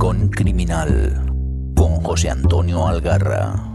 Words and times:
Rincón 0.00 0.30
Criminal 0.30 1.26
con 1.76 1.96
José 1.96 2.30
Antonio 2.30 2.88
Algarra. 2.88 3.69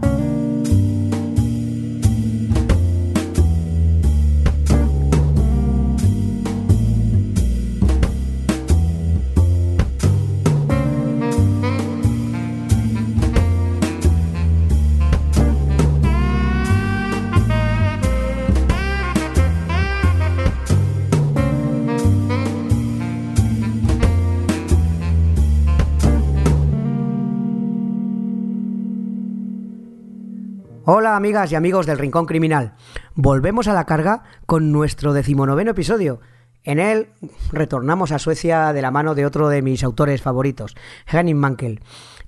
Amigas 31.16 31.50
y 31.50 31.54
amigos 31.54 31.86
del 31.86 31.96
Rincón 31.96 32.26
Criminal. 32.26 32.74
Volvemos 33.14 33.68
a 33.68 33.72
la 33.72 33.86
carga 33.86 34.24
con 34.44 34.70
nuestro 34.70 35.14
decimonoveno 35.14 35.70
episodio. 35.70 36.20
En 36.62 36.78
él 36.78 37.08
retornamos 37.52 38.12
a 38.12 38.18
Suecia 38.18 38.74
de 38.74 38.82
la 38.82 38.90
mano 38.90 39.14
de 39.14 39.24
otro 39.24 39.48
de 39.48 39.62
mis 39.62 39.82
autores 39.82 40.20
favoritos, 40.20 40.76
Henning 41.06 41.38
Mankell. 41.38 41.80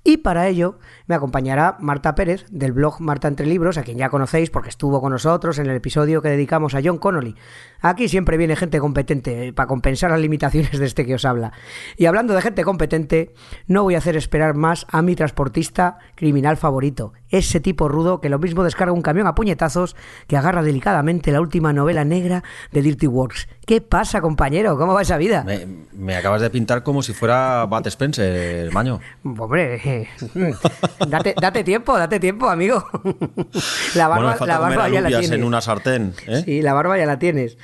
Y 0.08 0.16
para 0.16 0.48
ello 0.48 0.78
me 1.06 1.14
acompañará 1.14 1.76
Marta 1.80 2.14
Pérez 2.14 2.46
del 2.50 2.72
blog 2.72 2.98
Marta 2.98 3.28
Entre 3.28 3.44
Libros, 3.44 3.76
a 3.76 3.82
quien 3.82 3.98
ya 3.98 4.08
conocéis 4.08 4.48
porque 4.48 4.70
estuvo 4.70 5.02
con 5.02 5.12
nosotros 5.12 5.58
en 5.58 5.66
el 5.66 5.76
episodio 5.76 6.22
que 6.22 6.30
dedicamos 6.30 6.74
a 6.74 6.80
John 6.82 6.96
Connolly. 6.96 7.34
Aquí 7.82 8.08
siempre 8.08 8.38
viene 8.38 8.56
gente 8.56 8.80
competente 8.80 9.52
para 9.52 9.66
compensar 9.66 10.10
las 10.10 10.20
limitaciones 10.20 10.78
de 10.78 10.86
este 10.86 11.04
que 11.04 11.16
os 11.16 11.26
habla. 11.26 11.52
Y 11.98 12.06
hablando 12.06 12.32
de 12.32 12.40
gente 12.40 12.64
competente, 12.64 13.34
no 13.66 13.82
voy 13.82 13.96
a 13.96 13.98
hacer 13.98 14.16
esperar 14.16 14.54
más 14.54 14.86
a 14.88 15.02
mi 15.02 15.14
transportista 15.14 15.98
criminal 16.14 16.56
favorito, 16.56 17.12
ese 17.28 17.60
tipo 17.60 17.86
rudo 17.88 18.22
que 18.22 18.30
lo 18.30 18.38
mismo 18.38 18.64
descarga 18.64 18.94
un 18.94 19.02
camión 19.02 19.26
a 19.26 19.34
puñetazos 19.34 19.94
que 20.26 20.38
agarra 20.38 20.62
delicadamente 20.62 21.32
la 21.32 21.42
última 21.42 21.74
novela 21.74 22.06
negra 22.06 22.42
de 22.72 22.80
Dirty 22.80 23.06
Works. 23.06 23.46
¿Qué 23.66 23.82
pasa, 23.82 24.22
compañero? 24.22 24.78
¿Cómo 24.78 24.94
va 24.94 25.02
esa 25.02 25.18
vida? 25.18 25.44
Me, 25.44 25.66
me 25.92 26.16
acabas 26.16 26.40
de 26.40 26.48
pintar 26.48 26.82
como 26.82 27.02
si 27.02 27.12
fuera 27.12 27.66
Bat 27.66 27.88
Spencer, 27.88 28.72
maño. 28.72 29.00
Hombre, 29.22 29.78
date, 31.08 31.34
date 31.40 31.64
tiempo, 31.64 31.98
date 31.98 32.20
tiempo, 32.20 32.48
amigo. 32.48 32.84
La 33.94 34.08
barba, 34.08 34.36
bueno, 34.36 34.46
la 34.46 34.58
barba 34.58 34.88
ya 34.88 35.00
la 35.00 35.08
tienes. 35.08 35.30
en 35.30 35.44
una 35.44 35.60
sartén. 35.60 36.14
¿eh? 36.26 36.42
Sí, 36.44 36.62
la 36.62 36.74
barba 36.74 36.98
ya 36.98 37.06
la 37.06 37.18
tienes. 37.18 37.56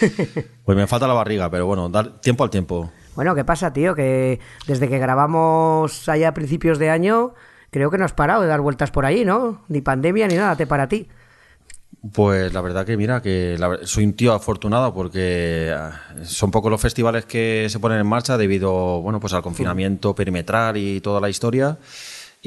Pues 0.66 0.76
me 0.76 0.88
falta 0.88 1.06
la 1.06 1.14
barriga, 1.14 1.48
pero 1.48 1.64
bueno, 1.64 1.88
dar 1.88 2.20
tiempo 2.20 2.42
al 2.42 2.50
tiempo. 2.50 2.90
Bueno, 3.14 3.36
¿qué 3.36 3.44
pasa, 3.44 3.72
tío? 3.72 3.94
Que 3.94 4.40
desde 4.66 4.88
que 4.88 4.98
grabamos 4.98 6.08
allá 6.08 6.30
a 6.30 6.34
principios 6.34 6.80
de 6.80 6.90
año, 6.90 7.34
creo 7.70 7.88
que 7.88 7.98
no 7.98 8.04
has 8.04 8.12
parado 8.14 8.42
de 8.42 8.48
dar 8.48 8.60
vueltas 8.60 8.90
por 8.90 9.06
ahí, 9.06 9.24
¿no? 9.24 9.62
Ni 9.68 9.80
pandemia 9.80 10.26
ni 10.26 10.34
nada, 10.34 10.56
te 10.56 10.66
para 10.66 10.88
ti. 10.88 11.08
Pues 12.12 12.52
la 12.52 12.60
verdad 12.60 12.84
que 12.84 12.96
mira, 12.96 13.22
que 13.22 13.56
la 13.58 13.78
soy 13.84 14.04
un 14.04 14.12
tío 14.12 14.32
afortunado 14.34 14.92
porque 14.92 15.72
ah, 15.74 15.92
son 16.24 16.50
pocos 16.50 16.70
los 16.70 16.80
festivales 16.80 17.24
que 17.24 17.68
se 17.70 17.78
ponen 17.78 17.98
en 18.00 18.06
marcha 18.06 18.36
debido 18.36 19.00
bueno, 19.00 19.18
pues 19.18 19.32
al 19.32 19.42
confinamiento 19.42 20.14
perimetral 20.14 20.76
y 20.76 21.00
toda 21.00 21.20
la 21.20 21.30
historia. 21.30 21.78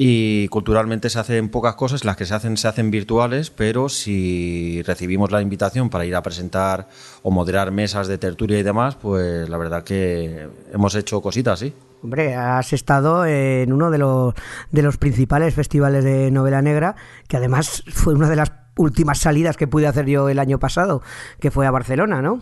Y 0.02 0.48
culturalmente 0.48 1.10
se 1.10 1.18
hacen 1.18 1.50
pocas 1.50 1.74
cosas, 1.74 2.04
las 2.04 2.16
que 2.16 2.24
se 2.24 2.32
hacen 2.32 2.56
se 2.56 2.68
hacen 2.68 2.90
virtuales, 2.90 3.50
pero 3.50 3.88
si 3.90 4.82
recibimos 4.86 5.30
la 5.30 5.42
invitación 5.42 5.90
para 5.90 6.06
ir 6.06 6.14
a 6.14 6.22
presentar 6.22 6.88
o 7.22 7.30
moderar 7.30 7.70
mesas 7.70 8.08
de 8.08 8.16
tertulia 8.16 8.58
y 8.58 8.62
demás, 8.62 8.94
pues 8.94 9.48
la 9.48 9.58
verdad 9.58 9.84
que 9.84 10.48
hemos 10.72 10.94
hecho 10.94 11.20
cositas, 11.20 11.58
sí. 11.58 11.74
Hombre, 12.02 12.34
has 12.34 12.72
estado 12.72 13.26
en 13.26 13.74
uno 13.74 13.90
de 13.90 13.98
los, 13.98 14.34
de 14.70 14.80
los 14.80 14.96
principales 14.96 15.54
festivales 15.54 16.02
de 16.02 16.30
novela 16.30 16.62
negra, 16.62 16.96
que 17.28 17.36
además 17.36 17.82
fue 17.88 18.14
una 18.14 18.30
de 18.30 18.36
las 18.36 18.52
últimas 18.76 19.18
salidas 19.18 19.56
que 19.56 19.66
pude 19.66 19.86
hacer 19.86 20.06
yo 20.06 20.28
el 20.28 20.38
año 20.38 20.58
pasado, 20.58 21.02
que 21.40 21.50
fue 21.50 21.66
a 21.66 21.70
Barcelona, 21.70 22.22
¿no? 22.22 22.40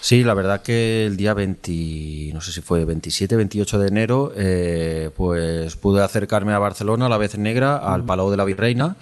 Sí, 0.00 0.24
la 0.24 0.34
verdad 0.34 0.62
que 0.62 1.06
el 1.06 1.16
día 1.16 1.34
20, 1.34 2.30
no 2.34 2.40
sé 2.40 2.52
si 2.52 2.60
fue 2.60 2.84
27, 2.84 3.36
28 3.36 3.78
de 3.78 3.88
enero, 3.88 4.32
eh, 4.36 5.10
pues 5.16 5.76
pude 5.76 6.02
acercarme 6.02 6.52
a 6.52 6.58
Barcelona, 6.58 7.06
a 7.06 7.08
la 7.08 7.18
vez 7.18 7.38
negra, 7.38 7.76
al 7.76 8.04
Palau 8.04 8.30
de 8.30 8.36
la 8.36 8.44
Virreina, 8.44 8.96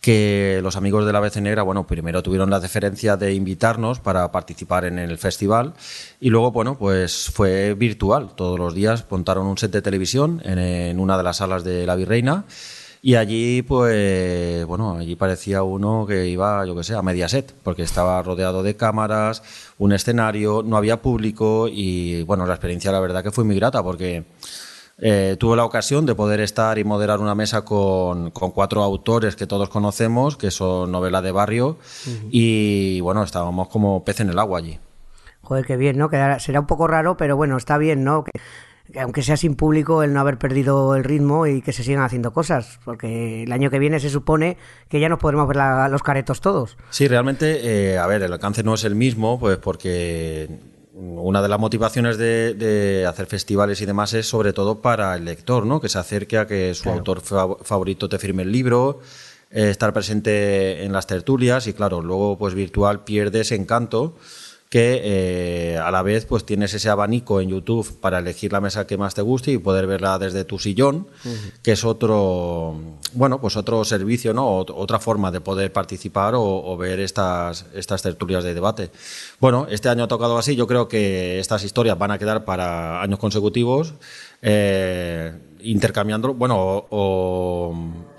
que 0.00 0.60
los 0.62 0.76
amigos 0.76 1.06
de 1.06 1.12
la 1.12 1.20
vez 1.20 1.36
negra, 1.40 1.62
bueno, 1.62 1.86
primero 1.86 2.22
tuvieron 2.22 2.50
la 2.50 2.60
deferencia 2.60 3.16
de 3.16 3.32
invitarnos 3.34 4.00
para 4.00 4.30
participar 4.30 4.84
en 4.84 4.98
el 4.98 5.18
festival 5.18 5.74
y 6.20 6.30
luego, 6.30 6.52
bueno, 6.52 6.76
pues 6.78 7.30
fue 7.32 7.74
virtual. 7.74 8.34
Todos 8.36 8.58
los 8.58 8.74
días 8.74 9.04
montaron 9.10 9.46
un 9.46 9.58
set 9.58 9.72
de 9.72 9.82
televisión 9.82 10.40
en, 10.44 10.58
en 10.58 11.00
una 11.00 11.16
de 11.16 11.22
las 11.22 11.38
salas 11.38 11.64
de 11.64 11.86
la 11.86 11.96
Virreina. 11.96 12.44
Y 13.02 13.14
allí, 13.14 13.62
pues, 13.62 14.64
bueno, 14.66 14.96
allí 14.98 15.14
parecía 15.16 15.62
uno 15.62 16.06
que 16.08 16.26
iba, 16.26 16.64
yo 16.66 16.74
que 16.74 16.82
sé, 16.84 16.94
a 16.94 17.02
Mediaset, 17.02 17.52
porque 17.62 17.82
estaba 17.82 18.20
rodeado 18.22 18.62
de 18.62 18.74
cámaras, 18.76 19.42
un 19.78 19.92
escenario, 19.92 20.62
no 20.64 20.76
había 20.76 21.00
público 21.02 21.68
y, 21.70 22.22
bueno, 22.24 22.46
la 22.46 22.54
experiencia 22.54 22.90
la 22.90 23.00
verdad 23.00 23.22
que 23.22 23.30
fue 23.30 23.44
muy 23.44 23.54
grata 23.56 23.82
porque 23.82 24.24
eh, 24.98 25.36
tuve 25.38 25.56
la 25.56 25.64
ocasión 25.64 26.06
de 26.06 26.14
poder 26.14 26.40
estar 26.40 26.78
y 26.78 26.84
moderar 26.84 27.20
una 27.20 27.34
mesa 27.34 27.64
con, 27.64 28.30
con 28.30 28.50
cuatro 28.50 28.82
autores 28.82 29.36
que 29.36 29.46
todos 29.46 29.68
conocemos, 29.68 30.36
que 30.36 30.50
son 30.50 30.90
novela 30.90 31.20
de 31.22 31.30
barrio, 31.32 31.76
y, 32.30 33.00
bueno, 33.02 33.22
estábamos 33.22 33.68
como 33.68 34.02
pez 34.04 34.20
en 34.20 34.30
el 34.30 34.38
agua 34.38 34.58
allí. 34.58 34.78
Joder, 35.42 35.64
qué 35.64 35.76
bien, 35.76 35.96
¿no? 35.96 36.08
Quedará- 36.08 36.40
será 36.40 36.58
un 36.58 36.66
poco 36.66 36.88
raro, 36.88 37.16
pero 37.16 37.36
bueno, 37.36 37.56
está 37.56 37.78
bien, 37.78 38.02
¿no? 38.02 38.24
Que 38.24 38.32
aunque 38.98 39.22
sea 39.22 39.36
sin 39.36 39.54
público, 39.54 40.02
el 40.02 40.12
no 40.12 40.20
haber 40.20 40.38
perdido 40.38 40.94
el 40.96 41.04
ritmo 41.04 41.46
y 41.46 41.62
que 41.62 41.72
se 41.72 41.82
sigan 41.82 42.02
haciendo 42.02 42.32
cosas, 42.32 42.78
porque 42.84 43.42
el 43.44 43.52
año 43.52 43.70
que 43.70 43.78
viene 43.78 44.00
se 44.00 44.10
supone 44.10 44.56
que 44.88 45.00
ya 45.00 45.08
nos 45.08 45.18
podremos 45.18 45.46
ver 45.48 45.56
la- 45.56 45.88
los 45.88 46.02
caretos 46.02 46.40
todos. 46.40 46.76
Sí, 46.90 47.06
realmente, 47.08 47.92
eh, 47.94 47.98
a 47.98 48.06
ver, 48.06 48.22
el 48.22 48.32
alcance 48.32 48.62
no 48.62 48.74
es 48.74 48.84
el 48.84 48.94
mismo, 48.94 49.38
pues 49.38 49.58
porque 49.58 50.48
una 50.94 51.42
de 51.42 51.48
las 51.48 51.60
motivaciones 51.60 52.16
de, 52.16 52.54
de 52.54 53.04
hacer 53.06 53.26
festivales 53.26 53.80
y 53.82 53.86
demás 53.86 54.14
es 54.14 54.26
sobre 54.26 54.52
todo 54.54 54.80
para 54.80 55.14
el 55.14 55.24
lector, 55.26 55.66
¿no? 55.66 55.80
Que 55.80 55.88
se 55.90 55.98
acerque 55.98 56.38
a 56.38 56.46
que 56.46 56.72
su 56.74 56.88
autor 56.88 57.20
fa- 57.20 57.56
favorito 57.62 58.08
te 58.08 58.18
firme 58.18 58.44
el 58.44 58.50
libro, 58.52 59.00
eh, 59.50 59.68
estar 59.70 59.92
presente 59.92 60.84
en 60.84 60.92
las 60.92 61.06
tertulias 61.06 61.66
y 61.66 61.74
claro, 61.74 62.00
luego 62.00 62.38
pues 62.38 62.54
virtual 62.54 63.04
pierde 63.04 63.40
ese 63.42 63.54
encanto 63.56 64.16
que 64.68 65.00
eh, 65.04 65.78
a 65.78 65.92
la 65.92 66.02
vez 66.02 66.26
pues 66.26 66.44
tienes 66.44 66.74
ese 66.74 66.88
abanico 66.88 67.40
en 67.40 67.50
YouTube 67.50 68.00
para 68.00 68.18
elegir 68.18 68.52
la 68.52 68.60
mesa 68.60 68.84
que 68.86 68.98
más 68.98 69.14
te 69.14 69.22
guste 69.22 69.52
y 69.52 69.58
poder 69.58 69.86
verla 69.86 70.18
desde 70.18 70.44
tu 70.44 70.58
sillón, 70.58 71.06
que 71.62 71.72
es 71.72 71.84
otro, 71.84 72.74
bueno, 73.12 73.40
pues 73.40 73.56
otro 73.56 73.84
servicio, 73.84 74.34
¿no? 74.34 74.48
Ot- 74.60 74.74
otra 74.74 74.98
forma 74.98 75.30
de 75.30 75.40
poder 75.40 75.72
participar 75.72 76.34
o, 76.34 76.42
o 76.42 76.76
ver 76.76 76.98
estas, 76.98 77.66
estas 77.74 78.02
tertulias 78.02 78.42
de 78.42 78.54
debate. 78.54 78.90
Bueno, 79.40 79.68
este 79.70 79.88
año 79.88 80.02
ha 80.04 80.08
tocado 80.08 80.36
así, 80.36 80.56
yo 80.56 80.66
creo 80.66 80.88
que 80.88 81.38
estas 81.38 81.62
historias 81.62 81.96
van 81.96 82.10
a 82.10 82.18
quedar 82.18 82.44
para 82.44 83.00
años 83.02 83.20
consecutivos. 83.20 83.94
eh, 84.42 85.32
intercambiándolo, 85.62 86.34
bueno, 86.34 86.56
o, 86.58 86.86
o, 86.90 87.74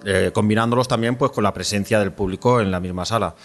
eh, 0.05 0.31
combinándolos 0.33 0.87
también 0.87 1.15
pues 1.17 1.31
con 1.31 1.43
la 1.43 1.53
presencia 1.53 1.99
del 1.99 2.11
público 2.11 2.59
en 2.59 2.71
la 2.71 2.79
misma 2.79 3.05
sala. 3.05 3.35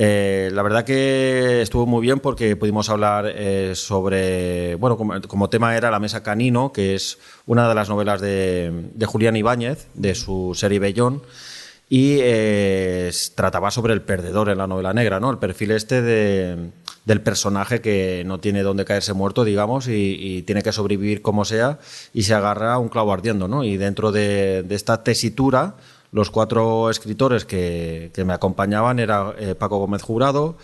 Eh, 0.00 0.50
la 0.52 0.62
verdad 0.62 0.84
que 0.84 1.60
estuvo 1.60 1.84
muy 1.84 2.00
bien 2.00 2.20
porque 2.20 2.54
pudimos 2.54 2.88
hablar 2.88 3.32
eh, 3.34 3.72
sobre, 3.74 4.76
bueno, 4.76 4.96
como, 4.96 5.50
tema 5.50 5.76
era 5.76 5.90
La 5.90 5.98
Mesa 5.98 6.22
Canino, 6.22 6.72
que 6.72 6.94
es 6.94 7.18
una 7.46 7.68
de 7.68 7.74
las 7.74 7.88
novelas 7.88 8.20
de, 8.20 8.92
Julián 9.04 9.34
Ibáñez, 9.34 9.88
de 9.94 10.14
su 10.14 10.52
serie 10.54 10.78
Bellón, 10.78 11.22
y 11.88 12.18
eh, 12.20 13.10
trataba 13.34 13.72
sobre 13.72 13.92
el 13.92 14.02
perdedor 14.02 14.50
en 14.50 14.58
la 14.58 14.68
novela 14.68 14.94
negra, 14.94 15.18
¿no? 15.18 15.32
El 15.32 15.38
perfil 15.38 15.72
este 15.72 16.00
de, 16.00 16.70
del 17.04 17.20
personaje 17.20 17.80
que 17.80 18.22
no 18.24 18.38
tiene 18.38 18.62
dónde 18.62 18.84
caerse 18.84 19.14
muerto, 19.14 19.42
digamos, 19.42 19.88
y, 19.88 20.44
tiene 20.46 20.62
que 20.62 20.70
sobrevivir 20.70 21.22
como 21.22 21.44
sea 21.44 21.80
y 22.14 22.22
se 22.22 22.34
agarra 22.34 22.74
a 22.74 22.78
un 22.78 22.88
clavo 22.88 23.12
ardiendo, 23.12 23.48
¿no? 23.48 23.64
Y 23.64 23.76
dentro 23.76 24.12
de, 24.12 24.62
de 24.62 24.74
esta 24.76 25.02
tesitura, 25.02 25.74
los 26.12 26.30
cuatro 26.30 26.90
escritores 26.90 27.44
que, 27.44 28.10
que 28.14 28.24
me 28.24 28.32
acompañaban 28.32 28.98
era 28.98 29.34
eh, 29.38 29.54
Paco 29.54 29.78
Gómez 29.78 30.02
Jurado, 30.02 30.56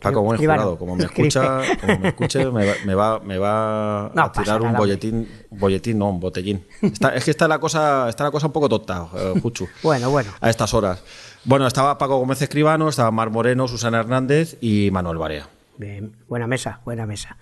Paco 0.00 0.20
Gómez 0.20 0.36
Escribano. 0.36 0.62
Jurado, 0.62 0.78
como 0.78 0.96
me 0.96 1.04
escucha, 1.04 1.60
como 1.80 1.98
me 1.98 2.08
escuche, 2.08 2.46
me 2.50 2.66
va, 2.66 2.72
me 2.86 2.94
va, 2.94 3.20
me 3.20 3.36
va 3.36 4.10
No 4.14 4.22
a 4.22 4.32
tirar 4.32 4.60
un 4.62 4.68
nada, 4.68 4.78
bolletín, 4.78 5.28
bolletín, 5.50 5.98
no, 5.98 6.08
un 6.08 6.20
botellín. 6.20 6.64
Está- 6.80 7.14
es 7.14 7.24
que 7.24 7.30
está 7.32 7.46
la 7.46 7.58
cosa, 7.58 8.08
está 8.08 8.24
la 8.24 8.30
cosa 8.30 8.46
un 8.46 8.52
poco 8.52 8.68
tonta, 8.70 9.06
eh, 9.14 9.34
Juchu 9.42 9.68
Bueno, 9.82 10.08
bueno. 10.10 10.30
a 10.40 10.48
estas 10.48 10.72
horas. 10.72 11.02
Bueno, 11.44 11.66
estaba 11.66 11.98
Paco 11.98 12.16
Gómez 12.18 12.40
Escribano, 12.40 12.88
estaba 12.88 13.10
Mar 13.10 13.28
Moreno, 13.30 13.68
Susana 13.68 14.00
Hernández 14.00 14.56
y 14.62 14.90
Manuel 14.90 15.18
Barea. 15.18 15.48
Bien, 15.76 16.12
buena 16.28 16.46
mesa, 16.46 16.80
buena 16.86 17.04
mesa. 17.04 17.36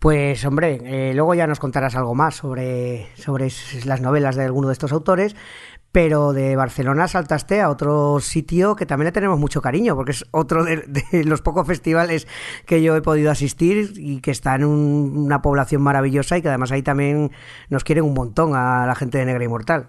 Pues 0.00 0.44
hombre, 0.44 0.80
eh, 0.84 1.12
luego 1.14 1.34
ya 1.34 1.46
nos 1.46 1.58
contarás 1.58 1.96
algo 1.96 2.14
más 2.14 2.36
sobre, 2.36 3.08
sobre 3.16 3.48
las 3.84 4.00
novelas 4.00 4.36
de 4.36 4.44
alguno 4.44 4.68
de 4.68 4.72
estos 4.72 4.92
autores, 4.92 5.34
pero 5.98 6.32
de 6.32 6.54
Barcelona 6.54 7.08
saltaste 7.08 7.60
a 7.60 7.68
otro 7.68 8.20
sitio 8.20 8.76
que 8.76 8.86
también 8.86 9.06
le 9.06 9.10
tenemos 9.10 9.36
mucho 9.36 9.60
cariño, 9.60 9.96
porque 9.96 10.12
es 10.12 10.24
otro 10.30 10.62
de, 10.62 10.84
los 11.24 11.42
pocos 11.42 11.66
festivales 11.66 12.28
que 12.66 12.84
yo 12.84 12.94
he 12.94 13.02
podido 13.02 13.32
asistir 13.32 13.94
y 13.96 14.20
que 14.20 14.30
está 14.30 14.54
en 14.54 14.64
una 14.64 15.42
población 15.42 15.82
maravillosa 15.82 16.38
y 16.38 16.42
que 16.42 16.46
además 16.50 16.70
ahí 16.70 16.82
también 16.82 17.32
nos 17.68 17.82
quieren 17.82 18.04
un 18.04 18.14
montón 18.14 18.54
a 18.54 18.86
la 18.86 18.94
gente 18.94 19.18
de 19.18 19.24
Negra 19.24 19.42
Inmortal. 19.42 19.88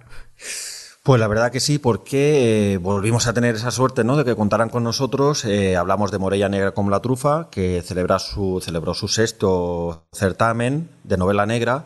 Pues 1.04 1.20
la 1.20 1.28
verdad 1.28 1.52
que 1.52 1.60
sí, 1.60 1.78
porque 1.78 2.74
eh, 2.74 2.78
volvimos 2.80 3.28
a 3.28 3.34
tener 3.34 3.54
esa 3.54 3.70
suerte 3.70 4.04
¿no? 4.04 4.18
de 4.18 4.26
que 4.26 4.36
contaran 4.36 4.70
con 4.70 4.84
nosotros. 4.84 5.46
Eh, 5.46 5.78
hablamos 5.78 6.10
de 6.10 6.18
Morella 6.18 6.50
Negra 6.50 6.72
como 6.72 6.90
la 6.90 7.02
Trufa, 7.02 7.50
que 7.52 7.84
celebra 7.86 8.18
su, 8.18 8.62
celebró 8.66 8.96
su 8.96 9.10
sexto 9.10 10.08
certamen 10.12 10.90
de 11.04 11.18
novela 11.18 11.46
negra 11.46 11.86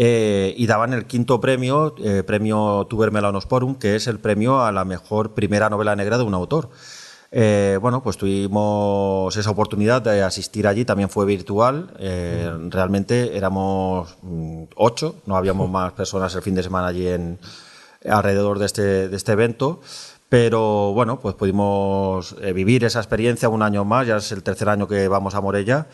eh, 0.00 0.54
y 0.56 0.68
daban 0.68 0.92
el 0.92 1.06
quinto 1.06 1.40
premio, 1.40 1.96
eh, 1.98 2.22
premio 2.22 2.86
Tuber 2.88 3.10
Melanosporum, 3.10 3.74
que 3.74 3.96
es 3.96 4.06
el 4.06 4.20
premio 4.20 4.62
a 4.62 4.70
la 4.70 4.84
mejor 4.84 5.34
primera 5.34 5.68
novela 5.70 5.96
negra 5.96 6.16
de 6.18 6.22
un 6.22 6.34
autor. 6.34 6.70
Eh, 7.32 7.80
bueno, 7.82 8.00
pues 8.00 8.16
tuvimos 8.16 9.36
esa 9.36 9.50
oportunidad 9.50 10.00
de 10.00 10.22
asistir 10.22 10.68
allí, 10.68 10.84
también 10.84 11.10
fue 11.10 11.26
virtual. 11.26 11.90
realmente 12.70 13.36
éramos 13.36 14.16
mm, 14.22 14.62
ocho, 14.76 15.16
no 15.26 15.36
habíamos 15.36 15.68
más 15.78 15.92
personas 15.94 16.32
el 16.36 16.42
fin 16.42 16.54
de 16.54 16.62
semana 16.62 16.86
allí 16.86 17.08
en, 17.08 17.40
alrededor 18.08 18.60
de 18.60 18.66
este, 18.66 19.08
de 19.08 19.16
este 19.16 19.32
evento. 19.32 19.80
Pero 20.28 20.92
bueno, 20.92 21.18
pues 21.18 21.34
pudimos 21.34 22.36
vivir 22.54 22.84
esa 22.84 23.00
experiencia 23.00 23.48
un 23.48 23.62
año 23.62 23.84
más, 23.84 24.06
ya 24.06 24.18
es 24.18 24.30
el 24.30 24.44
tercer 24.44 24.68
año 24.68 24.86
que 24.86 25.08
vamos 25.08 25.34
a 25.34 25.40
Morella 25.40 25.88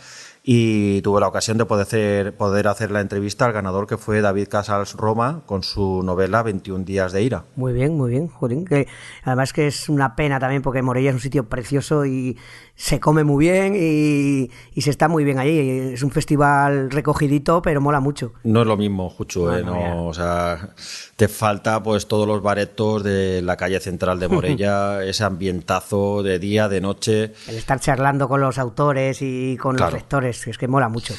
y 0.46 1.00
tuve 1.00 1.20
la 1.20 1.28
ocasión 1.28 1.56
de 1.56 1.64
poder 1.64 1.86
hacer, 1.86 2.36
poder 2.36 2.68
hacer 2.68 2.90
la 2.90 3.00
entrevista 3.00 3.46
al 3.46 3.54
ganador 3.54 3.86
que 3.86 3.96
fue 3.96 4.20
David 4.20 4.48
Casals 4.48 4.92
Roma 4.92 5.40
con 5.46 5.62
su 5.62 6.02
novela 6.02 6.42
21 6.42 6.84
días 6.84 7.12
de 7.12 7.22
ira. 7.22 7.44
Muy 7.56 7.72
bien, 7.72 7.96
muy 7.96 8.10
bien, 8.10 8.28
Jorín, 8.28 8.66
que 8.66 8.86
además 9.22 9.54
que 9.54 9.66
es 9.66 9.88
una 9.88 10.16
pena 10.16 10.38
también 10.38 10.60
porque 10.60 10.82
Morella 10.82 11.08
es 11.08 11.14
un 11.14 11.22
sitio 11.22 11.48
precioso 11.48 12.04
y 12.04 12.36
se 12.76 12.98
come 12.98 13.22
muy 13.24 13.46
bien 13.46 13.74
y, 13.76 14.50
se 14.80 14.90
está 14.90 15.08
muy 15.08 15.24
bien 15.24 15.38
allí. 15.38 15.92
Es 15.94 16.02
un 16.02 16.10
festival 16.10 16.90
recogidito, 16.90 17.62
pero 17.62 17.80
mola 17.80 18.00
mucho. 18.00 18.34
No 18.42 18.62
es 18.62 18.66
lo 18.66 18.76
mismo, 18.76 19.08
Juchu, 19.08 19.50
¿eh? 19.50 19.64
o 19.64 20.12
sea, 20.12 20.74
te 21.16 21.28
falta 21.28 21.82
pues 21.82 22.06
todos 22.06 22.26
los 22.26 22.42
baretos 22.42 23.02
de 23.02 23.40
la 23.42 23.56
calle 23.56 23.80
central 23.80 24.18
de 24.18 24.28
Morella, 24.28 25.02
ese 25.04 25.24
ambientazo 25.24 26.22
de 26.22 26.38
día, 26.38 26.68
de 26.68 26.80
noche. 26.80 27.32
El 27.48 27.56
estar 27.56 27.80
charlando 27.80 28.28
con 28.28 28.40
los 28.40 28.58
autores 28.58 29.22
y 29.22 29.56
con 29.56 29.76
los 29.76 29.92
lectores, 29.92 30.33
es 30.46 30.58
que 30.58 30.68
mola 30.68 30.88
mucho. 30.88 31.14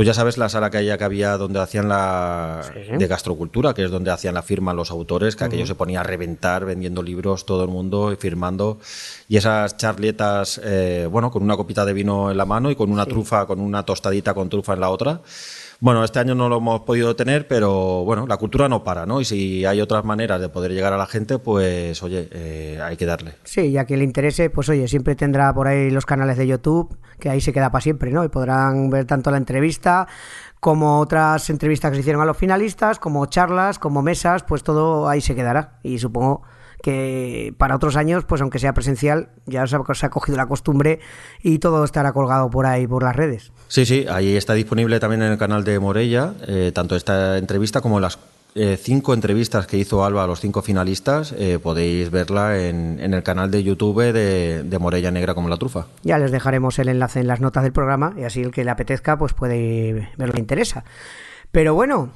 Tú 0.00 0.04
ya 0.04 0.14
sabes 0.14 0.38
la 0.38 0.48
sala 0.48 0.70
que, 0.70 0.90
había 0.92 1.36
donde 1.36 1.60
hacían 1.60 1.88
la 1.88 2.62
de 2.96 3.06
gastrocultura, 3.06 3.74
que 3.74 3.84
es 3.84 3.90
donde 3.90 4.10
hacían 4.10 4.34
la 4.34 4.42
firma 4.42 4.72
los 4.72 4.90
autores, 4.90 5.36
que 5.36 5.44
aquello 5.44 5.66
se 5.66 5.74
ponía 5.74 6.00
a 6.00 6.02
reventar 6.02 6.64
vendiendo 6.64 7.02
libros 7.02 7.44
todo 7.44 7.64
el 7.64 7.70
mundo 7.70 8.12
y 8.12 8.16
firmando. 8.16 8.78
Y 9.28 9.36
esas 9.36 9.76
charletas, 9.76 10.60
eh, 10.64 11.06
bueno, 11.10 11.30
con 11.30 11.42
una 11.42 11.56
copita 11.56 11.84
de 11.84 11.92
vino 11.92 12.30
en 12.30 12.36
la 12.38 12.46
mano 12.46 12.70
y 12.70 12.76
con 12.76 12.90
una 12.90 13.04
trufa, 13.04 13.46
con 13.46 13.60
una 13.60 13.84
tostadita 13.84 14.32
con 14.32 14.48
trufa 14.48 14.74
en 14.74 14.80
la 14.80 14.90
otra. 14.90 15.20
Bueno, 15.82 16.04
este 16.04 16.18
año 16.18 16.34
no 16.34 16.50
lo 16.50 16.58
hemos 16.58 16.80
podido 16.82 17.16
tener, 17.16 17.48
pero 17.48 18.04
bueno, 18.04 18.26
la 18.26 18.36
cultura 18.36 18.68
no 18.68 18.84
para, 18.84 19.06
¿no? 19.06 19.18
Y 19.22 19.24
si 19.24 19.64
hay 19.64 19.80
otras 19.80 20.04
maneras 20.04 20.38
de 20.38 20.50
poder 20.50 20.72
llegar 20.72 20.92
a 20.92 20.98
la 20.98 21.06
gente, 21.06 21.38
pues 21.38 22.02
oye, 22.02 22.28
eh, 22.32 22.78
hay 22.82 22.98
que 22.98 23.06
darle. 23.06 23.36
Sí, 23.44 23.72
ya 23.72 23.86
que 23.86 23.96
le 23.96 24.04
interese, 24.04 24.50
pues 24.50 24.68
oye, 24.68 24.86
siempre 24.88 25.14
tendrá 25.14 25.54
por 25.54 25.68
ahí 25.68 25.90
los 25.90 26.04
canales 26.04 26.36
de 26.36 26.46
YouTube, 26.46 26.98
que 27.18 27.30
ahí 27.30 27.40
se 27.40 27.54
queda 27.54 27.70
para 27.70 27.80
siempre, 27.80 28.10
¿no? 28.10 28.22
Y 28.24 28.28
podrán 28.28 28.90
ver 28.90 29.06
tanto 29.06 29.30
la 29.30 29.38
entrevista 29.38 30.06
como 30.60 31.00
otras 31.00 31.48
entrevistas 31.48 31.90
que 31.90 31.94
se 31.94 32.00
hicieron 32.00 32.20
a 32.20 32.26
los 32.26 32.36
finalistas, 32.36 32.98
como 32.98 33.24
charlas, 33.24 33.78
como 33.78 34.02
mesas, 34.02 34.42
pues 34.42 34.62
todo 34.62 35.08
ahí 35.08 35.22
se 35.22 35.34
quedará. 35.34 35.78
Y 35.82 35.98
supongo 35.98 36.42
que 36.82 37.54
para 37.58 37.76
otros 37.76 37.96
años, 37.96 38.24
pues 38.24 38.40
aunque 38.40 38.58
sea 38.58 38.72
presencial, 38.72 39.28
ya 39.46 39.66
se 39.66 39.76
ha, 39.76 40.10
cogido 40.10 40.36
la 40.36 40.46
costumbre 40.46 41.00
y 41.42 41.58
todo 41.58 41.84
estará 41.84 42.12
colgado 42.12 42.50
por 42.50 42.66
ahí, 42.66 42.86
por 42.86 43.02
las 43.02 43.14
redes. 43.14 43.52
Sí, 43.68 43.86
sí, 43.86 44.06
ahí 44.10 44.36
está 44.36 44.54
disponible 44.54 45.00
también 45.00 45.22
en 45.22 45.32
el 45.32 45.38
canal 45.38 45.64
de 45.64 45.78
Morella, 45.78 46.34
eh, 46.46 46.72
tanto 46.74 46.96
esta 46.96 47.38
entrevista 47.38 47.80
como 47.80 48.00
las 48.00 48.18
eh, 48.56 48.76
cinco 48.80 49.14
entrevistas 49.14 49.66
que 49.66 49.76
hizo 49.76 50.04
Alba 50.04 50.24
a 50.24 50.26
los 50.26 50.40
cinco 50.40 50.60
finalistas, 50.60 51.32
eh, 51.38 51.60
podéis 51.62 52.10
verla 52.10 52.58
en, 52.58 52.98
el 52.98 53.22
canal 53.22 53.50
de 53.50 53.62
YouTube 53.62 54.12
de, 54.12 54.64
de, 54.64 54.78
Morella 54.80 55.12
Negra 55.12 55.34
como 55.34 55.48
la 55.48 55.56
trufa. 55.56 55.86
Ya 56.02 56.18
les 56.18 56.32
dejaremos 56.32 56.78
el 56.80 56.88
enlace 56.88 57.20
en 57.20 57.28
las 57.28 57.40
notas 57.40 57.62
del 57.62 57.72
programa 57.72 58.12
y 58.18 58.24
así 58.24 58.40
el 58.40 58.50
que 58.50 58.64
le 58.64 58.70
apetezca 58.70 59.16
pues 59.16 59.34
puede 59.34 60.08
verlo 60.16 60.34
le 60.34 60.40
interesa. 60.40 60.84
Pero 61.52 61.74
bueno, 61.74 62.10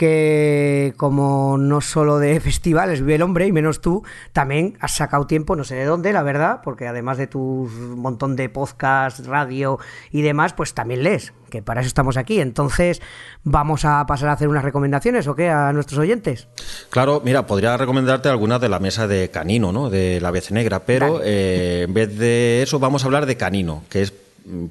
que 0.00 0.94
como 0.96 1.58
no 1.58 1.82
solo 1.82 2.18
de 2.18 2.40
festivales 2.40 3.00
vive 3.00 3.16
el 3.16 3.22
hombre 3.22 3.46
y 3.46 3.52
menos 3.52 3.82
tú, 3.82 4.02
también 4.32 4.78
has 4.80 4.94
sacado 4.94 5.26
tiempo, 5.26 5.56
no 5.56 5.64
sé 5.64 5.74
de 5.74 5.84
dónde, 5.84 6.14
la 6.14 6.22
verdad, 6.22 6.60
porque 6.64 6.86
además 6.88 7.18
de 7.18 7.26
tu 7.26 7.68
montón 7.96 8.34
de 8.34 8.48
podcast, 8.48 9.26
radio 9.26 9.78
y 10.10 10.22
demás, 10.22 10.54
pues 10.54 10.72
también 10.72 11.02
lees, 11.02 11.34
que 11.50 11.60
para 11.60 11.82
eso 11.82 11.88
estamos 11.88 12.16
aquí. 12.16 12.40
Entonces, 12.40 13.02
¿vamos 13.44 13.84
a 13.84 14.06
pasar 14.06 14.30
a 14.30 14.32
hacer 14.32 14.48
unas 14.48 14.64
recomendaciones 14.64 15.26
o 15.26 15.34
qué 15.34 15.50
a 15.50 15.70
nuestros 15.74 15.98
oyentes? 15.98 16.48
Claro, 16.88 17.20
mira, 17.22 17.46
podría 17.46 17.76
recomendarte 17.76 18.30
algunas 18.30 18.58
de 18.62 18.70
la 18.70 18.78
mesa 18.78 19.06
de 19.06 19.28
Canino, 19.28 19.70
¿no? 19.70 19.90
De 19.90 20.18
la 20.22 20.30
vez 20.30 20.50
negra, 20.50 20.80
pero 20.86 21.20
eh, 21.22 21.82
en 21.86 21.92
vez 21.92 22.16
de 22.16 22.62
eso 22.62 22.78
vamos 22.78 23.02
a 23.02 23.06
hablar 23.06 23.26
de 23.26 23.36
Canino, 23.36 23.82
que 23.90 24.00
es 24.00 24.14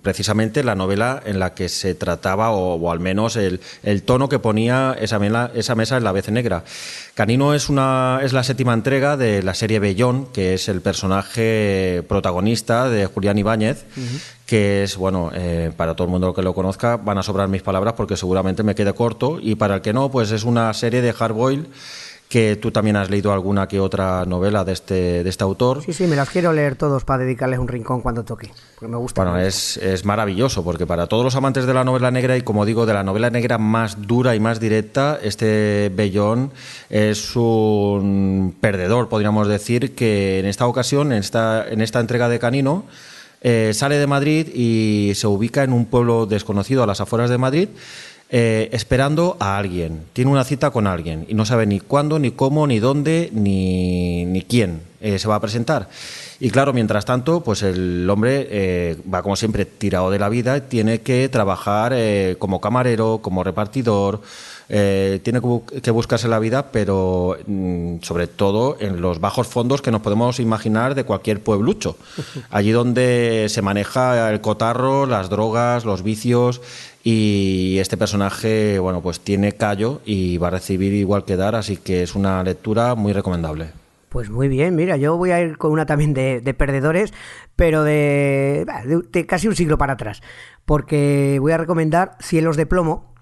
precisamente 0.01 0.63
la 0.63 0.75
novela 0.75 1.21
en 1.25 1.39
la 1.39 1.53
que 1.53 1.69
se 1.69 1.95
trataba, 1.95 2.51
o, 2.51 2.91
al 2.91 2.99
menos 2.99 3.35
el, 3.35 3.59
tono 4.03 4.29
que 4.29 4.39
ponía 4.39 4.95
esa, 4.99 5.19
esa 5.53 5.75
mesa 5.75 5.97
en 5.97 6.03
la 6.03 6.11
vez 6.11 6.29
negra. 6.29 6.63
Canino 7.13 7.53
es, 7.53 7.69
una, 7.69 8.19
es 8.23 8.33
la 8.33 8.43
séptima 8.43 8.73
entrega 8.73 9.17
de 9.17 9.43
la 9.43 9.53
serie 9.53 9.79
Bellón, 9.79 10.27
que 10.27 10.53
es 10.53 10.69
el 10.69 10.81
personaje 10.81 12.03
protagonista 12.07 12.89
de 12.89 13.05
Julián 13.05 13.37
Ibáñez, 13.37 13.85
que 14.45 14.83
es, 14.83 14.97
bueno, 14.97 15.31
eh, 15.33 15.71
para 15.75 15.95
todo 15.95 16.05
el 16.05 16.11
mundo 16.11 16.33
que 16.33 16.41
lo 16.41 16.53
conozca, 16.53 16.97
van 16.97 17.17
a 17.17 17.23
sobrar 17.23 17.47
mis 17.49 17.61
palabras 17.61 17.93
porque 17.93 18.17
seguramente 18.17 18.63
me 18.63 18.75
quede 18.75 18.93
corto, 18.93 19.37
y 19.41 19.55
para 19.55 19.75
el 19.75 19.81
que 19.81 19.93
no, 19.93 20.09
pues 20.09 20.31
es 20.31 20.43
una 20.43 20.73
serie 20.73 21.01
de 21.01 21.13
Hard 21.17 21.33
Boyle 21.33 21.67
que 22.29 22.57
tú 22.57 22.69
también 22.69 22.95
has 22.95 23.09
leído 23.09 23.33
alguna 23.33 23.67
que 23.67 23.79
otra 23.79 24.23
novela 24.23 24.63
de 24.63 24.73
este, 24.73 25.23
de 25.23 25.29
este 25.29 25.43
autor. 25.43 25.81
Sí, 25.83 25.93
sí, 25.93 26.05
me 26.05 26.15
las 26.15 26.29
quiero 26.29 26.53
leer 26.53 26.75
todos 26.75 27.03
para 27.03 27.23
dedicarles 27.23 27.57
un 27.57 27.67
rincón 27.67 28.01
cuando 28.01 28.23
toque, 28.23 28.51
porque 28.75 28.87
me 28.87 28.97
gusta. 28.97 29.23
Bueno, 29.23 29.39
es, 29.39 29.77
es, 29.77 30.05
maravilloso, 30.05 30.63
porque 30.63 30.85
para 30.85 31.07
todos 31.07 31.23
los 31.23 31.35
amantes 31.35 31.65
de 31.65 31.73
la 31.73 31.83
novela 31.83 32.11
negra, 32.11 32.37
y 32.37 32.43
como 32.43 32.67
digo, 32.67 32.85
de 32.85 32.93
la 32.93 33.01
novela 33.03 33.31
negra 33.31 33.57
más 33.57 34.05
dura 34.05 34.35
y 34.35 34.39
más 34.39 34.59
directa, 34.59 35.19
este 35.23 35.91
Bellón 35.91 36.51
es 36.91 37.35
un 37.35 38.55
perdedor, 38.61 39.09
podríamos 39.09 39.47
decir, 39.47 39.95
que 39.95 40.37
en 40.37 40.45
esta 40.45 40.67
ocasión, 40.67 41.11
en 41.11 41.17
esta, 41.17 41.67
en 41.67 41.81
esta 41.81 41.99
entrega 41.99 42.29
de 42.29 42.37
Canino, 42.37 42.85
eh, 43.41 43.71
sale 43.73 43.97
de 43.97 44.05
Madrid 44.05 44.49
y 44.53 45.13
se 45.15 45.25
ubica 45.25 45.63
en 45.63 45.73
un 45.73 45.87
pueblo 45.87 46.27
desconocido 46.27 46.83
a 46.83 46.85
las 46.85 47.01
afueras 47.01 47.31
de 47.31 47.39
Madrid 47.39 47.69
eh, 48.31 48.69
esperando 48.73 49.37
a 49.39 49.57
alguien. 49.57 50.05
Tiene 50.13 50.29
una 50.29 50.43
cita 50.43 50.69
con 50.69 50.85
alguien 50.85 51.25
y 51.27 51.33
no 51.33 51.45
sabe 51.45 51.65
ni 51.65 51.79
cuándo, 51.79 52.19
ni 52.19 52.29
cómo, 52.29 52.67
ni 52.67 52.79
dónde, 52.79 53.31
ni, 53.33 54.25
ni 54.25 54.43
quién 54.43 54.81
eh, 55.01 55.17
se 55.17 55.27
va 55.27 55.35
a 55.35 55.39
presentar. 55.39 55.89
Y 56.39 56.51
claro, 56.51 56.71
mientras 56.71 57.05
tanto, 57.05 57.41
pues 57.41 57.63
el 57.63 58.07
hombre 58.09 58.47
eh, 58.51 58.97
va 59.11 59.23
como 59.23 59.35
siempre 59.35 59.65
tirado 59.65 60.11
de 60.11 60.19
la 60.19 60.29
vida, 60.29 60.61
tiene 60.61 61.01
que 61.01 61.27
trabajar 61.29 61.95
como 62.37 62.61
camarero, 62.61 63.19
como 63.21 63.43
repartidor, 63.43 64.21
tiene 64.69 65.41
que 65.81 65.91
buscarse 65.91 66.27
la 66.27 66.37
vida, 66.37 66.71
pero 66.71 67.37
mm, 67.47 67.97
sobre 68.01 68.27
todo 68.27 68.77
en 68.79 69.01
los 69.01 69.19
bajos 69.19 69.47
fondos 69.47 69.81
que 69.81 69.89
nos 69.89 70.01
podemos 70.01 70.39
imaginar 70.39 70.93
de 70.93 71.03
cualquier 71.03 71.41
pueblucho. 71.41 71.97
Allí 72.51 72.71
donde 72.71 73.47
se 73.49 73.61
maneja 73.61 74.31
el 74.31 74.41
cotarro, 74.41 75.07
las 75.07 75.29
drogas, 75.29 75.85
los 75.85 76.03
vicios 76.03 76.61
y 77.03 77.77
este 77.79 77.97
personaje, 77.97 78.77
bueno, 78.79 79.01
pues 79.01 79.21
tiene 79.21 79.53
callo 79.53 80.01
y 80.05 80.37
va 80.37 80.47
a 80.47 80.51
recibir 80.51 80.93
igual 80.93 81.25
que 81.25 81.35
dar, 81.35 81.55
así 81.55 81.77
que 81.77 82.03
es 82.03 82.13
una 82.13 82.43
lectura 82.43 82.95
muy 82.95 83.13
recomendable. 83.13 83.71
Pues 84.09 84.29
muy 84.29 84.47
bien, 84.47 84.75
mira, 84.75 84.97
yo 84.97 85.17
voy 85.17 85.31
a 85.31 85.39
ir 85.39 85.57
con 85.57 85.71
una 85.71 85.85
también 85.85 86.13
de, 86.13 86.55
perdedores, 86.57 87.13
pero 87.55 87.83
de, 87.83 88.65
de, 89.11 89.25
casi 89.27 89.47
un 89.47 89.55
siglo 89.55 89.77
para 89.77 89.93
atrás, 89.93 90.21
porque 90.65 91.37
voy 91.39 91.51
a 91.51 91.57
recomendar 91.57 92.17
Cielos 92.19 92.57
de 92.57 92.65
Plomo, 92.65 93.13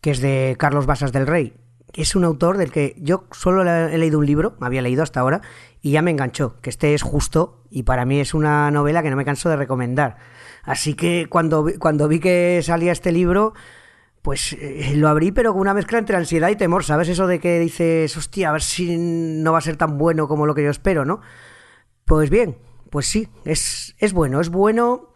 que 0.00 0.10
es 0.10 0.20
de 0.20 0.56
Carlos 0.58 0.86
Basas 0.86 1.12
del 1.12 1.26
Rey. 1.26 1.54
Es 1.94 2.14
un 2.14 2.24
autor 2.24 2.58
del 2.58 2.70
que 2.70 2.94
yo 2.98 3.24
solo 3.32 3.62
he 3.64 3.96
leído 3.96 4.18
un 4.18 4.26
libro, 4.26 4.56
me 4.60 4.66
había 4.66 4.82
leído 4.82 5.02
hasta 5.02 5.20
ahora, 5.20 5.40
y 5.80 5.92
ya 5.92 6.02
me 6.02 6.10
enganchó, 6.10 6.56
que 6.60 6.70
este 6.70 6.94
es 6.94 7.02
justo, 7.02 7.64
y 7.70 7.84
para 7.84 8.04
mí 8.04 8.20
es 8.20 8.34
una 8.34 8.70
novela 8.70 9.02
que 9.02 9.10
no 9.10 9.16
me 9.16 9.24
canso 9.24 9.48
de 9.48 9.56
recomendar 9.56 10.18
Así 10.68 10.92
que 10.92 11.28
cuando, 11.30 11.66
cuando 11.78 12.08
vi 12.08 12.20
que 12.20 12.60
salía 12.62 12.92
este 12.92 13.10
libro, 13.10 13.54
pues 14.20 14.52
eh, 14.52 14.92
lo 14.96 15.08
abrí, 15.08 15.32
pero 15.32 15.52
con 15.52 15.62
una 15.62 15.72
mezcla 15.72 15.98
entre 15.98 16.14
ansiedad 16.14 16.50
y 16.50 16.56
temor, 16.56 16.84
¿sabes? 16.84 17.08
Eso 17.08 17.26
de 17.26 17.40
que 17.40 17.58
dices, 17.58 18.14
hostia, 18.18 18.50
a 18.50 18.52
ver 18.52 18.60
si 18.60 18.98
no 18.98 19.52
va 19.52 19.58
a 19.58 19.62
ser 19.62 19.76
tan 19.76 19.96
bueno 19.96 20.28
como 20.28 20.44
lo 20.44 20.54
que 20.54 20.62
yo 20.62 20.70
espero, 20.70 21.06
¿no? 21.06 21.22
Pues 22.04 22.28
bien, 22.28 22.58
pues 22.90 23.06
sí, 23.06 23.30
es, 23.46 23.94
es 23.98 24.12
bueno, 24.12 24.42
es 24.42 24.50
bueno 24.50 25.14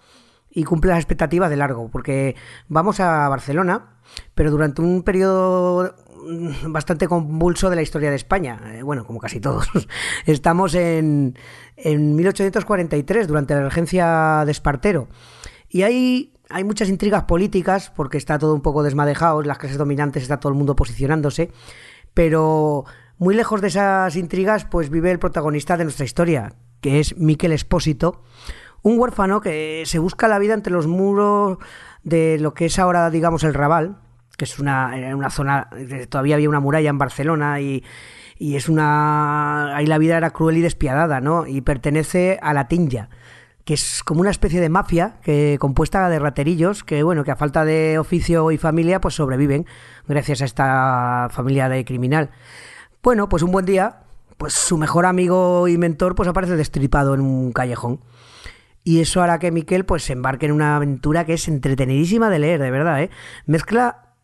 y 0.51 0.65
cumple 0.65 0.91
las 0.91 1.01
expectativas 1.01 1.51
de 1.51 1.57
largo, 1.57 1.91
porque 1.91 2.35
vamos 2.69 3.01
a 3.01 3.29
Barcelona 3.29 4.01
pero 4.35 4.51
durante 4.51 4.83
un 4.83 5.03
periodo 5.03 5.95
bastante 6.67 7.09
convulso 7.09 7.71
de 7.71 7.77
la 7.77 7.83
historia 7.83 8.11
de 8.11 8.17
España. 8.17 8.61
Eh, 8.75 8.83
bueno, 8.83 9.05
como 9.05 9.19
casi 9.19 9.41
todos. 9.41 9.69
Estamos 10.27 10.75
en, 10.75 11.37
en 11.77 12.17
1843, 12.17 13.29
durante 13.29 13.55
la 13.55 13.63
regencia 13.63 14.43
de 14.45 14.53
Espartero. 14.53 15.09
Y 15.69 15.83
hay, 15.83 16.35
hay 16.51 16.65
muchas 16.65 16.89
intrigas 16.89 17.25
políticas, 17.25 17.91
porque 17.91 18.19
está 18.19 18.39
todo 18.39 18.55
un 18.55 18.63
poco 18.63 18.83
desmadejado, 18.83 19.43
las 19.43 19.59
clases 19.59 19.79
dominantes 19.79 20.23
está 20.23 20.39
todo 20.39 20.53
el 20.53 20.59
mundo 20.59 20.77
posicionándose, 20.77 21.51
pero 22.15 22.85
muy 23.19 23.35
lejos 23.35 23.61
de 23.61 23.69
esas 23.69 24.17
intrigas, 24.17 24.65
pues 24.67 24.91
vive 24.91 25.11
el 25.11 25.19
protagonista 25.19 25.77
de 25.77 25.85
nuestra 25.85 26.05
historia, 26.05 26.55
que 26.81 27.01
es 27.01 27.17
Miquel 27.17 27.53
Espósito, 27.53 28.23
un 28.83 28.99
huérfano 28.99 29.41
que 29.41 29.85
se 29.87 29.99
busca 29.99 30.29
la 30.29 30.39
vida 30.39 30.55
entre 30.55 30.73
los 30.73 30.87
muros 30.87 31.59
de 32.05 32.39
lo 32.39 32.55
que 32.55 32.67
es 32.67 32.79
ahora, 32.79 33.11
digamos, 33.11 33.45
el 33.45 33.55
Raval, 33.55 33.97
que 34.37 34.45
es 34.45 34.59
una, 34.59 34.93
una 35.15 35.31
zona, 35.31 35.69
todavía 36.09 36.37
había 36.37 36.49
una 36.49 36.61
muralla 36.61 36.91
en 36.91 36.99
Barcelona 36.99 37.61
y, 37.61 37.85
y 38.39 38.57
es 38.57 38.69
una... 38.69 39.77
ahí 39.77 39.87
la 39.87 39.99
vida 39.99 40.17
era 40.17 40.31
cruel 40.31 40.57
y 40.57 40.63
despiadada, 40.63 41.21
¿no? 41.21 41.47
Y 41.47 41.61
pertenece 41.61 42.39
a 42.43 42.53
la 42.55 42.69
Tinja 42.69 43.09
que 43.65 43.75
es 43.75 44.03
como 44.03 44.21
una 44.21 44.31
especie 44.31 44.61
de 44.61 44.69
mafia 44.69 45.17
que 45.23 45.57
compuesta 45.61 46.09
de 46.09 46.19
raterillos 46.19 46.83
que 46.83 47.03
bueno 47.03 47.25
que 47.25 47.31
a 47.31 47.37
falta 47.37 47.65
de 47.65 47.99
oficio 47.99 48.51
y 48.51 48.59
familia 48.59 49.01
pues 49.01 49.15
sobreviven 49.15 49.67
gracias 50.09 50.43
a 50.43 50.45
esta 50.45 51.29
familia 51.31 51.69
de 51.69 51.85
criminal 51.85 52.31
bueno 53.03 53.29
pues 53.29 53.43
un 53.43 53.53
buen 53.53 53.65
día 53.65 54.01
pues 54.37 54.55
su 54.55 54.79
mejor 54.79 55.07
amigo 55.07 55.69
y 55.69 55.79
mentor 55.79 56.15
pues 56.15 56.29
aparece 56.29 56.57
destripado 56.57 57.15
en 57.15 57.21
un 57.21 57.53
callejón 57.53 58.01
y 58.85 59.01
eso 59.01 59.23
hará 59.23 59.39
que 59.39 59.51
Miquel 59.53 59.85
pues 59.85 60.05
se 60.05 60.13
embarque 60.13 60.47
en 60.47 60.53
una 60.53 60.77
aventura 60.77 61.25
que 61.25 61.35
es 61.35 61.49
entretenidísima 61.49 62.31
de 62.31 62.39
leer 62.39 62.61
de 62.61 62.71
verdad 62.71 63.03
¿eh? 63.03 63.11
mezcla 63.47 64.15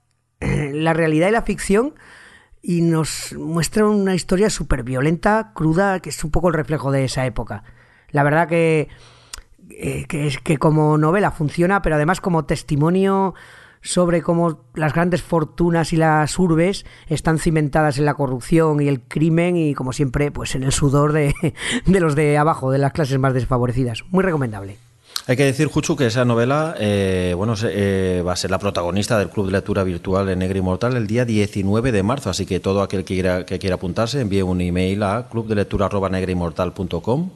eh, 0.40 0.72
la 0.74 0.92
realidad 0.92 1.28
y 1.28 1.32
la 1.32 1.42
ficción 1.42 1.94
y 2.62 2.82
nos 2.82 3.34
muestra 3.34 3.86
una 3.86 4.14
historia 4.14 4.50
súper 4.50 4.82
violenta, 4.82 5.52
cruda, 5.54 6.00
que 6.00 6.10
es 6.10 6.24
un 6.24 6.30
poco 6.30 6.48
el 6.48 6.54
reflejo 6.54 6.90
de 6.90 7.04
esa 7.04 7.24
época. 7.24 7.62
La 8.10 8.24
verdad 8.24 8.48
que 8.48 8.88
eh, 9.70 10.06
que, 10.06 10.36
que 10.42 10.58
como 10.58 10.98
novela 10.98 11.30
funciona, 11.30 11.82
pero 11.82 11.96
además 11.96 12.20
como 12.20 12.46
testimonio 12.46 13.34
sobre 13.82 14.22
cómo 14.22 14.60
las 14.74 14.94
grandes 14.94 15.22
fortunas 15.22 15.92
y 15.92 15.96
las 15.96 16.38
urbes 16.38 16.84
están 17.06 17.38
cimentadas 17.38 17.98
en 17.98 18.04
la 18.04 18.14
corrupción 18.14 18.80
y 18.80 18.88
el 18.88 19.00
crimen 19.02 19.56
y 19.56 19.74
como 19.74 19.92
siempre 19.92 20.30
pues 20.30 20.54
en 20.54 20.64
el 20.64 20.72
sudor 20.72 21.12
de, 21.12 21.34
de 21.86 22.00
los 22.00 22.14
de 22.14 22.38
abajo, 22.38 22.70
de 22.70 22.78
las 22.78 22.92
clases 22.92 23.18
más 23.18 23.34
desfavorecidas. 23.34 24.04
Muy 24.10 24.24
recomendable. 24.24 24.87
Hay 25.28 25.36
que 25.36 25.44
decir, 25.44 25.68
Juchu, 25.68 25.94
que 25.94 26.06
esa 26.06 26.24
novela 26.24 26.74
eh, 26.80 27.34
bueno, 27.36 27.52
eh, 27.62 28.22
va 28.26 28.32
a 28.32 28.36
ser 28.36 28.50
la 28.50 28.58
protagonista 28.58 29.18
del 29.18 29.28
Club 29.28 29.44
de 29.44 29.52
Lectura 29.52 29.84
Virtual 29.84 30.26
en 30.30 30.38
Negro 30.38 30.56
Inmortal 30.56 30.96
el 30.96 31.06
día 31.06 31.26
19 31.26 31.92
de 31.92 32.02
marzo, 32.02 32.30
así 32.30 32.46
que 32.46 32.60
todo 32.60 32.80
aquel 32.80 33.04
que 33.04 33.12
quiera, 33.12 33.44
que 33.44 33.58
quiera 33.58 33.74
apuntarse 33.74 34.22
envíe 34.22 34.40
un 34.40 34.62
email 34.62 35.02
a 35.02 35.26
clubdelectura.negrimortal.com 35.30 37.28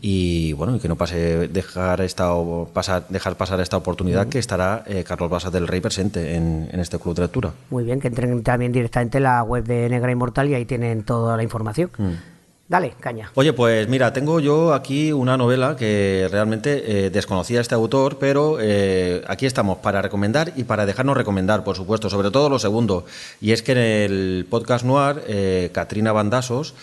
y 0.00 0.54
bueno, 0.54 0.74
y 0.74 0.80
que 0.80 0.88
no 0.88 0.96
pase 0.96 1.46
dejar 1.46 2.00
esta 2.00 2.32
pasar, 2.72 3.06
dejar 3.10 3.36
pasar 3.36 3.60
esta 3.60 3.76
oportunidad 3.76 4.26
que 4.26 4.40
estará 4.40 4.82
eh, 4.84 5.04
Carlos 5.06 5.30
Basas 5.30 5.52
del 5.52 5.68
Rey 5.68 5.80
presente 5.80 6.34
en, 6.34 6.68
este 6.72 6.98
Club 6.98 7.14
de 7.14 7.22
Lectura. 7.22 7.52
Muy 7.70 7.84
bien, 7.84 8.00
que 8.00 8.08
entren 8.08 8.42
también 8.42 8.72
directamente 8.72 9.18
en 9.18 9.22
la 9.22 9.44
web 9.44 9.62
de 9.62 9.88
Negra 9.88 10.10
Inmortal 10.10 10.50
y 10.50 10.54
ahí 10.54 10.64
tienen 10.64 11.04
toda 11.04 11.36
la 11.36 11.44
información. 11.44 11.92
Mm. 11.96 12.35
Dale, 12.68 12.94
caña. 12.98 13.30
Oye, 13.34 13.52
pues 13.52 13.86
mira, 13.88 14.12
tengo 14.12 14.40
yo 14.40 14.74
aquí 14.74 15.12
una 15.12 15.36
novela 15.36 15.76
que 15.76 16.26
realmente 16.32 17.06
eh, 17.06 17.10
desconocía 17.10 17.60
este 17.60 17.76
autor, 17.76 18.18
pero 18.18 18.58
eh, 18.60 19.22
aquí 19.28 19.46
estamos 19.46 19.78
para 19.78 20.02
recomendar 20.02 20.52
y 20.56 20.64
para 20.64 20.84
dejarnos 20.84 21.16
recomendar, 21.16 21.62
por 21.62 21.76
supuesto, 21.76 22.10
sobre 22.10 22.32
todo 22.32 22.50
lo 22.50 22.58
segundo. 22.58 23.06
Y 23.40 23.52
es 23.52 23.62
que 23.62 23.72
en 23.72 23.78
el 23.78 24.46
podcast 24.50 24.84
Noir, 24.84 25.22
eh, 25.28 25.70
Katrina 25.72 26.10
Bandasos, 26.10 26.74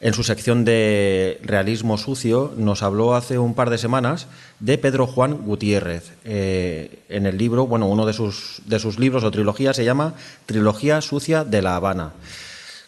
en 0.00 0.12
su 0.12 0.24
sección 0.24 0.64
de 0.64 1.40
realismo 1.44 1.98
sucio, 1.98 2.52
nos 2.56 2.82
habló 2.82 3.14
hace 3.14 3.38
un 3.38 3.54
par 3.54 3.70
de 3.70 3.78
semanas 3.78 4.26
de 4.58 4.76
Pedro 4.76 5.06
Juan 5.06 5.38
Gutiérrez. 5.44 6.14
en 6.24 7.26
el 7.26 7.38
libro, 7.38 7.66
bueno, 7.66 7.86
uno 7.86 8.06
de 8.06 8.12
sus, 8.12 8.62
de 8.66 8.80
sus 8.80 8.98
libros 8.98 9.22
o 9.22 9.30
trilogía 9.30 9.72
se 9.72 9.84
llama 9.84 10.14
Trilogía 10.46 11.00
Sucia 11.00 11.44
de 11.44 11.62
La 11.62 11.76
Habana. 11.76 12.12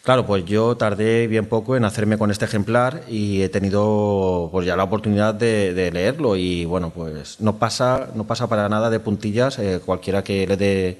Claro, 0.03 0.25
pues 0.25 0.45
yo 0.45 0.75
tardé 0.77 1.27
bien 1.27 1.45
poco 1.45 1.75
en 1.77 1.85
hacerme 1.85 2.17
con 2.17 2.31
este 2.31 2.45
ejemplar 2.45 3.03
y 3.07 3.43
he 3.43 3.49
tenido 3.49 4.49
pues 4.51 4.65
ya 4.65 4.75
la 4.75 4.83
oportunidad 4.83 5.35
de, 5.35 5.91
leerlo 5.93 6.35
y 6.35 6.65
bueno, 6.65 6.89
pues 6.89 7.39
no 7.39 7.57
pasa, 7.57 8.09
no 8.15 8.23
pasa 8.23 8.47
para 8.47 8.67
nada 8.67 8.89
de 8.89 8.99
puntillas. 8.99 9.59
Eh, 9.59 9.79
cualquiera 9.85 10.23
que 10.23 10.47
le 10.47 10.57
dé 10.57 10.99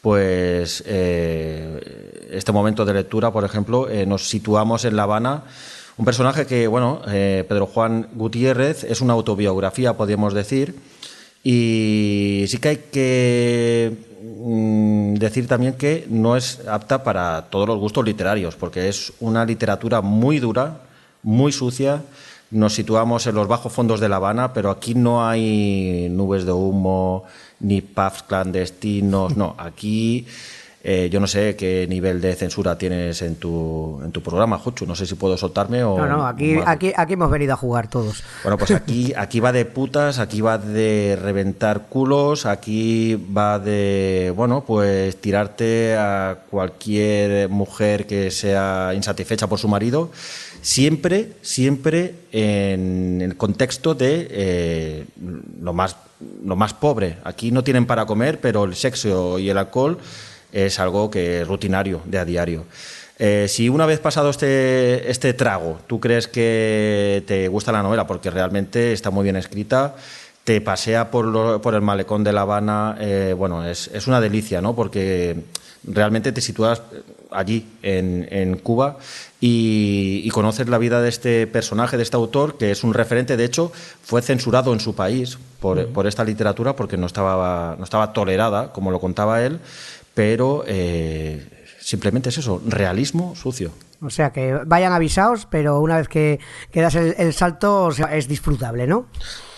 pues 0.00 0.84
eh, 0.86 2.28
este 2.30 2.52
momento 2.52 2.84
de 2.84 2.94
lectura, 2.94 3.32
por 3.32 3.44
ejemplo, 3.44 3.90
eh, 3.90 4.06
nos 4.06 4.28
situamos 4.28 4.84
en 4.84 4.94
La 4.94 5.02
Habana. 5.02 5.42
Un 5.96 6.04
personaje 6.04 6.46
que, 6.46 6.68
bueno, 6.68 7.00
Pedro 7.04 7.66
Juan 7.66 8.06
Gutiérrez 8.14 8.84
es 8.84 9.00
una 9.00 9.14
autobiografía, 9.14 9.94
podríamos 9.94 10.34
decir, 10.34 10.76
y 11.42 12.44
sí 12.48 12.58
que 12.58 12.68
hay 12.68 12.76
que 12.92 13.96
Mm, 14.26 15.14
decir 15.14 15.46
también 15.46 15.74
que 15.74 16.04
no 16.08 16.36
es 16.36 16.66
apta 16.66 17.04
para 17.04 17.42
todos 17.48 17.68
los 17.68 17.78
gustos 17.78 18.04
literarios, 18.04 18.56
porque 18.56 18.88
es 18.88 19.12
una 19.20 19.44
literatura 19.44 20.00
muy 20.00 20.40
dura, 20.40 20.80
muy 21.22 21.52
sucia. 21.52 22.02
Nos 22.50 22.74
situamos 22.74 23.26
en 23.26 23.36
los 23.36 23.46
bajos 23.46 23.72
fondos 23.72 24.00
de 24.00 24.08
La 24.08 24.16
Habana, 24.16 24.52
pero 24.52 24.70
aquí 24.70 24.94
no 24.94 25.26
hay 25.26 26.08
nubes 26.10 26.44
de 26.44 26.52
humo 26.52 27.24
ni 27.60 27.80
pubs 27.82 28.24
clandestinos, 28.24 29.36
no, 29.36 29.54
aquí 29.58 30.26
eh, 30.88 31.10
yo 31.10 31.18
no 31.18 31.26
sé 31.26 31.56
qué 31.56 31.84
nivel 31.88 32.20
de 32.20 32.36
censura 32.36 32.78
tienes 32.78 33.20
en 33.22 33.34
tu, 33.34 34.00
en 34.04 34.12
tu 34.12 34.22
programa, 34.22 34.56
Juchu. 34.56 34.86
No 34.86 34.94
sé 34.94 35.04
si 35.04 35.16
puedo 35.16 35.36
soltarme 35.36 35.82
o. 35.82 35.98
No, 35.98 36.06
no, 36.06 36.24
aquí, 36.24 36.58
aquí, 36.64 36.92
aquí 36.96 37.14
hemos 37.14 37.28
venido 37.28 37.54
a 37.54 37.56
jugar 37.56 37.90
todos. 37.90 38.22
Bueno, 38.44 38.56
pues 38.56 38.70
aquí, 38.70 39.12
aquí 39.16 39.40
va 39.40 39.50
de 39.50 39.64
putas, 39.64 40.20
aquí 40.20 40.40
va 40.40 40.58
de 40.58 41.18
reventar 41.20 41.88
culos, 41.88 42.46
aquí 42.46 43.16
va 43.36 43.58
de, 43.58 44.32
bueno, 44.36 44.62
pues 44.64 45.20
tirarte 45.20 45.96
a 45.96 46.38
cualquier 46.48 47.48
mujer 47.48 48.06
que 48.06 48.30
sea 48.30 48.92
insatisfecha 48.94 49.48
por 49.48 49.58
su 49.58 49.66
marido. 49.66 50.12
Siempre, 50.62 51.32
siempre 51.42 52.14
en 52.30 53.22
el 53.22 53.36
contexto 53.36 53.96
de 53.96 54.28
eh, 54.30 55.06
lo, 55.60 55.72
más, 55.72 55.96
lo 56.44 56.54
más 56.54 56.74
pobre. 56.74 57.18
Aquí 57.24 57.50
no 57.50 57.64
tienen 57.64 57.86
para 57.86 58.06
comer, 58.06 58.40
pero 58.40 58.62
el 58.62 58.76
sexo 58.76 59.40
y 59.40 59.50
el 59.50 59.58
alcohol 59.58 59.98
es 60.64 60.80
algo 60.80 61.10
que 61.10 61.42
es 61.42 61.48
rutinario, 61.48 62.00
de 62.06 62.18
a 62.18 62.24
diario. 62.24 62.64
Eh, 63.18 63.46
si 63.48 63.68
una 63.68 63.84
vez 63.84 64.00
pasado 64.00 64.30
este, 64.30 65.10
este 65.10 65.34
trago, 65.34 65.78
tú 65.86 66.00
crees 66.00 66.28
que 66.28 67.22
te 67.26 67.48
gusta 67.48 67.72
la 67.72 67.82
novela 67.82 68.06
porque 68.06 68.30
realmente 68.30 68.92
está 68.92 69.10
muy 69.10 69.24
bien 69.24 69.36
escrita, 69.36 69.96
te 70.44 70.60
pasea 70.62 71.10
por, 71.10 71.60
por 71.60 71.74
el 71.74 71.82
malecón 71.82 72.24
de 72.24 72.32
La 72.32 72.42
Habana, 72.42 72.96
eh, 73.00 73.34
bueno, 73.36 73.66
es, 73.66 73.90
es, 73.92 74.06
una 74.06 74.20
delicia, 74.20 74.62
¿no? 74.62 74.74
Porque 74.74 75.44
realmente 75.84 76.32
te 76.32 76.40
sitúas 76.40 76.82
allí, 77.30 77.66
en, 77.82 78.26
en 78.30 78.56
Cuba, 78.58 78.98
y, 79.40 80.28
conoces 80.30 80.68
la 80.68 80.78
vida 80.78 81.00
de 81.00 81.08
este 81.08 81.46
personaje, 81.46 81.96
de 81.96 82.02
este 82.02 82.16
autor, 82.16 82.58
que 82.58 82.70
es 82.70 82.84
un 82.84 82.94
referente, 82.94 83.36
de 83.36 83.44
hecho, 83.44 83.72
fue 84.02 84.20
censurado 84.22 84.72
en 84.72 84.80
su 84.80 84.94
país 84.94 85.38
por, 85.60 85.86
por 85.88 86.06
esta 86.06 86.24
literatura 86.24 86.76
porque 86.76 86.96
no 86.96 87.06
estaba, 87.06 87.74
no 87.78 87.84
estaba 87.84 88.12
tolerada, 88.12 88.72
como 88.72 88.90
lo 88.90 89.00
contaba 89.00 89.42
él 89.42 89.60
pero 90.16 90.64
eh, 90.66 91.46
simplemente 91.78 92.30
es 92.30 92.38
eso, 92.38 92.62
realismo 92.66 93.36
sucio. 93.36 93.70
O 94.00 94.08
sea, 94.08 94.32
que 94.32 94.54
vayan 94.64 94.94
avisados, 94.94 95.46
pero 95.50 95.78
una 95.80 95.98
vez 95.98 96.08
que, 96.08 96.40
que 96.72 96.80
das 96.80 96.94
el, 96.94 97.34
salto 97.34 97.90
es 97.90 98.26
disfrutable, 98.26 98.86
¿no? 98.86 99.08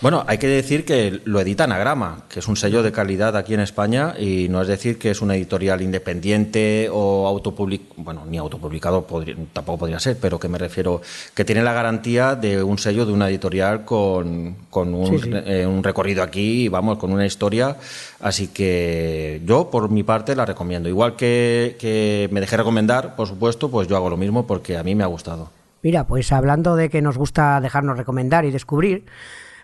Bueno, 0.01 0.23
hay 0.27 0.37
que 0.37 0.47
decir 0.47 0.85
que 0.85 1.19
lo 1.25 1.41
edita 1.41 1.65
Anagrama, 1.65 2.23
que 2.29 2.39
es 2.39 2.47
un 2.47 2.55
sello 2.55 2.83
de 2.83 2.93
calidad 2.93 3.35
aquí 3.35 3.53
en 3.53 3.59
España, 3.59 4.13
y 4.17 4.47
no 4.47 4.61
es 4.61 4.69
decir 4.69 4.97
que 4.97 5.11
es 5.11 5.21
una 5.21 5.35
editorial 5.35 5.81
independiente 5.81 6.87
o 6.89 7.27
autopublicado, 7.27 7.95
bueno, 7.97 8.23
ni 8.25 8.37
autopublicado 8.37 9.05
tampoco 9.51 9.79
podría 9.79 9.99
ser, 9.99 10.17
pero 10.17 10.39
que 10.39 10.47
me 10.47 10.57
refiero 10.57 11.01
que 11.33 11.43
tiene 11.43 11.63
la 11.63 11.73
garantía 11.73 12.35
de 12.35 12.63
un 12.63 12.77
sello 12.77 13.05
de 13.05 13.11
una 13.11 13.27
editorial 13.27 13.83
con, 13.83 14.55
con 14.69 14.93
un, 14.93 15.19
eh, 15.45 15.67
un 15.67 15.83
recorrido 15.83 16.23
aquí, 16.23 16.69
vamos, 16.69 16.97
con 16.97 17.11
una 17.11 17.25
historia, 17.25 17.75
así 18.21 18.47
que 18.47 19.41
yo 19.45 19.69
por 19.69 19.89
mi 19.89 20.03
parte 20.03 20.33
la 20.33 20.45
recomiendo. 20.45 20.87
Igual 20.87 21.17
que, 21.17 21.75
que 21.77 22.29
me 22.31 22.39
dejé 22.39 22.55
recomendar, 22.55 23.17
por 23.17 23.27
supuesto, 23.27 23.69
pues 23.69 23.89
yo 23.89 23.97
hago 23.97 24.09
lo 24.09 24.15
mismo 24.15 24.47
porque 24.47 24.77
a 24.77 24.83
mí 24.83 24.95
me 24.95 25.03
ha 25.03 25.07
gustado. 25.07 25.49
Mira, 25.81 26.07
pues 26.07 26.31
hablando 26.31 26.75
de 26.75 26.89
que 26.89 27.01
nos 27.01 27.17
gusta 27.17 27.59
dejarnos 27.61 27.97
recomendar 27.97 28.43
y 28.45 28.51
descubrir, 28.51 29.05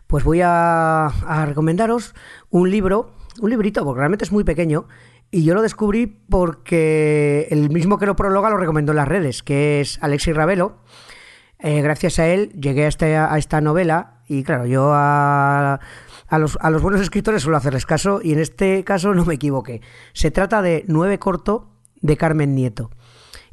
pues 0.07 0.23
voy 0.23 0.41
a, 0.43 1.11
recomendaros 1.47 2.13
un 2.49 2.69
libro, 2.69 3.11
un 3.41 3.49
librito, 3.49 3.83
porque 3.83 3.99
realmente 3.99 4.25
es 4.25 4.31
muy 4.31 4.43
pequeño, 4.43 4.87
y 5.31 5.43
yo 5.43 5.53
lo 5.53 5.61
descubrí 5.61 6.07
porque 6.07 7.47
el 7.49 7.69
mismo 7.69 7.97
que 7.97 8.05
lo 8.05 8.15
prologa 8.15 8.49
lo 8.49 8.57
recomendó 8.57 8.91
en 8.91 8.97
las 8.97 9.07
redes, 9.07 9.43
que 9.43 9.81
es 9.81 9.97
Alexis 10.01 10.35
Ravelo. 10.35 10.77
Eh, 11.59 11.81
gracias 11.81 12.19
a 12.19 12.27
él 12.27 12.51
llegué 12.51 12.85
a, 12.85 12.87
este, 12.87 13.15
a 13.15 13.37
esta 13.37 13.61
novela 13.61 14.21
y 14.27 14.43
claro, 14.43 14.65
yo 14.65 14.91
a, 14.93 15.79
A 16.27 16.39
los, 16.39 16.57
a 16.61 16.69
los 16.69 16.81
buenos 16.81 17.01
escritores 17.01 17.43
suelo 17.43 17.57
hacerles 17.57 17.85
caso 17.85 18.19
y 18.23 18.33
en 18.33 18.39
este 18.39 18.83
caso 18.83 19.13
no 19.13 19.25
me 19.25 19.35
equivoqué. 19.35 19.81
Se 20.13 20.31
trata 20.31 20.61
de 20.61 20.83
Nueve 20.87 21.19
Corto 21.19 21.69
de 22.01 22.17
Carmen 22.17 22.55
Nieto. 22.55 22.91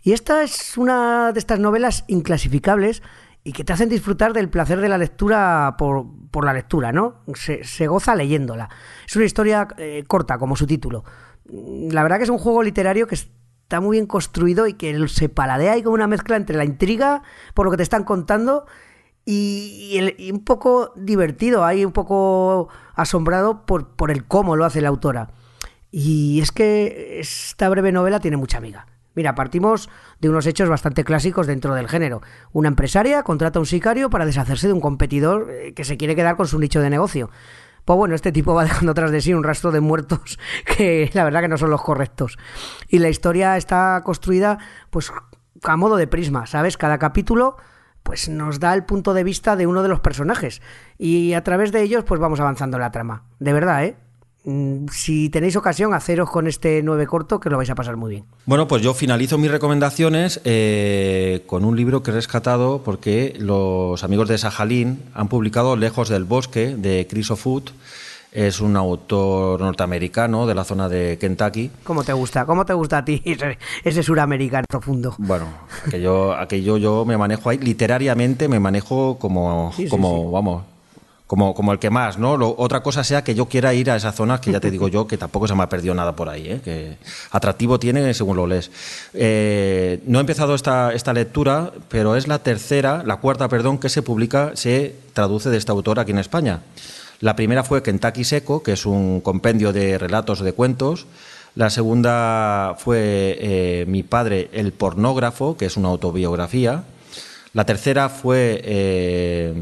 Y 0.03 0.13
esta 0.13 0.43
es 0.43 0.77
una 0.77 1.33
de 1.33 1.39
estas 1.39 1.61
novelas 1.61 2.05
inclasificables 2.09 3.03
y 3.45 3.53
que 3.53 3.65
te 3.65 3.73
hacen 3.73 3.89
disfrutar 3.89 4.33
del 4.33 4.49
placer 4.49 4.81
de 4.81 4.89
la 4.89 4.99
lectura 4.99 5.75
por, 5.77 6.07
por 6.31 6.45
la 6.45 6.53
lectura, 6.53 6.93
¿no? 6.93 7.23
Se, 7.35 7.87
goza 7.87 8.15
leyéndola. 8.15 8.69
Es 9.07 9.17
una 9.17 9.25
historia 9.25 9.69
eh, 9.79 10.05
corta, 10.07 10.39
como 10.39 10.57
su 10.57 10.67
título. 10.67 11.05
La 11.45 12.03
verdad 12.03 12.19
que 12.19 12.25
es 12.25 12.31
un 12.31 12.39
juego 12.39 12.63
literario 12.63 13.07
que 13.07 13.17
está 13.17 13.81
muy 13.81 13.97
bien 13.97 14.07
construido 14.07 14.67
y 14.69 14.75
que 14.75 15.09
se 15.09 15.29
paladea 15.29 15.77
y 15.77 15.83
con 15.83 15.93
una 15.93 16.07
mezcla 16.07 16.37
entre 16.37 16.57
la 16.57 16.65
intriga, 16.65 17.23
por 17.55 17.67
lo 17.67 17.73
que 17.73 17.79
te 17.79 17.83
están 17.83 18.05
contando, 18.05 18.65
y, 19.25 19.99
y, 20.19 20.31
un 20.31 20.45
poco 20.45 20.93
divertido, 20.97 21.65
ahí 21.65 21.85
un 21.85 21.93
poco 21.93 22.69
asombrado 22.95 23.67
por, 23.67 23.89
por 23.97 24.11
el 24.11 24.25
cómo 24.25 24.57
lo 24.57 24.65
hace 24.65 24.81
la 24.81 24.89
autora. 24.89 25.31
Y 25.91 26.41
es 26.41 26.53
que 26.53 27.19
esta 27.21 27.69
breve 27.69 27.93
novela 27.93 28.21
tiene 28.21 28.37
mucha 28.37 28.59
amiga. 28.59 28.87
Mira, 29.15 29.35
partimos 29.35 29.91
de 30.21 30.29
unos 30.29 30.47
hechos 30.47 30.69
bastante 30.69 31.05
clásicos 31.05 31.47
dentro 31.47 31.75
del 31.75 31.89
género. 31.89 32.23
Una 32.53 32.69
empresaria 32.69 33.23
contrata 33.23 33.59
a 33.59 33.61
un 33.61 33.67
sicario 33.67 34.11
para 34.11 34.27
deshacerse 34.27 34.67
de 34.67 34.73
un 34.73 34.81
competidor 34.81 35.51
eh, 35.51 35.75
que 35.75 35.85
se 35.85 35.97
quiere 35.97 36.17
quedar 36.17 36.37
con 36.37 36.47
su 36.47 36.59
nicho 36.59 36.81
de 36.81 36.91
negocio. 36.91 37.31
Pues 37.85 37.97
bueno, 37.97 38.15
este 38.15 38.33
tipo 38.33 38.55
va 38.55 38.65
dejando 38.65 38.95
tras 38.95 39.11
de 39.11 39.21
sí 39.21 39.35
un 39.35 39.45
rastro 39.45 39.71
de 39.71 39.81
muertos 39.81 40.39
que 40.77 41.11
la 41.13 41.25
verdad 41.25 41.43
que 41.43 41.49
no 41.49 41.59
son 41.59 41.71
los 41.71 41.83
correctos. 41.83 42.39
Y 42.89 42.99
la 42.99 43.09
historia 43.09 43.57
está 43.57 44.01
construida 44.05 44.59
pues 44.91 45.13
a 45.63 45.77
modo 45.77 45.97
de 45.97 46.07
prisma, 46.07 46.47
¿sabes? 46.47 46.77
Cada 46.77 46.99
capítulo 46.99 47.57
pues 48.03 48.29
nos 48.29 48.59
da 48.59 48.75
el 48.75 48.85
punto 48.85 49.15
de 49.15 49.23
vista 49.23 49.55
de 49.55 49.67
uno 49.67 49.83
de 49.83 49.89
los 49.89 50.01
personajes 50.01 50.61
y 50.99 51.35
a 51.35 51.45
través 51.45 51.71
de 51.71 51.83
ellos 51.83 52.03
pues 52.05 52.21
vamos 52.21 52.41
avanzando 52.41 52.79
la 52.79 52.91
trama. 52.91 53.25
De 53.39 53.53
verdad, 53.53 53.85
¿eh? 53.85 53.97
Mm, 54.45 54.87
si 54.91 55.31
tenéis 55.31 55.55
ocasión, 55.57 55.95
haceros 55.95 56.29
con 56.29 56.47
este 56.47 56.83
nueve 56.83 57.07
corto 57.07 57.39
que 57.39 57.49
lo 57.49 57.57
vais 57.57 57.71
a 57.71 57.75
pasar 57.75 57.97
muy 57.97 58.11
bien. 58.11 58.25
Bueno, 58.45 58.67
pues 58.67 58.83
yo 58.83 58.93
finalizo 58.93 59.39
mis 59.39 59.51
recomendaciones 59.51 60.41
eh, 60.45 61.43
con 61.47 61.65
un 61.65 61.77
libro 61.77 62.03
que 62.03 62.11
he 62.11 62.15
rescatado 62.15 62.83
porque 62.83 63.35
los 63.39 64.03
amigos 64.03 64.29
de 64.29 64.39
Sajalín 64.39 65.03
han 65.15 65.29
publicado 65.29 65.77
Lejos 65.77 66.09
del 66.09 66.25
Bosque 66.25 66.75
de 66.77 67.07
Chris 67.09 67.31
O'Foot. 67.31 67.71
Es 68.33 68.63
un 68.63 68.77
autor 68.77 69.61
norteamericano 69.61 70.47
de 70.47 70.55
la 70.55 70.65
zona 70.65 70.89
de 70.89 71.19
Kentucky. 71.21 71.71
¿Cómo 71.85 72.03
te 72.03 72.15
gusta? 72.15 72.47
¿Cómo 72.47 72.65
te 72.65 72.73
gusta 72.73 72.99
a 72.99 73.05
ti 73.05 73.21
ese, 73.27 73.59
ese 73.85 74.03
suramericano 74.03 74.65
profundo? 74.67 75.15
Bueno, 75.19 75.49
aquello, 75.87 76.33
aquello 76.33 76.79
yo 76.79 77.05
me 77.05 77.19
manejo 77.19 77.51
ahí, 77.51 77.59
literariamente 77.59 78.49
me 78.49 78.59
manejo 78.59 79.19
como, 79.19 79.71
sí, 79.77 79.85
sí, 79.85 79.91
como 79.91 80.17
sí. 80.17 80.29
vamos, 80.33 80.63
como, 81.33 81.55
como 81.55 81.73
el 81.73 81.79
que 81.79 81.89
más, 81.89 82.19
¿no? 82.19 82.35
Otra 82.59 82.83
cosa 82.83 83.03
sea 83.05 83.25
que 83.25 83.35
yo 83.35 83.47
quiera 83.47 83.73
ir 83.73 83.91
a 83.91 83.97
esa 83.97 84.13
zona, 84.13 84.39
que 84.39 84.53
ya 84.53 84.61
te 84.61 84.71
digo 84.71 84.89
yo, 84.89 85.07
que 85.07 85.17
tampoco 85.17 85.49
se 85.49 85.55
me 85.55 85.63
ha 85.63 85.69
perdido 85.71 85.95
nada 85.95 86.15
por 86.15 86.29
ahí, 86.29 86.47
¿eh? 86.47 86.61
que 86.63 86.99
atractivo 87.31 87.79
tiene 87.79 88.13
según 88.13 88.37
lo 88.37 88.47
lees. 88.47 88.71
Eh, 89.15 90.03
no 90.05 90.19
he 90.19 90.21
empezado 90.21 90.55
esta, 90.55 90.93
esta 90.93 91.15
lectura, 91.15 91.73
pero 91.89 92.17
es 92.17 92.29
la 92.29 92.41
tercera, 92.41 93.03
la 93.07 93.17
cuarta, 93.17 93.49
perdón, 93.49 93.79
que 93.79 93.89
se 93.89 94.03
publica, 94.03 94.51
se 94.57 94.95
traduce 95.15 95.49
de 95.49 95.57
este 95.57 95.73
autor 95.73 96.01
aquí 96.01 96.11
en 96.11 96.19
España. 96.19 96.61
La 97.21 97.35
primera 97.35 97.65
fue 97.65 97.83
Kentucky 97.83 98.25
Seco, 98.25 98.63
que 98.63 98.73
es 98.73 98.85
un 98.85 99.23
compendio 99.23 99.73
de 99.73 99.97
relatos 99.97 100.41
de 100.41 100.53
cuentos. 100.53 101.07
La 101.55 101.71
segunda 101.71 102.75
fue 102.77 103.39
eh, 103.41 103.85
Mi 103.89 104.03
padre, 104.03 104.51
el 104.53 104.73
pornógrafo, 104.73 105.57
que 105.57 105.65
es 105.65 105.79
una 105.79 105.89
autobiografía. 105.89 106.85
La 107.55 107.65
tercera 107.65 108.11
fue 108.11 108.61
eh, 108.65 109.55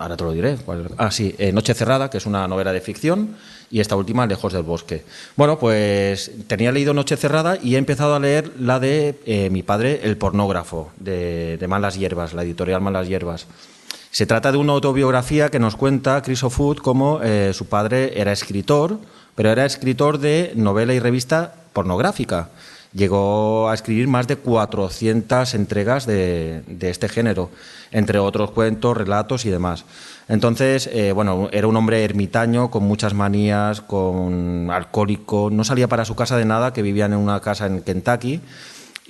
ahora 0.00 0.16
te 0.16 0.24
lo 0.24 0.32
diré. 0.32 0.56
Ah, 0.96 1.10
sí, 1.10 1.34
eh, 1.38 1.52
Noche 1.52 1.74
Cerrada, 1.74 2.08
que 2.08 2.16
es 2.16 2.26
una 2.26 2.48
novela 2.48 2.72
de 2.72 2.80
ficción, 2.80 3.36
y 3.70 3.80
esta 3.80 3.96
última, 3.96 4.26
Lejos 4.26 4.52
del 4.52 4.62
Bosque. 4.62 5.04
Bueno, 5.36 5.58
pues 5.58 6.32
tenía 6.46 6.72
leído 6.72 6.94
Noche 6.94 7.18
Cerrada 7.18 7.58
y 7.62 7.74
he 7.74 7.78
empezado 7.78 8.14
a 8.14 8.18
leer 8.18 8.50
la 8.58 8.80
de 8.80 9.20
eh, 9.26 9.50
mi 9.50 9.62
padre, 9.62 10.00
El 10.02 10.16
Pornógrafo, 10.16 10.90
de, 10.98 11.64
Malas 11.68 11.98
Hierbas, 11.98 12.32
la 12.32 12.42
editorial 12.42 12.80
Malas 12.80 13.08
Hierbas. 13.08 13.46
Se 14.10 14.24
trata 14.24 14.50
de 14.50 14.58
una 14.58 14.72
autobiografía 14.72 15.50
que 15.50 15.58
nos 15.58 15.76
cuenta 15.76 16.22
Chris 16.22 16.42
O'Food 16.42 16.78
cómo 16.78 17.20
eh, 17.22 17.52
su 17.52 17.66
padre 17.66 18.18
era 18.18 18.32
escritor, 18.32 18.98
pero 19.34 19.50
era 19.50 19.66
escritor 19.66 20.18
de 20.18 20.52
novela 20.56 20.94
y 20.94 20.98
revista 20.98 21.54
pornográfica 21.74 22.48
llegó 22.92 23.68
a 23.68 23.74
escribir 23.74 24.08
más 24.08 24.26
de 24.26 24.36
400 24.36 25.54
entregas 25.54 26.06
de, 26.06 26.62
de, 26.66 26.90
este 26.90 27.08
género, 27.08 27.50
entre 27.90 28.18
otros 28.18 28.50
cuentos, 28.50 28.96
relatos 28.96 29.44
y 29.44 29.50
demás. 29.50 29.84
Entonces, 30.28 30.88
eh, 30.92 31.12
bueno, 31.12 31.48
era 31.52 31.66
un 31.66 31.76
hombre 31.76 32.04
ermitaño, 32.04 32.70
con 32.70 32.84
muchas 32.84 33.14
manías, 33.14 33.80
con 33.80 34.70
alcohólico, 34.70 35.50
no 35.50 35.64
salía 35.64 35.88
para 35.88 36.04
su 36.04 36.14
casa 36.14 36.36
de 36.36 36.44
nada, 36.44 36.72
que 36.72 36.82
vivían 36.82 37.12
en 37.12 37.18
una 37.18 37.40
casa 37.40 37.66
en 37.66 37.82
Kentucky. 37.82 38.40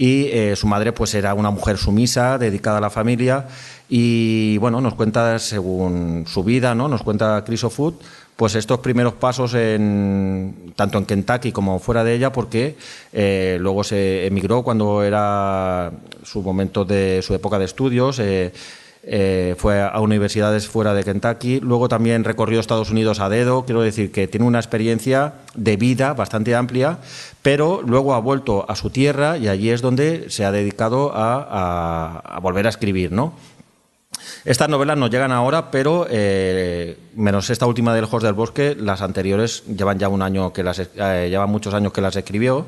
Y 0.01 0.29
eh, 0.29 0.57
su 0.57 0.67
madre 0.67 0.93
pues 0.95 1.13
era 1.13 1.35
una 1.35 1.51
mujer 1.51 1.77
sumisa, 1.77 2.39
dedicada 2.39 2.79
a 2.79 2.81
la 2.81 2.89
familia 2.89 3.49
y 3.87 4.57
bueno, 4.57 4.81
nos 4.81 4.95
cuenta 4.95 5.39
según 5.39 6.25
su 6.27 6.43
vida, 6.43 6.75
¿no? 6.75 6.89
Nos 6.89 7.03
cuenta 7.03 7.45
Chris 7.45 7.65
O'Food, 7.65 7.97
pues 8.35 8.55
estos 8.55 8.79
primeros 8.79 9.13
pasos 9.13 9.53
en, 9.53 10.73
tanto 10.75 10.97
en 10.97 11.05
Kentucky 11.05 11.53
como 11.53 11.79
fuera 11.81 12.03
de 12.03 12.15
ella, 12.15 12.33
porque 12.33 12.79
eh, 13.13 13.59
luego 13.61 13.85
se 13.85 14.27
emigró 14.27 14.63
cuando 14.63 15.03
era 15.03 15.93
su 16.23 16.41
momento 16.41 16.87
de 16.87 17.21
su 17.21 17.35
época 17.35 17.59
de 17.59 17.67
estudios. 17.67 18.21
Eh, 18.21 18.55
eh, 19.03 19.55
fue 19.57 19.81
a 19.81 19.99
universidades 20.01 20.69
fuera 20.69 20.93
de 20.93 21.05
Kentucky, 21.05 21.61
luego 21.61 21.89
también 21.89 22.23
recorrió 22.23 22.61
Estados 22.61 22.91
Unidos 22.91 23.19
a 23.21 23.31
dedo, 23.31 23.65
quiero 23.65 23.81
decir 23.81 24.13
que 24.13 24.29
tiene 24.29 24.47
una 24.47 24.59
experiencia 24.59 25.35
de 25.55 25.79
vida 25.79 26.13
bastante 26.13 26.55
amplia, 26.55 26.99
pero 27.41 27.81
luego 27.83 28.13
ha 28.13 28.21
vuelto 28.21 28.67
a 28.69 28.77
su 28.77 28.91
tierra 28.91 29.39
y 29.39 29.49
allí 29.49 29.71
es 29.71 29.81
donde 29.81 30.29
se 30.29 30.45
ha 30.45 30.53
dedicado 30.53 31.13
a, 31.15 32.39
volver 32.43 32.67
a 32.67 32.71
escribir, 32.71 33.11
¿no? 33.11 33.33
Estas 34.45 34.69
novelas 34.69 34.99
nos 34.99 35.11
llegan 35.11 35.33
ahora, 35.33 35.71
pero 35.71 36.07
eh, 36.11 36.99
menos 37.15 37.49
esta 37.49 37.67
última 37.67 37.95
de 37.95 38.03
Lejos 38.03 38.23
del 38.23 38.35
Bosque, 38.35 38.77
las 38.79 39.01
anteriores 39.01 39.65
llevan 39.65 39.99
ya 39.99 40.09
un 40.09 40.21
año 40.21 40.53
que 40.53 40.63
las 40.63 40.79
eh, 40.79 41.29
llevan 41.31 41.49
muchos 41.49 41.73
años 41.73 41.95
que 41.95 42.03
las 42.03 42.17
escribió 42.17 42.67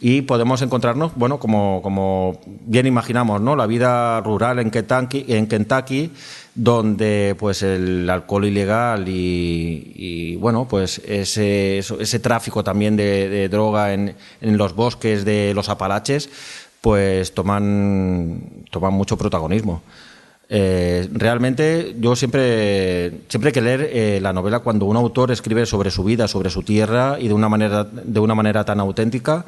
y 0.00 0.22
podemos 0.22 0.60
encontrarnos, 0.62 1.12
bueno, 1.14 1.38
como, 1.38 1.80
como 1.82 2.40
bien 2.66 2.86
imaginamos, 2.86 3.40
¿no? 3.40 3.56
La 3.56 3.66
vida 3.66 4.20
rural 4.20 4.58
en 4.58 4.70
Kentucky, 4.70 5.24
en 5.28 5.46
Kentucky 5.46 6.10
donde 6.56 7.36
pues 7.38 7.62
el 7.62 8.08
alcohol 8.08 8.46
ilegal 8.46 9.08
y, 9.08 9.92
y 9.94 10.36
bueno, 10.36 10.66
pues 10.66 11.02
ese, 11.06 11.78
ese 11.78 12.18
tráfico 12.18 12.64
también 12.64 12.96
de, 12.96 13.48
droga 13.50 13.92
en, 13.92 14.16
en 14.40 14.56
los 14.56 14.74
bosques 14.74 15.26
de 15.26 15.52
los 15.54 15.68
Apalaches, 15.68 16.30
pues 16.80 17.34
toman, 17.34 18.40
toman 18.70 18.94
mucho 18.94 19.18
protagonismo. 19.18 19.82
Eh, 20.48 21.08
realmente 21.12 21.96
yo 21.98 22.14
siempre, 22.14 23.22
siempre 23.28 23.48
hay 23.48 23.52
que 23.52 23.60
leer 23.60 23.90
eh, 23.92 24.20
la 24.22 24.32
novela 24.32 24.60
cuando 24.60 24.86
un 24.86 24.96
autor 24.96 25.32
escribe 25.32 25.66
sobre 25.66 25.90
su 25.90 26.04
vida, 26.04 26.28
sobre 26.28 26.50
su 26.50 26.62
tierra 26.62 27.18
y 27.20 27.28
de 27.28 27.34
una 27.34 27.48
manera, 27.48 27.84
de 27.84 28.20
una 28.20 28.34
manera 28.34 28.64
tan 28.64 28.80
auténtica, 28.80 29.44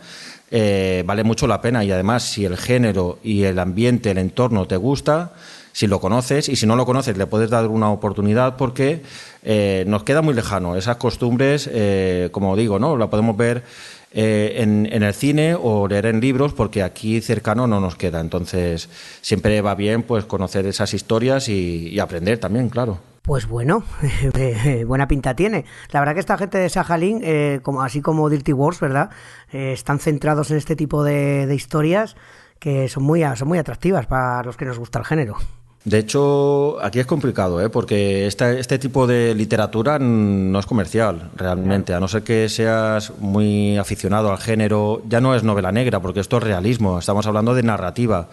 eh, 0.50 1.02
vale 1.06 1.24
mucho 1.24 1.46
la 1.46 1.60
pena 1.60 1.84
y 1.84 1.90
además 1.90 2.22
si 2.22 2.44
el 2.44 2.56
género 2.56 3.18
y 3.22 3.44
el 3.44 3.58
ambiente, 3.58 4.10
el 4.10 4.18
entorno 4.18 4.66
te 4.66 4.76
gusta, 4.76 5.32
si 5.72 5.86
lo 5.86 6.00
conoces 6.00 6.48
y 6.48 6.56
si 6.56 6.66
no 6.66 6.74
lo 6.74 6.86
conoces 6.86 7.16
le 7.16 7.26
puedes 7.26 7.50
dar 7.50 7.68
una 7.68 7.90
oportunidad 7.90 8.56
porque 8.56 9.02
eh, 9.42 9.84
nos 9.86 10.02
queda 10.02 10.22
muy 10.22 10.34
lejano 10.34 10.76
esas 10.76 10.96
costumbres, 10.96 11.70
eh, 11.72 12.30
como 12.32 12.56
digo, 12.56 12.78
¿no? 12.78 12.96
La 12.96 13.08
podemos 13.08 13.36
ver 13.36 13.62
eh, 14.10 14.56
en, 14.56 14.88
en, 14.90 15.02
el 15.02 15.14
cine 15.14 15.54
o 15.54 15.86
leer 15.86 16.06
en 16.06 16.20
libros 16.20 16.52
porque 16.54 16.82
aquí 16.82 17.20
cercano 17.20 17.66
no 17.66 17.78
nos 17.78 17.94
queda. 17.94 18.20
Entonces 18.20 18.88
siempre 19.20 19.60
va 19.60 19.74
bien 19.74 20.02
pues 20.02 20.24
conocer 20.24 20.66
esas 20.66 20.94
historias 20.94 21.48
y, 21.48 21.88
y 21.88 22.00
aprender 22.00 22.38
también, 22.38 22.70
claro. 22.70 22.98
Pues 23.28 23.46
bueno, 23.46 23.84
buena 24.86 25.06
pinta 25.06 25.36
tiene. 25.36 25.66
La 25.90 26.00
verdad 26.00 26.14
que 26.14 26.20
esta 26.20 26.38
gente 26.38 26.56
de 26.56 26.70
Sajalín, 26.70 27.20
eh, 27.22 27.60
como, 27.62 27.82
así 27.82 28.00
como 28.00 28.30
Dirty 28.30 28.54
Wars, 28.54 28.80
¿verdad? 28.80 29.10
Eh, 29.52 29.72
están 29.74 29.98
centrados 29.98 30.50
en 30.50 30.56
este 30.56 30.76
tipo 30.76 31.04
de, 31.04 31.46
de 31.46 31.54
historias 31.54 32.16
que 32.58 32.88
son 32.88 33.02
muy, 33.02 33.22
son 33.36 33.48
muy 33.48 33.58
atractivas 33.58 34.06
para 34.06 34.42
los 34.44 34.56
que 34.56 34.64
nos 34.64 34.78
gusta 34.78 35.00
el 35.00 35.04
género. 35.04 35.36
De 35.84 35.98
hecho, 35.98 36.82
aquí 36.82 36.98
es 36.98 37.06
complicado, 37.06 37.62
¿eh? 37.62 37.70
porque 37.70 38.26
este, 38.26 38.78
tipo 38.78 39.06
de 39.06 39.34
literatura 39.34 39.98
no 39.98 40.58
es 40.58 40.66
comercial, 40.66 41.30
realmente. 41.36 41.94
A 41.94 42.00
no 42.00 42.08
ser 42.08 42.24
que 42.24 42.48
seas 42.48 43.12
muy 43.20 43.78
aficionado 43.78 44.30
al 44.30 44.38
género, 44.38 45.02
ya 45.08 45.20
no 45.20 45.34
es 45.34 45.44
novela 45.44 45.70
negra, 45.70 46.00
porque 46.00 46.20
esto 46.20 46.38
es 46.38 46.42
realismo, 46.42 46.98
estamos 46.98 47.26
hablando 47.26 47.54
de 47.54 47.62
narrativa. 47.62 48.28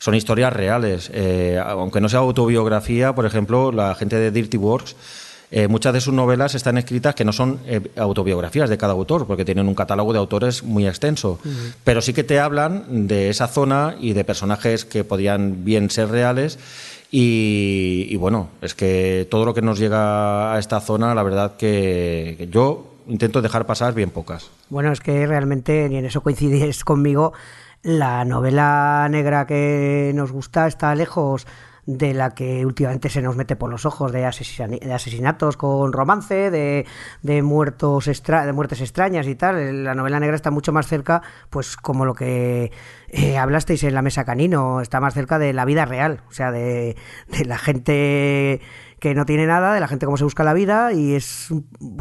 Son 0.00 0.16
historias 0.16 0.52
reales. 0.52 1.08
Eh, 1.14 1.62
aunque 1.64 2.00
no 2.00 2.08
sea 2.08 2.18
autobiografía, 2.18 3.14
por 3.14 3.26
ejemplo, 3.26 3.70
la 3.70 3.94
gente 3.94 4.16
de 4.16 4.32
Dirty 4.32 4.56
Works 4.56 4.96
eh, 5.52 5.66
muchas 5.66 5.92
de 5.92 6.00
sus 6.00 6.14
novelas 6.14 6.54
están 6.54 6.78
escritas 6.78 7.14
que 7.14 7.24
no 7.24 7.32
son 7.32 7.58
eh, 7.66 7.80
autobiografías 7.96 8.70
de 8.70 8.78
cada 8.78 8.92
autor, 8.92 9.26
porque 9.26 9.44
tienen 9.44 9.66
un 9.66 9.74
catálogo 9.74 10.12
de 10.12 10.20
autores 10.20 10.62
muy 10.62 10.86
extenso, 10.86 11.40
pero 11.82 12.00
sí 12.02 12.12
que 12.12 12.22
te 12.22 12.38
hablan 12.38 13.08
de 13.08 13.30
esa 13.30 13.48
zona 13.48 13.96
y 14.00 14.12
de 14.12 14.24
personajes 14.24 14.84
que 14.84 15.02
podían 15.02 15.64
bien 15.64 15.90
ser 15.90 16.08
reales. 16.08 16.58
Y, 17.12 18.14
bueno, 18.18 18.50
es 18.62 18.76
que 18.76 19.26
todo 19.28 19.44
lo 19.44 19.52
que 19.52 19.62
nos 19.62 19.80
llega 19.80 20.54
a 20.54 20.60
esta 20.60 20.80
zona, 20.80 21.12
la 21.12 21.24
verdad 21.24 21.56
que 21.56 22.48
yo 22.52 22.94
intento 23.08 23.42
dejar 23.42 23.66
pasar 23.66 23.94
bien 23.94 24.10
pocas. 24.10 24.48
Bueno, 24.68 24.92
es 24.92 25.00
que 25.00 25.26
realmente, 25.26 25.88
ni 25.88 25.96
en 25.96 26.04
eso 26.04 26.20
coincides 26.20 26.84
conmigo, 26.84 27.32
la 27.82 28.24
novela 28.24 29.06
negra 29.10 29.46
que 29.46 30.12
nos 30.14 30.32
gusta 30.32 30.66
está 30.66 30.94
lejos 30.94 31.46
de 31.86 32.14
la 32.14 32.34
que 32.34 32.64
últimamente 32.64 33.08
se 33.08 33.22
nos 33.22 33.36
mete 33.36 33.56
por 33.56 33.70
los 33.70 33.84
ojos 33.86 34.12
de, 34.12 34.24
asesinatos 34.24 35.56
con 35.56 35.92
romance, 35.92 36.50
de, 36.50 37.42
muertos 37.42 38.06
de 38.06 38.52
muertes 38.52 38.80
extrañas 38.80 39.26
y 39.26 39.34
tal. 39.34 39.84
La 39.84 39.94
novela 39.94 40.20
negra 40.20 40.36
está 40.36 40.50
mucho 40.50 40.72
más 40.72 40.86
cerca, 40.86 41.22
pues 41.48 41.76
como 41.76 42.04
lo 42.04 42.14
que 42.14 42.70
eh, 43.08 43.38
hablasteis 43.38 43.82
en 43.84 43.94
la 43.94 44.02
mesa 44.02 44.24
canino, 44.24 44.80
está 44.80 45.00
más 45.00 45.14
cerca 45.14 45.38
de 45.38 45.52
la 45.52 45.64
vida 45.64 45.84
real, 45.84 46.20
o 46.28 46.32
sea, 46.32 46.52
de 46.52 46.96
la 47.44 47.58
gente 47.58 48.60
que 49.00 49.14
no 49.14 49.24
tiene 49.24 49.46
nada 49.46 49.74
de 49.74 49.80
la 49.80 49.88
gente 49.88 50.06
cómo 50.06 50.16
se 50.16 50.24
busca 50.24 50.44
la 50.44 50.54
vida 50.54 50.92
y 50.92 51.14
es, 51.14 51.48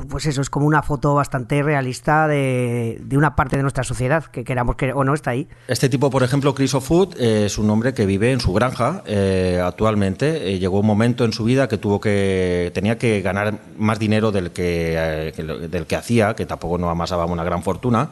pues 0.10 0.26
eso, 0.26 0.42
es 0.42 0.50
como 0.50 0.68
una 0.68 0.84
foto 0.84 1.16
bastante 1.16 1.64
realista 1.64 2.28
de, 2.28 3.00
de 3.02 3.18
una 3.18 3.36
parte 3.36 3.56
de 3.56 3.64
nuestra 3.64 3.84
sociedad 3.84 4.26
que 4.26 4.44
queramos 4.44 4.76
que 4.76 4.94
o 4.94 5.04
no 5.04 5.14
está 5.14 5.32
ahí. 5.32 5.48
Este 5.68 5.90
tipo, 5.90 6.10
por 6.10 6.24
ejemplo, 6.24 6.54
Chris 6.54 6.74
O'Food, 6.74 7.16
eh, 7.18 7.46
es 7.46 7.58
un 7.58 7.70
hombre 7.70 7.94
que 7.94 8.06
vive 8.06 8.32
en 8.32 8.40
su 8.40 8.54
granja 8.54 9.02
eh, 9.06 9.62
actualmente. 9.64 10.54
Eh, 10.54 10.60
llegó 10.60 10.82
un 10.82 10.86
momento 10.86 11.26
en 11.26 11.34
su 11.34 11.46
vida 11.46 11.68
que 11.68 11.78
tuvo 11.78 12.02
que 12.02 12.72
tenía 12.74 12.98
que 12.98 13.22
ganar 13.22 13.60
más 13.78 13.98
dinero 13.98 14.32
del 14.32 14.52
que, 14.52 15.34
del 15.72 15.86
que 15.88 15.96
hacía, 15.96 16.36
que 16.36 16.46
tampoco 16.46 16.78
no 16.78 16.90
amasaba 16.90 17.26
una 17.26 17.44
gran 17.44 17.64
fortuna, 17.64 18.10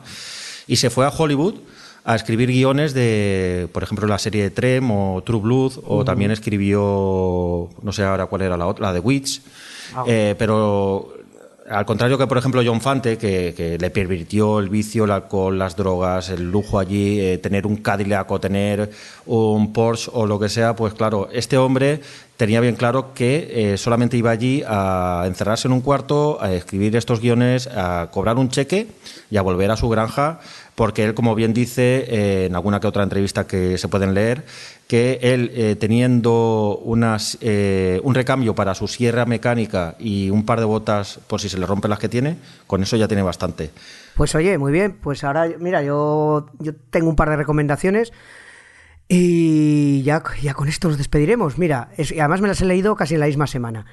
y 0.65 0.77
se 0.77 0.89
fue 0.89 1.05
a 1.05 1.09
Hollywood 1.09 1.55
a 2.07 2.15
escribir 2.15 2.47
guiones 2.47 2.93
de, 2.93 3.67
por 3.73 3.83
ejemplo, 3.83 4.07
la 4.07 4.17
serie 4.17 4.41
de 4.41 4.49
Trem 4.49 4.89
o 4.91 5.21
True 5.25 5.41
Blood, 5.41 5.73
o 5.85 6.05
también 6.05 6.31
escribió, 6.31 7.67
no 7.81 7.91
sé 7.91 8.03
ahora 8.03 8.27
cuál 8.27 8.43
era 8.43 8.55
la 8.55 8.65
otra, 8.65 8.87
la 8.87 8.93
de 8.93 9.01
Witch, 9.01 9.41
ah. 9.93 10.05
eh, 10.07 10.33
pero 10.39 11.13
al 11.69 11.85
contrario 11.85 12.17
que, 12.17 12.25
por 12.25 12.37
ejemplo, 12.37 12.61
John 12.65 12.79
Fante, 12.79 13.17
que, 13.17 13.77
le 13.77 13.89
pervirtió 13.89 14.59
el 14.59 14.69
vicio, 14.69 15.03
el 15.03 15.11
alcohol, 15.11 15.59
las 15.59 15.75
drogas, 15.75 16.29
el 16.29 16.49
lujo 16.49 16.79
allí, 16.79 17.19
eh, 17.19 17.39
tener 17.39 17.67
un 17.67 17.75
Cadillac 17.75 18.31
o 18.31 18.39
tener 18.39 18.89
un 19.25 19.73
Porsche 19.73 20.09
o 20.13 20.25
lo 20.25 20.39
que 20.39 20.47
sea, 20.47 20.77
pues 20.77 20.93
claro, 20.93 21.27
este 21.33 21.57
hombre 21.57 21.99
tenía 22.37 22.61
bien 22.61 22.77
claro 22.77 23.13
que 23.13 23.73
eh, 23.73 23.77
solamente 23.77 24.15
iba 24.15 24.31
allí 24.31 24.63
a 24.65 25.25
encerrarse 25.27 25.67
en 25.67 25.73
un 25.73 25.81
cuarto, 25.81 26.37
a 26.39 26.53
escribir 26.53 26.95
estos 26.95 27.19
guiones, 27.19 27.67
a 27.67 28.07
cobrar 28.13 28.37
un 28.37 28.47
cheque 28.47 28.87
y 29.29 29.35
a 29.35 29.41
volver 29.41 29.69
a 29.71 29.75
su 29.75 29.89
granja 29.89 30.39
porque 30.77 31.03
él, 31.03 31.15
como 31.15 31.33
bien 31.33 31.55
dice 31.55 32.05
eh, 32.07 32.45
en 32.45 32.55
alguna 32.55 32.79
que 32.79 32.85
otra 32.85 33.01
entrevista 33.01 33.47
que 33.47 33.79
se 33.79 33.87
pueden 33.87 34.13
leer, 34.13 34.45
que 34.87 35.17
él 35.23 35.49
eh, 35.55 35.75
teniendo 35.75 36.77
unas, 36.83 37.39
eh, 37.41 37.99
un 38.03 38.13
recambio 38.13 38.53
para 38.53 38.75
su 38.75 38.87
sierra 38.87 39.25
mecánica 39.25 39.95
y 39.97 40.29
un 40.29 40.45
par 40.45 40.59
de 40.59 40.65
botas 40.65 41.19
por 41.25 41.41
si 41.41 41.49
se 41.49 41.57
le 41.57 41.65
rompen 41.65 41.89
las 41.89 41.97
que 41.97 42.09
tiene, 42.09 42.37
con 42.67 42.83
eso 42.83 42.95
ya 42.95 43.07
tiene 43.07 43.23
bastante. 43.23 43.71
Pues 44.15 44.35
oye, 44.35 44.59
muy 44.59 44.71
bien, 44.71 44.95
pues 45.01 45.23
ahora, 45.23 45.47
mira, 45.57 45.81
yo, 45.81 46.45
yo 46.59 46.75
tengo 46.91 47.09
un 47.09 47.15
par 47.15 47.31
de 47.31 47.37
recomendaciones. 47.37 48.13
Y 49.07 50.03
ya, 50.03 50.21
con 50.21 50.67
esto 50.67 50.89
nos 50.89 50.99
despediremos. 50.99 51.57
Mira, 51.57 51.89
además 51.97 52.41
me 52.41 52.49
las 52.49 52.61
he 52.61 52.65
leído 52.65 52.95
casi 52.95 53.15
en 53.15 53.21
la 53.21 53.25
misma 53.25 53.47
semana. 53.47 53.87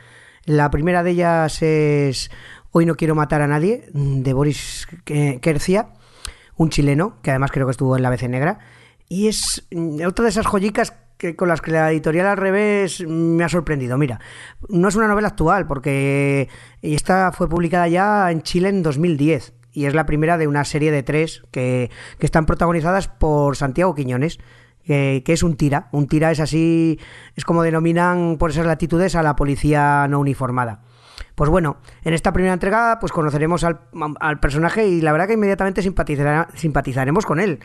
La 0.44 0.70
primera 0.70 1.02
de 1.02 1.12
ellas 1.12 1.62
es 1.62 2.30
Hoy 2.72 2.84
no 2.84 2.96
quiero 2.96 3.14
matar 3.14 3.40
a 3.40 3.46
nadie, 3.46 3.86
de 3.94 4.32
Boris 4.34 4.86
Kercia 5.04 5.86
un 6.56 6.70
chileno, 6.70 7.16
que 7.22 7.30
además 7.30 7.50
creo 7.52 7.66
que 7.66 7.72
estuvo 7.72 7.96
en 7.96 8.02
la 8.02 8.10
BC 8.10 8.28
Negra, 8.28 8.58
y 9.08 9.28
es 9.28 9.66
mm, 9.70 10.00
otra 10.06 10.24
de 10.24 10.30
esas 10.30 10.46
joyicas 10.46 10.94
que 11.16 11.36
con 11.36 11.48
las 11.48 11.60
que 11.60 11.70
la 11.70 11.90
editorial 11.90 12.26
al 12.26 12.36
revés 12.36 13.04
me 13.06 13.44
ha 13.44 13.48
sorprendido. 13.48 13.96
Mira, 13.96 14.20
no 14.68 14.88
es 14.88 14.96
una 14.96 15.06
novela 15.06 15.28
actual, 15.28 15.66
porque 15.66 16.48
esta 16.82 17.32
fue 17.32 17.48
publicada 17.48 17.86
ya 17.88 18.30
en 18.30 18.42
Chile 18.42 18.68
en 18.68 18.82
2010 18.82 19.54
y 19.72 19.86
es 19.86 19.94
la 19.94 20.06
primera 20.06 20.38
de 20.38 20.46
una 20.46 20.64
serie 20.64 20.90
de 20.90 21.02
tres 21.02 21.42
que, 21.50 21.90
que 22.18 22.26
están 22.26 22.46
protagonizadas 22.46 23.08
por 23.08 23.56
Santiago 23.56 23.94
Quiñones. 23.94 24.38
que 24.84 25.22
es 25.26 25.42
un 25.42 25.56
tira. 25.56 25.88
Un 25.92 26.06
tira 26.06 26.30
es 26.30 26.40
así, 26.40 26.98
es 27.36 27.44
como 27.44 27.62
denominan 27.62 28.36
por 28.38 28.50
esas 28.50 28.66
latitudes 28.66 29.16
a 29.16 29.22
la 29.22 29.34
policía 29.34 30.06
no 30.08 30.20
uniformada. 30.20 30.82
Pues 31.34 31.50
bueno, 31.50 31.78
en 32.02 32.14
esta 32.14 32.32
primera 32.32 32.54
entrega 32.54 32.98
pues 33.00 33.12
conoceremos 33.12 33.64
al, 33.64 34.40
personaje 34.40 34.86
y 34.86 35.00
la 35.00 35.12
verdad 35.12 35.26
que 35.26 35.34
inmediatamente 35.34 35.82
simpatizaremos 35.82 37.26
con 37.26 37.40
él. 37.40 37.60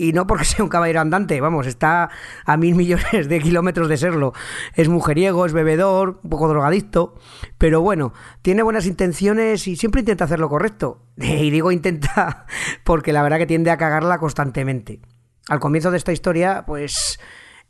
Y 0.00 0.14
no 0.14 0.26
porque 0.26 0.44
sea 0.46 0.64
un 0.64 0.70
caballero 0.70 1.00
andante, 1.00 1.40
vamos, 1.42 1.66
está 1.66 2.08
a 2.46 2.56
mil 2.56 2.74
millones 2.74 3.28
de 3.28 3.40
kilómetros 3.40 3.86
de 3.88 3.98
serlo. 3.98 4.32
Es 4.74 4.88
mujeriego, 4.88 5.44
es 5.44 5.52
bebedor, 5.52 6.20
un 6.22 6.30
poco 6.30 6.48
drogadicto, 6.48 7.16
pero 7.58 7.82
bueno, 7.82 8.14
tiene 8.40 8.62
buenas 8.62 8.86
intenciones 8.86 9.68
y 9.68 9.76
siempre 9.76 10.00
intenta 10.00 10.24
hacer 10.24 10.40
lo 10.40 10.48
correcto. 10.48 11.02
Y 11.16 11.50
digo 11.50 11.70
intenta 11.70 12.46
porque 12.84 13.12
la 13.12 13.22
verdad 13.22 13.36
que 13.38 13.46
tiende 13.46 13.70
a 13.70 13.76
cagarla 13.76 14.18
constantemente. 14.18 15.00
Al 15.48 15.60
comienzo 15.60 15.90
de 15.90 15.98
esta 15.98 16.12
historia, 16.12 16.64
pues 16.66 17.18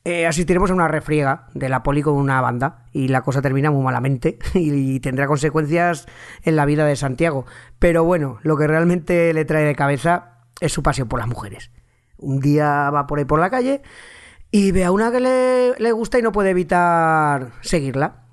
eh, 0.05 0.27
asistiremos 0.27 0.71
a 0.71 0.75
una 0.75 0.89
refriega 0.89 1.49
de 1.53 1.69
la 1.69 1.83
poli 1.83 2.01
con 2.01 2.15
una 2.15 2.41
banda 2.41 2.87
y 2.93 3.09
la 3.09 3.21
cosa 3.21 3.43
termina 3.43 3.71
muy 3.71 3.85
malamente 3.85 4.39
y, 4.55 5.01
tendrá 5.01 5.27
consecuencias 5.27 6.07
en 6.43 6.57
la 6.57 6.65
vida 6.65 6.87
de 6.87 6.97
Santiago. 6.97 7.45
Pero 7.79 8.05
bueno, 8.05 8.39
lo 8.43 8.57
que 8.57 8.67
realmente 8.67 9.35
le 9.35 9.45
trae 9.45 9.65
de 9.65 9.75
cabeza 9.75 10.39
es 10.61 10.73
su 10.73 10.83
pasión 10.83 11.09
por 11.09 11.19
las 11.21 11.29
mujeres. 11.29 11.71
Un 12.17 12.41
día 12.41 12.91
va 12.91 13.07
por 13.07 13.19
ahí 13.19 13.25
por 13.25 13.41
la 13.41 13.51
calle 13.51 13.83
y 14.51 14.73
ve 14.73 14.85
a 14.85 14.91
una 14.91 15.11
que 15.13 15.21
le, 15.21 15.75
le 15.79 15.93
gusta 15.93 16.19
y 16.19 16.23
no 16.23 16.33
puede 16.33 16.51
evitar 16.51 17.53
seguirla. 17.61 18.25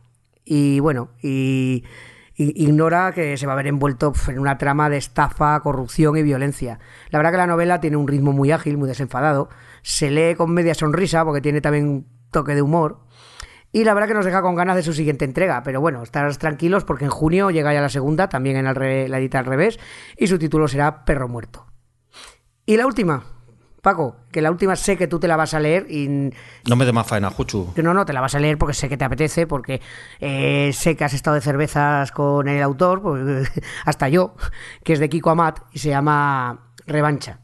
Y 0.46 0.80
bueno, 0.80 1.10
y 1.22 1.84
ignora 2.38 3.12
que 3.14 3.36
se 3.36 3.48
va 3.48 3.54
a 3.54 3.56
ver 3.56 3.68
envuelto 3.68 4.14
en 4.28 4.40
una 4.40 4.58
trama 4.58 4.90
de 4.90 4.98
estafa, 4.98 5.60
corrupción 5.60 6.16
y 6.18 6.24
violencia. 6.24 6.80
La 7.10 7.20
verdad 7.20 7.32
que 7.32 7.38
la 7.38 7.48
novela 7.48 7.82
tiene 7.82 7.98
un 7.98 8.08
ritmo 8.08 8.32
muy 8.32 8.52
ágil, 8.52 8.78
muy 8.78 8.88
desenfadado, 8.88 9.50
se 9.88 10.12
lee 10.12 10.36
con 10.36 10.52
media 10.52 10.76
sonrisa 10.76 11.24
porque 11.24 11.40
tiene 11.40 11.62
también 11.62 11.88
un 11.88 12.08
toque 12.30 12.56
de 12.56 12.62
humor. 12.62 13.00
Y 13.72 13.86
la 13.86 13.94
verdad 13.94 14.10
que 14.10 14.16
nos 14.16 14.26
deja 14.26 14.42
con 14.42 14.54
ganas 14.54 14.76
de 14.76 14.84
su 14.84 14.92
siguiente 14.92 15.24
entrega. 15.24 15.64
Pero 15.64 15.80
bueno, 15.80 16.04
estarás 16.04 16.38
tranquilos 16.40 16.84
porque 16.84 17.06
en 17.06 17.10
junio 17.10 17.52
llega 17.52 17.74
ya 17.74 17.80
la 17.80 17.88
segunda, 17.88 18.28
también 18.28 18.58
en 18.58 18.66
la 18.66 19.18
edita 19.18 19.40
al 19.40 19.46
revés, 19.46 19.80
y 20.18 20.28
su 20.28 20.38
título 20.38 20.68
será 20.68 21.06
Perro 21.06 21.30
Muerto. 21.30 21.68
Y 22.66 22.76
la 22.76 22.86
última, 22.86 23.24
Paco, 23.82 24.18
que 24.30 24.42
la 24.42 24.52
última 24.52 24.76
sé 24.76 24.98
que 24.98 25.08
tú 25.08 25.22
te 25.22 25.28
la 25.30 25.38
vas 25.38 25.54
a 25.54 25.62
leer 25.62 25.90
y... 25.90 26.32
No 26.68 26.76
me 26.76 26.84
dé 26.84 26.92
más 26.92 27.08
faena, 27.08 27.30
Juchu. 27.30 27.72
No, 27.78 27.94
no, 27.94 28.06
te 28.06 28.12
la 28.12 28.20
vas 28.20 28.36
a 28.36 28.40
leer 28.40 28.58
porque 28.58 28.74
sé 28.74 28.90
que 28.90 28.98
te 28.98 29.06
apetece, 29.06 29.48
porque 29.48 29.80
eh, 30.20 30.72
sé 30.74 30.98
que 30.98 31.06
has 31.06 31.14
estado 31.14 31.36
de 31.36 31.42
cervezas 31.42 32.12
con 32.12 32.50
el 32.50 32.62
autor, 32.62 33.02
pues, 33.02 33.50
hasta 33.86 34.10
yo, 34.10 34.36
que 34.84 34.92
es 34.92 35.00
de 35.00 35.08
Kiko 35.08 35.30
Amat, 35.30 35.62
y 35.72 35.80
se 35.80 35.90
llama 35.90 36.74
Revancha. 36.86 37.40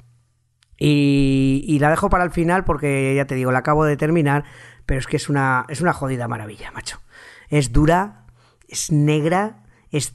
Y, 0.78 1.78
la 1.80 1.90
dejo 1.90 2.10
para 2.10 2.24
el 2.24 2.32
final 2.32 2.64
porque 2.64 3.14
ya 3.16 3.26
te 3.26 3.36
digo, 3.36 3.52
la 3.52 3.60
acabo 3.60 3.86
de 3.86 3.98
terminar, 3.98 4.44
pero 4.86 5.00
es 5.00 5.08
que 5.08 5.18
es 5.18 5.30
una, 5.30 5.66
es 5.70 5.82
una 5.82 5.94
jodida 5.94 6.28
maravilla, 6.28 6.72
macho. 6.72 7.02
Es 7.50 7.72
dura, 7.72 8.26
es 8.68 8.92
negra, 8.92 9.64
es 9.92 10.14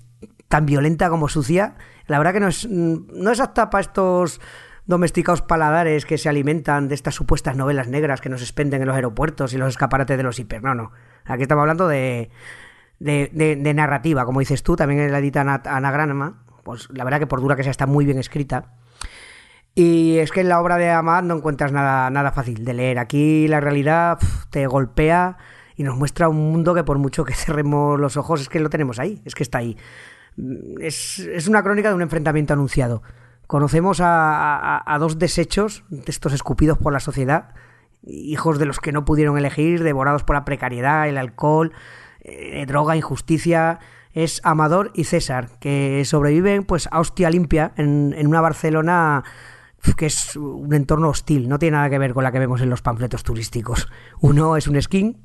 tan 0.49 0.67
violenta 0.67 1.09
como 1.09 1.29
sucia. 1.29 1.77
La 2.07 2.19
verdad 2.19 2.33
que 2.33 2.41
no 2.41 2.49
es, 2.49 2.69
no 2.69 3.31
es 3.31 3.41
apta 3.41 3.71
para 3.71 3.83
estos 3.83 4.41
domesticados 4.87 5.43
paladares 5.43 6.07
que 6.07 6.17
se 6.17 6.31
alimentan 6.31 6.89
de 6.89 6.95
estas 6.95 7.15
supuestas 7.15 7.55
novelas 7.57 7.89
negras 7.89 8.23
que 8.23 8.31
nos 8.31 8.41
expenden 8.41 8.81
en 8.81 8.89
los 8.89 8.97
aeropuertos 8.97 9.53
y 9.53 9.59
los 9.59 9.69
escaparates 9.69 10.17
de 10.17 10.23
los 10.23 10.39
hiper. 10.39 10.63
No, 10.63 10.75
no. 10.75 10.93
Aquí 11.27 11.43
estamos 11.43 11.63
hablando 11.63 11.87
de, 11.87 12.31
de, 12.99 13.31
de, 13.33 13.75
narrativa, 13.75 14.25
como 14.25 14.41
dices 14.41 14.63
tú, 14.63 14.77
también 14.77 15.01
en 15.01 15.13
la 15.13 15.19
edita 15.19 15.43
anagrama. 15.43 16.43
Pues 16.65 16.89
la 16.91 17.05
verdad 17.05 17.19
que 17.19 17.27
por 17.27 17.41
dura 17.41 17.55
que 17.55 17.63
sea 17.63 17.71
está 17.71 17.87
muy 17.87 18.07
bien 18.07 18.19
escrita. 18.19 18.73
Y 19.81 20.19
es 20.19 20.33
que 20.33 20.41
en 20.41 20.49
la 20.49 20.61
obra 20.61 20.77
de 20.77 20.91
Amad 20.91 21.23
no 21.23 21.37
encuentras 21.37 21.71
nada, 21.71 22.11
nada 22.11 22.33
fácil 22.33 22.65
de 22.65 22.75
leer. 22.75 22.99
Aquí 22.99 23.47
la 23.47 23.61
realidad 23.61 24.19
te 24.51 24.67
golpea 24.67 25.37
y 25.77 25.85
nos 25.85 25.97
muestra 25.97 26.29
un 26.29 26.51
mundo 26.51 26.75
que 26.75 26.83
por 26.83 26.99
mucho 26.99 27.25
que 27.25 27.33
cerremos 27.37 27.97
los 28.01 28.17
ojos 28.17 28.41
es 28.41 28.49
que 28.49 28.59
lo 28.59 28.71
tenemos 28.71 28.99
ahí, 28.99 29.23
es 29.25 29.37
que 29.37 29.45
está 29.45 29.59
ahí. 29.59 29.77
Es, 30.81 31.21
es 31.21 31.47
una 31.47 31.63
crónica 31.63 31.91
de 31.91 31.95
un 31.95 32.03
enfrentamiento 32.03 32.55
anunciado. 32.55 33.05
Conocemos 33.47 34.01
a, 34.01 34.83
a, 34.85 34.99
dos 34.99 35.21
desechos, 35.21 35.85
de 35.91 36.11
estos 36.11 36.33
escupidos 36.33 36.77
por 36.77 36.93
la 36.93 36.99
sociedad, 36.99 37.55
hijos 38.03 38.59
de 38.59 38.67
los 38.67 38.81
que 38.81 38.91
no 38.91 39.05
pudieron 39.05 39.39
elegir, 39.39 39.85
devorados 39.85 40.25
por 40.25 40.35
la 40.35 40.45
precariedad, 40.45 41.09
el 41.09 41.19
alcohol, 41.19 41.73
eh, 42.23 42.67
droga, 42.67 42.97
injusticia. 42.97 43.79
Es 44.13 44.41
Amador 44.43 44.91
y 44.95 45.05
César, 45.05 45.51
que 45.61 46.03
sobreviven 46.05 46.65
pues 46.65 46.89
a 46.91 46.99
hostia 46.99 47.31
limpia 47.31 47.71
en, 47.77 48.13
en 48.19 48.27
una 48.27 48.41
Barcelona 48.41 49.23
que 49.97 50.07
es 50.07 50.37
un 50.37 50.73
entorno 50.75 51.09
hostil, 51.09 51.49
no 51.49 51.59
tiene 51.59 51.77
nada 51.77 51.91
que 51.91 51.99
ver 51.99 52.15
con 52.15 52.25
la 52.25 52.33
que 52.33 52.39
vemos 52.39 52.61
en 52.61 52.71
los 52.71 52.83
panfletos 52.83 53.23
turísticos. 53.23 53.89
Uno 54.21 54.57
es 54.57 54.69
un 54.69 54.81
skin, 54.81 55.23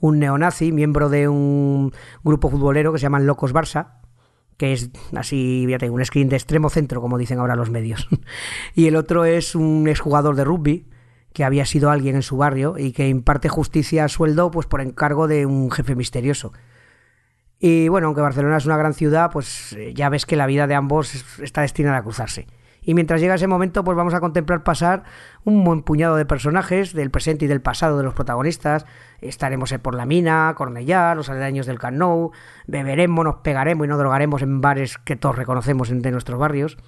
un 0.00 0.18
neonazi, 0.18 0.72
miembro 0.72 1.08
de 1.08 1.28
un 1.28 1.92
grupo 2.22 2.50
futbolero 2.50 2.92
que 2.92 2.98
se 2.98 3.02
llaman 3.02 3.26
Locos 3.26 3.52
Barça, 3.52 3.98
que 4.56 4.72
es 4.72 4.90
así, 5.16 5.64
fíjate, 5.66 5.90
un 5.90 6.04
screen 6.04 6.28
de 6.28 6.36
extremo 6.36 6.68
centro, 6.70 7.00
como 7.00 7.18
dicen 7.18 7.38
ahora 7.38 7.56
los 7.56 7.70
medios. 7.70 8.08
y 8.74 8.86
el 8.86 8.96
otro 8.96 9.24
es 9.24 9.54
un 9.54 9.88
exjugador 9.88 10.36
de 10.36 10.44
rugby, 10.44 10.88
que 11.32 11.44
había 11.44 11.66
sido 11.66 11.90
alguien 11.90 12.16
en 12.16 12.22
su 12.22 12.36
barrio 12.36 12.76
y 12.78 12.92
que 12.92 13.08
imparte 13.08 13.48
justicia 13.48 14.04
a 14.04 14.08
sueldo 14.08 14.50
pues 14.50 14.66
por 14.66 14.80
encargo 14.80 15.28
de 15.28 15.46
un 15.46 15.70
jefe 15.70 15.94
misterioso. 15.94 16.52
Y 17.60 17.88
bueno, 17.88 18.08
aunque 18.08 18.22
Barcelona 18.22 18.56
es 18.56 18.66
una 18.66 18.76
gran 18.76 18.94
ciudad, 18.94 19.30
pues 19.32 19.72
eh, 19.74 19.92
ya 19.94 20.08
ves 20.08 20.26
que 20.26 20.36
la 20.36 20.46
vida 20.46 20.66
de 20.66 20.74
ambos 20.74 21.38
está 21.40 21.60
destinada 21.62 21.98
a 21.98 22.02
cruzarse. 22.02 22.46
Y 22.82 22.94
mientras 22.94 23.20
llega 23.20 23.34
ese 23.34 23.46
momento, 23.46 23.84
pues 23.84 23.96
vamos 23.96 24.14
a 24.14 24.20
contemplar 24.20 24.62
pasar 24.62 25.04
un 25.44 25.64
buen 25.64 25.82
puñado 25.82 26.16
de 26.16 26.24
personajes 26.24 26.94
del 26.94 27.10
presente 27.10 27.44
y 27.44 27.48
del 27.48 27.60
pasado 27.60 27.98
de 27.98 28.04
los 28.04 28.14
protagonistas. 28.14 28.86
Estaremos 29.20 29.72
por 29.82 29.94
la 29.94 30.06
mina, 30.06 30.54
Cornellá, 30.56 31.14
los 31.14 31.28
aledaños 31.28 31.66
del 31.66 31.78
Camp 31.78 31.98
beberemos, 32.66 33.24
nos 33.24 33.36
pegaremos 33.36 33.86
y 33.86 33.88
nos 33.88 33.98
drogaremos 33.98 34.42
en 34.42 34.60
bares 34.60 34.98
que 34.98 35.16
todos 35.16 35.36
reconocemos 35.36 35.90
de 35.90 36.10
nuestros 36.10 36.38
barrios. 36.38 36.78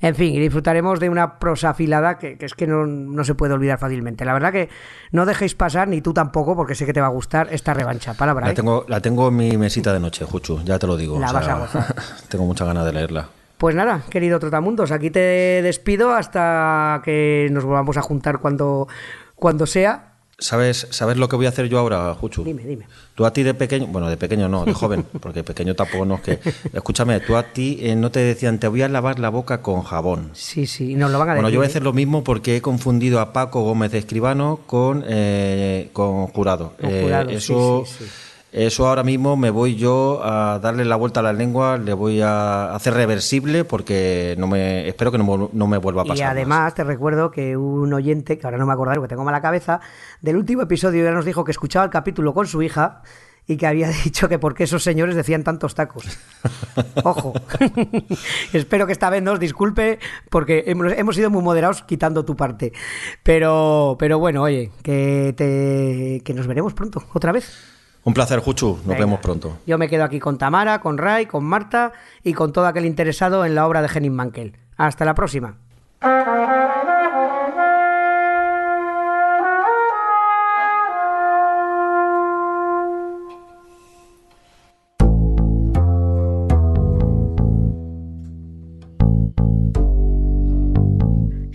En 0.00 0.14
fin, 0.14 0.32
y 0.34 0.38
disfrutaremos 0.38 1.00
de 1.00 1.08
una 1.08 1.38
prosa 1.40 1.70
afilada 1.70 2.18
que, 2.18 2.36
es 2.38 2.54
que 2.54 2.66
no, 2.68 3.24
se 3.24 3.34
puede 3.34 3.54
olvidar 3.54 3.78
fácilmente. 3.78 4.24
La 4.24 4.32
verdad 4.32 4.52
que 4.52 4.68
no 5.10 5.26
dejéis 5.26 5.54
pasar, 5.54 5.88
ni 5.88 6.00
tú 6.00 6.14
tampoco, 6.14 6.54
porque 6.54 6.76
sé 6.76 6.86
que 6.86 6.92
te 6.92 7.00
va 7.00 7.08
a 7.08 7.10
gustar 7.10 7.48
esta 7.50 7.74
revancha. 7.74 8.14
Palabra. 8.14 8.46
La, 8.46 8.52
¿eh? 8.52 8.54
tengo, 8.54 8.84
la 8.86 9.00
tengo 9.00 9.28
en 9.28 9.36
mi 9.36 9.56
mesita 9.56 9.92
de 9.92 9.98
noche, 9.98 10.24
Juchu, 10.24 10.62
ya 10.64 10.78
te 10.78 10.86
lo 10.86 10.96
digo. 10.96 11.18
La 11.18 11.32
vas 11.32 11.48
a 11.48 11.58
gozar. 11.58 11.94
tengo 12.28 12.44
muchas 12.44 12.68
ganas 12.68 12.84
de 12.84 12.92
leerla. 12.92 13.28
Pues 13.58 13.74
nada, 13.74 14.04
querido 14.08 14.38
Trotamundos, 14.38 14.92
aquí 14.92 15.10
te 15.10 15.60
despido 15.62 16.12
hasta 16.12 17.02
que 17.04 17.48
nos 17.50 17.64
volvamos 17.64 17.96
a 17.96 18.02
juntar 18.02 18.38
cuando, 18.38 18.86
cuando 19.34 19.66
sea 19.66 20.08
¿Sabes, 20.40 20.86
¿Sabes 20.90 21.16
lo 21.16 21.28
que 21.28 21.34
voy 21.34 21.46
a 21.46 21.48
hacer 21.48 21.68
yo 21.68 21.80
ahora, 21.80 22.14
Juchu? 22.14 22.44
Dime, 22.44 22.62
dime. 22.62 22.86
Tú 23.16 23.26
a 23.26 23.32
ti 23.32 23.42
de 23.42 23.54
pequeño, 23.54 23.88
bueno, 23.88 24.08
de 24.08 24.16
pequeño 24.16 24.48
no, 24.48 24.64
de 24.64 24.72
joven, 24.72 25.04
porque 25.20 25.42
pequeño 25.42 25.74
tampoco 25.74 26.04
no 26.04 26.14
es 26.14 26.20
que. 26.20 26.38
Escúchame, 26.72 27.18
tú 27.18 27.34
a 27.34 27.42
ti 27.42 27.78
eh, 27.80 27.96
no 27.96 28.12
te 28.12 28.20
decían, 28.20 28.60
te 28.60 28.68
voy 28.68 28.82
a 28.82 28.88
lavar 28.88 29.18
la 29.18 29.30
boca 29.30 29.62
con 29.62 29.82
jabón. 29.82 30.30
Sí, 30.34 30.68
sí, 30.68 30.94
nos 30.94 31.10
lo 31.10 31.18
van 31.18 31.30
a 31.30 31.32
decir. 31.32 31.42
Bueno, 31.42 31.52
yo 31.52 31.58
voy 31.58 31.66
a 31.66 31.70
hacer 31.70 31.82
lo 31.82 31.92
mismo 31.92 32.22
porque 32.22 32.54
he 32.54 32.62
confundido 32.62 33.18
a 33.18 33.32
Paco 33.32 33.62
Gómez 33.62 33.90
de 33.90 33.98
Escribano 33.98 34.60
con, 34.64 35.04
eh, 35.08 35.90
con 35.92 36.28
Jurado. 36.28 36.74
Con 36.80 36.88
jurado 36.88 37.30
eh, 37.30 37.34
eso. 37.34 37.82
Sí, 37.84 37.92
sí, 37.98 38.04
sí. 38.04 38.27
Eso 38.50 38.88
ahora 38.88 39.02
mismo 39.02 39.36
me 39.36 39.50
voy 39.50 39.76
yo 39.76 40.20
a 40.24 40.58
darle 40.58 40.86
la 40.86 40.96
vuelta 40.96 41.20
a 41.20 41.22
la 41.22 41.34
lengua, 41.34 41.76
le 41.76 41.92
voy 41.92 42.22
a 42.22 42.74
hacer 42.74 42.94
reversible 42.94 43.64
porque 43.64 44.34
no 44.38 44.46
me 44.46 44.88
espero 44.88 45.12
que 45.12 45.18
no, 45.18 45.66
me 45.66 45.76
vuelva 45.76 46.02
a 46.02 46.04
pasar. 46.06 46.18
Y 46.18 46.22
además 46.22 46.74
te 46.74 46.82
recuerdo 46.82 47.30
que 47.30 47.58
un 47.58 47.92
oyente, 47.92 48.38
que 48.38 48.46
ahora 48.46 48.56
no 48.56 48.64
me 48.64 48.72
acordaré 48.72 49.00
porque 49.00 49.10
tengo 49.10 49.24
mala 49.24 49.42
cabeza, 49.42 49.80
del 50.22 50.36
último 50.36 50.62
episodio 50.62 51.04
ya 51.04 51.10
nos 51.10 51.26
dijo 51.26 51.44
que 51.44 51.50
escuchaba 51.50 51.84
el 51.84 51.90
capítulo 51.90 52.32
con 52.32 52.46
su 52.46 52.62
hija 52.62 53.02
y 53.46 53.58
que 53.58 53.66
había 53.66 53.88
dicho 54.04 54.30
que 54.30 54.38
por 54.38 54.54
qué 54.54 54.64
esos 54.64 54.82
señores 54.82 55.14
decían 55.14 55.44
tantos 55.44 55.74
tacos. 55.74 56.04
Ojo. 57.04 57.34
Espero 58.54 58.86
que 58.86 58.92
esta 58.92 59.10
vez 59.10 59.22
nos 59.22 59.38
disculpe 59.38 59.98
porque 60.30 60.64
hemos, 60.68 60.92
hemos, 60.92 61.16
sido 61.16 61.28
muy 61.28 61.42
moderados 61.42 61.82
quitando 61.82 62.24
tu 62.24 62.34
parte. 62.34 62.72
Pero, 63.22 63.96
pero 63.98 64.18
bueno, 64.18 64.42
oye, 64.42 64.70
que, 64.82 65.34
te, 65.36 66.22
que 66.24 66.32
nos 66.32 66.46
veremos 66.46 66.72
pronto, 66.72 67.02
otra 67.12 67.32
vez. 67.32 67.67
Un 68.08 68.14
placer, 68.14 68.38
Juchu. 68.38 68.78
Nos 68.86 68.98
vemos 68.98 69.20
pronto. 69.20 69.58
Yo 69.66 69.76
me 69.76 69.86
quedo 69.86 70.02
aquí 70.02 70.18
con 70.18 70.38
Tamara, 70.38 70.80
con 70.80 70.96
Ray, 70.96 71.26
con 71.26 71.44
Marta 71.44 71.92
y 72.24 72.32
con 72.32 72.54
todo 72.54 72.66
aquel 72.66 72.86
interesado 72.86 73.44
en 73.44 73.54
la 73.54 73.66
obra 73.66 73.82
de 73.82 73.88
Henning 73.94 74.14
Mankel. 74.14 74.56
Hasta 74.78 75.04
la 75.04 75.14
próxima. 75.14 75.58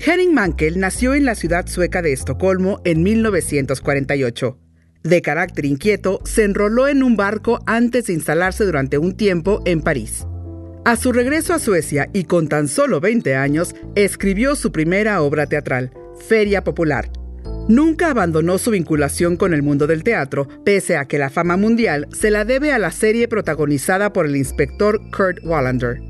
Henning 0.06 0.36
Mankel 0.36 0.80
nació 0.80 1.16
en 1.16 1.26
la 1.26 1.34
ciudad 1.34 1.66
sueca 1.66 2.04
de 2.04 2.14
Estocolmo 2.14 2.80
en 2.84 3.02
1948. 3.02 4.63
De 5.04 5.22
carácter 5.22 5.66
inquieto, 5.66 6.22
se 6.24 6.44
enroló 6.44 6.88
en 6.88 7.04
un 7.04 7.18
barco 7.18 7.60
antes 7.66 8.08
de 8.08 8.14
instalarse 8.14 8.66
durante 8.66 8.98
un 8.98 9.18
tiempo 9.18 9.62
en 9.66 9.82
París. 9.82 10.26
A 10.86 10.96
su 10.96 11.12
regreso 11.12 11.54
a 11.54 11.60
Suecia 11.60 12.10
y 12.14 12.24
con 12.24 12.48
tan 12.48 12.68
solo 12.68 13.02
20 13.02 13.36
años, 13.36 13.76
escribió 13.96 14.56
su 14.56 14.72
primera 14.72 15.22
obra 15.22 15.46
teatral, 15.46 15.92
Feria 16.28 16.64
Popular. 16.64 17.10
Nunca 17.70 18.10
abandonó 18.10 18.58
su 18.58 18.72
vinculación 18.72 19.38
con 19.38 19.54
el 19.54 19.62
mundo 19.62 19.88
del 19.88 20.04
teatro, 20.04 20.48
pese 20.66 20.98
a 20.98 21.06
que 21.06 21.18
la 21.18 21.30
fama 21.30 21.56
mundial 21.56 22.08
se 22.12 22.32
la 22.32 22.44
debe 22.44 22.74
a 22.74 22.80
la 22.80 22.92
serie 22.92 23.28
protagonizada 23.30 24.12
por 24.12 24.26
el 24.26 24.36
inspector 24.36 25.00
Kurt 25.12 25.40
Wallander. 25.46 26.02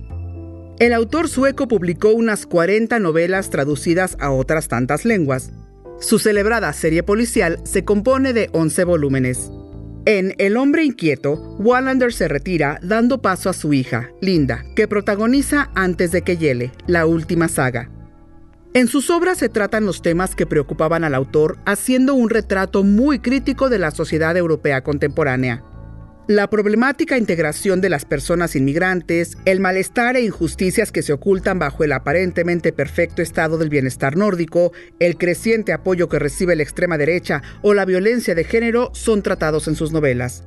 El 0.79 0.93
autor 0.93 1.29
sueco 1.29 1.67
publicó 1.67 2.09
unas 2.09 2.47
40 2.47 2.97
novelas 2.97 3.51
traducidas 3.51 4.17
a 4.19 4.31
otras 4.31 4.67
tantas 4.67 5.05
lenguas. 5.05 5.51
Su 5.99 6.19
celebrada 6.19 6.73
serie 6.73 7.03
policial 7.03 7.59
se 7.63 7.85
compone 7.85 8.33
de 8.33 8.49
11 8.51 8.83
volúmenes. 8.83 9.51
En 10.05 10.35
El 10.37 10.57
hombre 10.57 10.83
inquieto, 10.83 11.35
Wallander 11.59 12.11
se 12.11 12.27
retira 12.27 12.77
dando 12.83 13.21
paso 13.21 13.49
a 13.49 13.53
su 13.53 13.71
hija, 13.71 14.09
Linda, 14.21 14.65
que 14.75 14.87
protagoniza 14.87 15.71
Antes 15.75 16.11
de 16.11 16.23
que 16.23 16.35
hiele, 16.35 16.71
la 16.87 17.05
última 17.05 17.47
saga. 17.47 17.89
En 18.73 18.87
sus 18.87 19.09
obras 19.11 19.37
se 19.37 19.49
tratan 19.49 19.85
los 19.85 20.01
temas 20.01 20.35
que 20.35 20.45
preocupaban 20.45 21.03
al 21.03 21.13
autor, 21.13 21.57
haciendo 21.65 22.15
un 22.15 22.29
retrato 22.29 22.83
muy 22.83 23.19
crítico 23.19 23.69
de 23.69 23.79
la 23.79 23.91
sociedad 23.91 24.35
europea 24.35 24.81
contemporánea. 24.81 25.63
La 26.27 26.49
problemática 26.49 27.17
integración 27.17 27.81
de 27.81 27.89
las 27.89 28.05
personas 28.05 28.55
inmigrantes, 28.55 29.37
el 29.43 29.59
malestar 29.59 30.15
e 30.15 30.21
injusticias 30.21 30.93
que 30.93 31.01
se 31.01 31.11
ocultan 31.11 31.59
bajo 31.59 31.83
el 31.83 31.91
aparentemente 31.91 32.71
perfecto 32.71 33.21
estado 33.21 33.57
del 33.57 33.67
bienestar 33.67 34.15
nórdico, 34.15 34.71
el 34.99 35.17
creciente 35.17 35.73
apoyo 35.73 36.07
que 36.07 36.19
recibe 36.19 36.55
la 36.55 36.63
extrema 36.63 36.97
derecha 36.97 37.41
o 37.61 37.73
la 37.73 37.83
violencia 37.83 38.35
de 38.35 38.45
género 38.45 38.89
son 38.93 39.21
tratados 39.21 39.67
en 39.67 39.75
sus 39.75 39.91
novelas. 39.91 40.45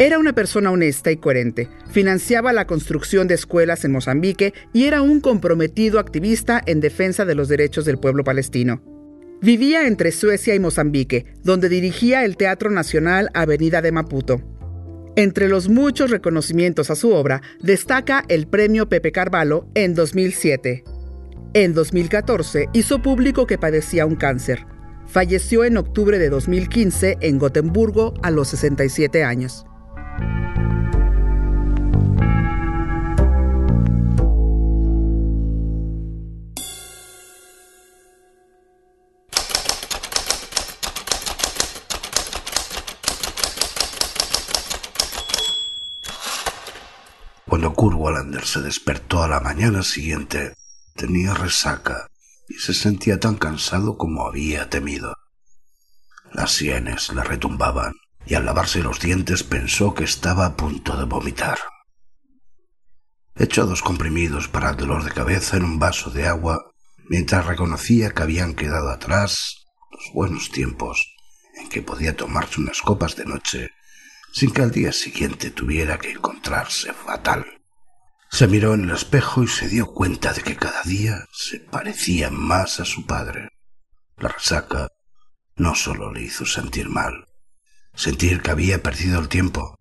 Era 0.00 0.18
una 0.18 0.32
persona 0.32 0.72
honesta 0.72 1.12
y 1.12 1.18
coherente, 1.18 1.68
financiaba 1.92 2.52
la 2.52 2.66
construcción 2.66 3.28
de 3.28 3.34
escuelas 3.34 3.84
en 3.84 3.92
Mozambique 3.92 4.54
y 4.72 4.86
era 4.86 5.02
un 5.02 5.20
comprometido 5.20 6.00
activista 6.00 6.60
en 6.66 6.80
defensa 6.80 7.24
de 7.24 7.36
los 7.36 7.48
derechos 7.48 7.84
del 7.84 7.98
pueblo 7.98 8.24
palestino. 8.24 8.82
Vivía 9.40 9.86
entre 9.86 10.10
Suecia 10.10 10.54
y 10.56 10.58
Mozambique, 10.58 11.26
donde 11.44 11.68
dirigía 11.68 12.24
el 12.24 12.36
Teatro 12.36 12.70
Nacional 12.70 13.30
Avenida 13.34 13.82
de 13.82 13.92
Maputo. 13.92 14.53
Entre 15.16 15.48
los 15.48 15.68
muchos 15.68 16.10
reconocimientos 16.10 16.90
a 16.90 16.96
su 16.96 17.12
obra, 17.12 17.40
destaca 17.60 18.24
el 18.28 18.48
Premio 18.48 18.88
Pepe 18.88 19.12
Carvalho 19.12 19.68
en 19.74 19.94
2007. 19.94 20.82
En 21.52 21.72
2014 21.72 22.68
hizo 22.72 23.00
público 23.00 23.46
que 23.46 23.56
padecía 23.56 24.06
un 24.06 24.16
cáncer. 24.16 24.66
Falleció 25.06 25.64
en 25.64 25.76
octubre 25.76 26.18
de 26.18 26.30
2015 26.30 27.18
en 27.20 27.38
Gotemburgo 27.38 28.14
a 28.24 28.32
los 28.32 28.48
67 28.48 29.22
años. 29.22 29.64
Cuando 47.54 47.72
Kurt 47.72 48.42
se 48.42 48.62
despertó 48.62 49.22
a 49.22 49.28
la 49.28 49.38
mañana 49.38 49.84
siguiente, 49.84 50.54
tenía 50.96 51.34
resaca 51.34 52.08
y 52.48 52.54
se 52.54 52.74
sentía 52.74 53.20
tan 53.20 53.36
cansado 53.36 53.96
como 53.96 54.26
había 54.26 54.68
temido. 54.68 55.14
Las 56.32 56.50
sienes 56.50 57.12
le 57.12 57.22
retumbaban 57.22 57.94
y 58.26 58.34
al 58.34 58.44
lavarse 58.44 58.82
los 58.82 58.98
dientes 58.98 59.44
pensó 59.44 59.94
que 59.94 60.02
estaba 60.02 60.46
a 60.46 60.56
punto 60.56 60.96
de 60.96 61.04
vomitar. 61.04 61.58
Echó 63.36 63.66
dos 63.66 63.82
comprimidos 63.82 64.48
para 64.48 64.70
el 64.70 64.76
dolor 64.76 65.04
de 65.04 65.12
cabeza 65.12 65.56
en 65.56 65.62
un 65.62 65.78
vaso 65.78 66.10
de 66.10 66.26
agua 66.26 66.72
mientras 67.08 67.46
reconocía 67.46 68.10
que 68.10 68.22
habían 68.24 68.54
quedado 68.54 68.90
atrás 68.90 69.64
los 69.92 70.12
buenos 70.12 70.50
tiempos 70.50 71.14
en 71.60 71.68
que 71.68 71.82
podía 71.82 72.16
tomarse 72.16 72.60
unas 72.60 72.82
copas 72.82 73.14
de 73.14 73.26
noche 73.26 73.70
sin 74.34 74.50
que 74.50 74.62
al 74.62 74.72
día 74.72 74.92
siguiente 74.92 75.52
tuviera 75.52 75.96
que 75.96 76.10
encontrarse 76.10 76.92
fatal. 76.92 77.46
Se 78.28 78.48
miró 78.48 78.74
en 78.74 78.82
el 78.82 78.90
espejo 78.90 79.44
y 79.44 79.46
se 79.46 79.68
dio 79.68 79.86
cuenta 79.86 80.32
de 80.32 80.42
que 80.42 80.56
cada 80.56 80.82
día 80.82 81.24
se 81.32 81.60
parecía 81.60 82.30
más 82.30 82.80
a 82.80 82.84
su 82.84 83.06
padre. 83.06 83.50
La 84.16 84.28
resaca 84.28 84.88
no 85.54 85.76
solo 85.76 86.12
le 86.12 86.22
hizo 86.22 86.44
sentir 86.46 86.88
mal, 86.88 87.28
sentir 87.94 88.42
que 88.42 88.50
había 88.50 88.82
perdido 88.82 89.20
el 89.20 89.28
tiempo, 89.28 89.78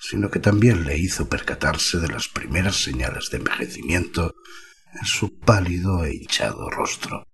sino 0.00 0.32
que 0.32 0.40
también 0.40 0.84
le 0.84 0.98
hizo 0.98 1.28
percatarse 1.28 2.00
de 2.00 2.08
las 2.08 2.26
primeras 2.26 2.82
señales 2.82 3.30
de 3.30 3.36
envejecimiento 3.36 4.34
en 4.94 5.06
su 5.06 5.38
pálido 5.38 6.04
e 6.04 6.16
hinchado 6.16 6.68
rostro. 6.70 7.24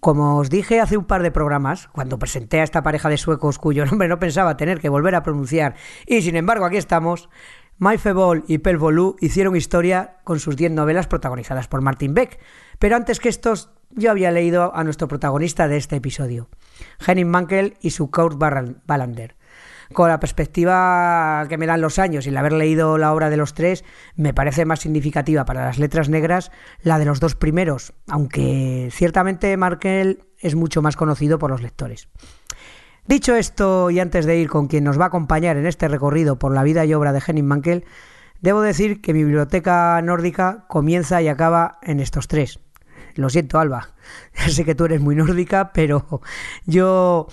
Como 0.00 0.38
os 0.38 0.48
dije 0.48 0.80
hace 0.80 0.96
un 0.96 1.04
par 1.04 1.22
de 1.22 1.30
programas, 1.30 1.88
cuando 1.92 2.18
presenté 2.18 2.60
a 2.60 2.64
esta 2.64 2.82
pareja 2.82 3.10
de 3.10 3.18
suecos 3.18 3.58
cuyo 3.58 3.84
nombre 3.84 4.08
no 4.08 4.18
pensaba 4.18 4.56
tener 4.56 4.80
que 4.80 4.88
volver 4.88 5.14
a 5.14 5.22
pronunciar, 5.22 5.74
y 6.06 6.22
sin 6.22 6.36
embargo 6.36 6.64
aquí 6.64 6.78
estamos, 6.78 7.28
Maife 7.76 8.12
Ball 8.12 8.44
y 8.46 8.58
Pel 8.58 8.78
Volú 8.78 9.16
hicieron 9.20 9.56
historia 9.56 10.18
con 10.24 10.38
sus 10.38 10.56
10 10.56 10.72
novelas 10.72 11.06
protagonizadas 11.06 11.68
por 11.68 11.82
Martin 11.82 12.14
Beck. 12.14 12.38
Pero 12.78 12.96
antes 12.96 13.20
que 13.20 13.28
estos, 13.28 13.70
yo 13.90 14.10
había 14.10 14.30
leído 14.30 14.74
a 14.74 14.84
nuestro 14.84 15.08
protagonista 15.08 15.68
de 15.68 15.76
este 15.76 15.96
episodio, 15.96 16.48
Henning 17.06 17.28
Mankell 17.28 17.76
y 17.80 17.90
su 17.90 18.10
Kurt 18.10 18.38
Ballander. 18.38 19.36
Con 19.92 20.08
la 20.08 20.20
perspectiva 20.20 21.46
que 21.48 21.58
me 21.58 21.66
dan 21.66 21.80
los 21.80 21.98
años 21.98 22.24
y 22.24 22.28
el 22.28 22.36
haber 22.36 22.52
leído 22.52 22.96
la 22.96 23.12
obra 23.12 23.28
de 23.28 23.36
los 23.36 23.54
tres, 23.54 23.84
me 24.14 24.32
parece 24.32 24.64
más 24.64 24.80
significativa 24.80 25.44
para 25.44 25.64
las 25.64 25.78
letras 25.78 26.08
negras 26.08 26.52
la 26.82 27.00
de 27.00 27.06
los 27.06 27.18
dos 27.18 27.34
primeros, 27.34 27.92
aunque 28.06 28.88
ciertamente 28.92 29.56
Mankell 29.56 30.20
es 30.38 30.54
mucho 30.54 30.80
más 30.80 30.96
conocido 30.96 31.38
por 31.38 31.50
los 31.50 31.60
lectores. 31.60 32.08
Dicho 33.06 33.34
esto, 33.34 33.90
y 33.90 33.98
antes 33.98 34.26
de 34.26 34.38
ir 34.38 34.48
con 34.48 34.68
quien 34.68 34.84
nos 34.84 34.98
va 34.98 35.04
a 35.04 35.08
acompañar 35.08 35.56
en 35.56 35.66
este 35.66 35.88
recorrido 35.88 36.38
por 36.38 36.54
la 36.54 36.62
vida 36.62 36.84
y 36.84 36.94
obra 36.94 37.12
de 37.12 37.22
Henning 37.26 37.46
Mankell, 37.46 37.84
debo 38.40 38.60
decir 38.60 39.00
que 39.00 39.12
mi 39.12 39.24
biblioteca 39.24 40.00
nórdica 40.02 40.66
comienza 40.68 41.20
y 41.20 41.26
acaba 41.26 41.78
en 41.82 41.98
estos 41.98 42.28
tres. 42.28 42.60
Lo 43.16 43.28
siento, 43.28 43.58
Alba. 43.58 43.88
Ya 44.36 44.48
sé 44.48 44.64
que 44.64 44.76
tú 44.76 44.84
eres 44.84 45.00
muy 45.00 45.16
nórdica, 45.16 45.72
pero 45.72 46.20
yo 46.66 47.26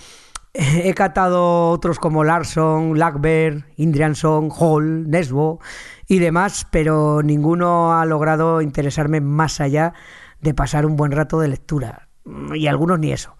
he 0.54 0.92
catado 0.94 1.70
otros 1.70 1.98
como 1.98 2.24
Larsson, 2.24 2.98
Lackberg, 2.98 3.64
Indrianson, 3.76 4.50
Hall, 4.50 5.08
Nesbo 5.08 5.60
y 6.06 6.18
demás, 6.18 6.66
pero 6.70 7.22
ninguno 7.22 7.98
ha 7.98 8.04
logrado 8.04 8.62
interesarme 8.62 9.20
más 9.20 9.60
allá 9.60 9.94
de 10.40 10.54
pasar 10.54 10.86
un 10.86 10.96
buen 10.96 11.12
rato 11.12 11.40
de 11.40 11.48
lectura. 11.48 12.08
Y 12.54 12.66
algunos 12.66 12.98
ni 12.98 13.12
eso. 13.12 13.36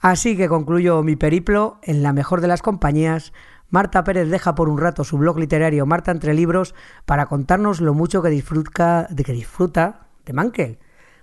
Así 0.00 0.36
que 0.36 0.48
concluyo 0.48 1.02
mi 1.02 1.16
periplo 1.16 1.78
en 1.82 2.02
la 2.02 2.12
mejor 2.12 2.40
de 2.40 2.48
las 2.48 2.62
compañías. 2.62 3.32
Marta 3.68 4.04
Pérez 4.04 4.28
deja 4.28 4.54
por 4.54 4.68
un 4.68 4.78
rato 4.78 5.04
su 5.04 5.18
blog 5.18 5.38
literario 5.38 5.86
Marta 5.86 6.10
entre 6.10 6.34
libros 6.34 6.74
para 7.04 7.26
contarnos 7.26 7.80
lo 7.80 7.94
mucho 7.94 8.22
que 8.22 8.28
disfruta 8.28 9.06
de 9.10 9.24
que 9.24 9.32
disfruta 9.32 10.08
de. 10.24 10.78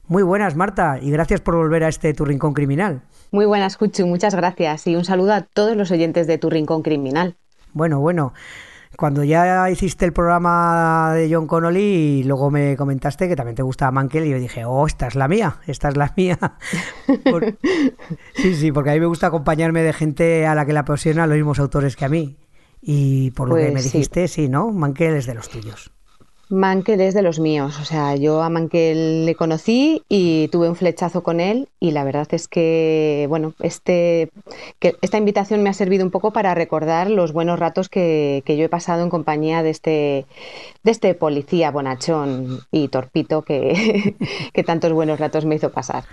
Muy 0.08 0.24
buenas, 0.24 0.56
Marta, 0.56 1.00
y 1.02 1.12
gracias 1.12 1.42
por 1.42 1.56
volver 1.56 1.84
a 1.84 1.88
este 1.88 2.14
Tu 2.14 2.26
Rincón 2.26 2.54
Criminal. 2.54 3.02
Muy 3.32 3.46
buenas, 3.46 3.78
Cuchu, 3.78 4.06
muchas 4.06 4.36
gracias 4.36 4.86
y 4.88 4.96
un 4.96 5.06
saludo 5.06 5.34
a 5.34 5.42
todos 5.42 5.76
los 5.76 5.92
oyentes 5.92 6.28
de 6.28 6.38
Tu 6.38 6.50
Rincón 6.50 6.84
Criminal. 6.84 7.36
Bueno, 7.74 8.00
bueno 8.00 8.34
cuando 8.96 9.24
ya 9.24 9.70
hiciste 9.70 10.06
el 10.06 10.14
programa 10.14 11.14
de 11.14 11.34
John 11.34 11.48
Connolly 11.48 11.82
y 12.20 12.24
luego 12.24 12.52
me 12.52 12.78
comentaste 12.78 13.28
que 13.28 13.36
también 13.36 13.56
te 13.56 13.64
gustaba 13.64 13.92
Mankel 13.92 14.26
y 14.26 14.30
yo 14.30 14.40
dije, 14.40 14.66
oh, 14.66 14.86
esta 14.86 15.08
es 15.08 15.16
la 15.16 15.28
mía, 15.28 15.58
esta 15.68 15.90
es 15.90 15.98
la 15.98 16.14
mía. 16.16 16.38
Sí, 18.36 18.56
sí, 18.56 18.72
porque 18.72 18.92
a 18.92 18.94
mí 18.94 19.00
me 19.00 19.06
gusta 19.06 19.28
acompañarme 19.28 19.84
de 19.84 19.94
gente 19.94 20.46
a 20.46 20.56
la 20.56 20.66
que 20.66 20.74
le 20.74 20.80
apasionan 20.80 21.30
los 21.30 21.38
mismos 21.38 21.60
autores 21.60 21.96
que 21.96 22.06
a 22.06 22.10
mí. 22.10 22.38
Y 22.82 23.32
por 23.32 23.48
lo 23.48 23.56
que 23.56 23.66
me 23.66 23.72
pues 23.74 23.86
dijiste, 23.86 24.28
sí, 24.28 24.50
¿no? 24.50 24.72
Mankel 24.72 25.16
es 25.16 25.26
de 25.26 25.34
los 25.34 25.50
tuyos. 25.50 25.92
Mankel 26.50 27.02
es 27.02 27.14
de 27.14 27.22
los 27.22 27.40
míos, 27.40 27.80
o 27.80 27.86
sea, 27.86 28.16
yo 28.16 28.44
a 28.44 28.50
Mankel 28.50 29.26
le 29.26 29.34
conocí 29.34 30.04
y 30.10 30.50
tuve 30.50 30.70
un 30.70 30.76
flechazo 30.76 31.24
con 31.24 31.40
él 31.40 31.70
y 31.80 31.92
la 31.92 32.04
verdad 32.04 32.28
es 32.32 32.48
que, 32.48 33.26
bueno, 33.30 33.54
este, 33.60 34.30
que 34.80 34.96
esta 35.02 35.18
invitación 35.18 35.64
me 35.64 35.70
ha 35.70 35.74
servido 35.74 36.04
un 36.04 36.12
poco 36.12 36.32
para 36.32 36.54
recordar 36.54 37.10
los 37.10 37.32
buenos 37.32 37.60
ratos 37.60 37.88
que, 37.90 38.44
que 38.46 38.58
yo 38.58 38.66
he 38.66 38.70
pasado 38.70 39.04
en 39.04 39.10
compañía 39.10 39.64
de 39.64 39.70
este, 39.70 40.26
de 40.84 40.92
este 40.92 41.16
policía 41.16 41.72
bonachón 41.72 42.60
y 42.72 42.90
torpito 42.90 43.42
que, 43.44 44.16
que 44.54 44.64
tantos 44.64 44.92
buenos 44.92 45.20
ratos 45.20 45.46
me 45.46 45.56
hizo 45.56 45.72
pasar. 45.72 46.04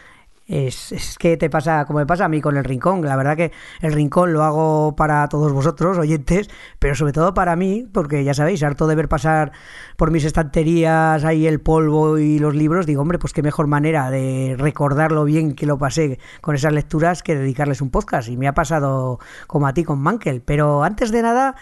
Es, 0.50 1.16
que 1.16 1.36
te 1.36 1.48
pasa 1.48 1.84
como 1.84 2.00
me 2.00 2.06
pasa 2.06 2.24
a 2.24 2.28
mí 2.28 2.40
con 2.40 2.56
el 2.56 2.64
rincón. 2.64 3.02
La 3.02 3.14
verdad 3.14 3.36
que 3.36 3.52
el 3.80 3.92
rincón 3.92 4.32
lo 4.32 4.42
hago 4.42 4.96
para 4.96 5.28
todos 5.28 5.52
vosotros, 5.52 5.96
oyentes, 5.96 6.50
pero 6.80 6.96
sobre 6.96 7.12
todo 7.12 7.34
para 7.34 7.54
mí, 7.54 7.86
porque 7.92 8.24
ya 8.24 8.34
sabéis, 8.34 8.64
harto 8.64 8.88
de 8.88 8.96
ver 8.96 9.08
pasar 9.08 9.52
por 9.96 10.10
mis 10.10 10.24
estanterías 10.24 11.24
ahí 11.24 11.46
el 11.46 11.60
polvo 11.60 12.18
y 12.18 12.40
los 12.40 12.56
libros, 12.56 12.84
digo, 12.84 13.00
hombre, 13.00 13.20
pues 13.20 13.32
qué 13.32 13.42
mejor 13.42 13.68
manera 13.68 14.10
de 14.10 14.56
recordar 14.58 15.12
lo 15.12 15.24
bien 15.24 15.54
que 15.54 15.66
lo 15.66 15.78
pasé 15.78 16.18
con 16.40 16.56
esas 16.56 16.72
lecturas 16.72 17.22
que 17.22 17.36
dedicarles 17.36 17.80
un 17.80 17.90
podcast. 17.90 18.28
Y 18.28 18.36
me 18.36 18.48
ha 18.48 18.54
pasado 18.54 19.20
como 19.46 19.68
a 19.68 19.72
ti 19.72 19.84
con 19.84 20.00
Mankel. 20.00 20.42
Pero 20.42 20.82
antes 20.82 21.12
de 21.12 21.22
nada, 21.22 21.54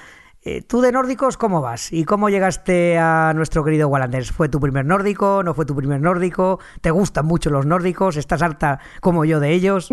eh, 0.44 0.62
¿Tú 0.62 0.80
de 0.80 0.92
nórdicos 0.92 1.36
cómo 1.36 1.60
vas? 1.60 1.92
¿Y 1.92 2.04
cómo 2.04 2.28
llegaste 2.28 2.96
a 2.96 3.32
nuestro 3.34 3.64
querido 3.64 3.88
Wallander? 3.88 4.24
¿Fue 4.24 4.48
tu 4.48 4.60
primer 4.60 4.84
nórdico? 4.84 5.42
¿No 5.42 5.52
fue 5.52 5.66
tu 5.66 5.74
primer 5.74 6.00
nórdico? 6.00 6.60
¿Te 6.80 6.90
gustan 6.92 7.26
mucho 7.26 7.50
los 7.50 7.66
nórdicos? 7.66 8.16
¿Estás 8.16 8.40
harta 8.42 8.78
como 9.00 9.24
yo 9.24 9.40
de 9.40 9.52
ellos? 9.52 9.88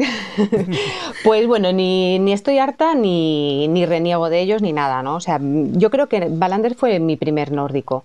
pues 1.24 1.48
bueno, 1.48 1.72
ni, 1.74 2.20
ni 2.20 2.32
estoy 2.32 2.60
harta 2.60 2.94
ni, 2.94 3.68
ni, 3.68 3.86
reniego 3.86 4.30
de 4.30 4.42
ellos 4.42 4.62
ni 4.62 4.72
nada, 4.72 5.02
¿no? 5.02 5.16
O 5.16 5.20
sea, 5.20 5.40
yo 5.42 5.90
creo 5.90 6.08
que 6.08 6.20
Wallander 6.20 6.76
fue 6.76 7.00
mi 7.00 7.18
primer 7.18 7.52
nórdico 7.52 8.04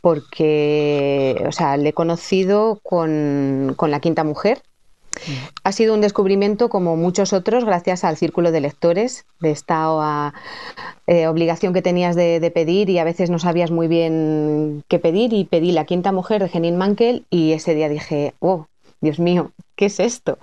porque, 0.00 1.44
o 1.46 1.52
sea, 1.52 1.76
le 1.76 1.90
he 1.90 1.92
conocido 1.92 2.80
con, 2.82 3.74
con 3.76 3.90
La 3.90 4.00
Quinta 4.00 4.24
Mujer, 4.24 4.62
ha 5.64 5.72
sido 5.72 5.94
un 5.94 6.00
descubrimiento 6.00 6.68
como 6.68 6.96
muchos 6.96 7.32
otros 7.32 7.64
gracias 7.64 8.04
al 8.04 8.16
círculo 8.16 8.52
de 8.52 8.60
lectores, 8.60 9.26
de 9.40 9.50
esta 9.50 10.32
eh, 11.06 11.26
obligación 11.26 11.72
que 11.72 11.82
tenías 11.82 12.16
de, 12.16 12.50
pedir 12.54 12.90
y 12.90 12.98
a 12.98 13.04
veces 13.04 13.30
no 13.30 13.38
sabías 13.38 13.70
muy 13.70 13.88
bien 13.88 14.84
qué 14.88 14.98
pedir 14.98 15.32
y 15.32 15.44
pedí 15.44 15.72
La 15.72 15.84
Quinta 15.84 16.12
Mujer 16.12 16.42
de 16.42 16.48
Jenin 16.48 16.76
Mankel 16.76 17.24
y 17.30 17.52
ese 17.52 17.74
día 17.74 17.88
dije, 17.88 18.34
oh, 18.38 18.66
Dios 19.00 19.18
mío, 19.18 19.52
¿qué 19.74 19.86
es 19.86 20.00
esto? 20.00 20.38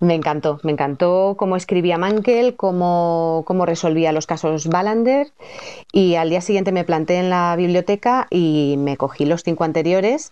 Me 0.00 0.14
encantó, 0.14 0.60
me 0.62 0.72
encantó 0.72 1.34
cómo 1.38 1.56
escribía 1.56 1.98
Mankel, 1.98 2.56
cómo, 2.56 3.42
cómo 3.46 3.66
resolvía 3.66 4.12
los 4.12 4.26
casos 4.26 4.66
Ballander 4.66 5.28
y 5.92 6.14
al 6.14 6.30
día 6.30 6.40
siguiente 6.40 6.72
me 6.72 6.84
planté 6.84 7.16
en 7.16 7.28
la 7.28 7.54
biblioteca 7.56 8.26
y 8.30 8.76
me 8.78 8.96
cogí 8.96 9.26
los 9.26 9.42
cinco 9.42 9.64
anteriores 9.64 10.30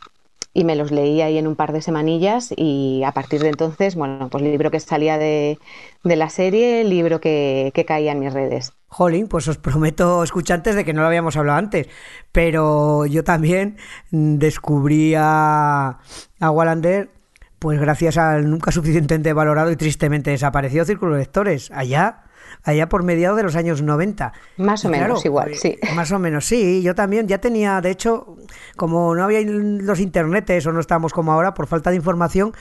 y 0.57 0.64
me 0.64 0.75
los 0.75 0.90
leí 0.90 1.21
ahí 1.21 1.37
en 1.37 1.47
un 1.47 1.55
par 1.55 1.75
de 1.75 1.83
semanillas 1.83 2.55
y 2.57 3.03
a 3.05 3.12
partir 3.12 3.42
de 3.42 3.51
entonces, 3.51 3.95
bueno, 3.95 4.31
pues 4.31 4.42
libro 4.42 4.71
que 4.71 4.81
salía 4.81 5.19
de, 5.19 5.59
la 6.03 6.31
serie, 6.31 6.83
libro 6.83 7.21
que, 7.21 7.71
caía 7.87 8.12
en 8.12 8.21
mis 8.21 8.33
redes. 8.33 8.73
Jolín, 8.88 9.29
pues 9.29 9.47
os 9.49 9.59
prometo, 9.59 10.25
escuchantes, 10.25 10.75
de 10.75 10.87
que 10.87 10.95
no 10.95 11.03
lo 11.03 11.09
habíamos 11.09 11.37
hablado 11.37 11.59
antes, 11.59 11.88
pero 12.33 13.05
yo 13.05 13.23
también 13.23 13.77
descubrí 14.11 15.14
a, 15.14 15.99
a 16.40 16.51
Wallander 16.51 17.11
pues 17.59 17.79
gracias 17.79 18.16
al 18.16 18.49
nunca 18.49 18.73
suficientemente 18.73 19.35
valorado 19.35 19.71
y 19.71 19.77
tristemente 19.77 20.31
desaparecido 20.31 20.87
Círculo 20.87 21.16
de 21.16 21.21
Lectores. 21.21 21.71
Allá 21.71 22.23
allá 22.62 22.88
por 22.88 23.02
mediados 23.02 23.37
de 23.37 23.42
los 23.42 23.56
años 23.56 23.82
90. 23.82 24.32
Más 24.59 24.85
o 24.85 24.88
menos 24.88 25.24
igual, 25.24 25.54
sí. 25.54 25.78
Más 25.94 26.12
o 26.12 26.18
menos, 26.18 26.46
sí. 26.46 26.82
Yo 26.82 26.94
también 26.94 27.28
ya 27.28 27.38
tenía, 27.38 27.80
de 27.80 27.90
hecho, 27.90 28.37
como 28.76 29.14
no 29.14 29.24
había 29.24 29.40
los 29.42 30.00
internetes 30.00 30.66
o 30.66 30.72
no 30.72 30.80
estábamos 30.80 31.12
como 31.12 31.32
ahora, 31.32 31.54
por 31.54 31.66
falta 31.66 31.90
de 31.90 31.96
información, 31.96 32.52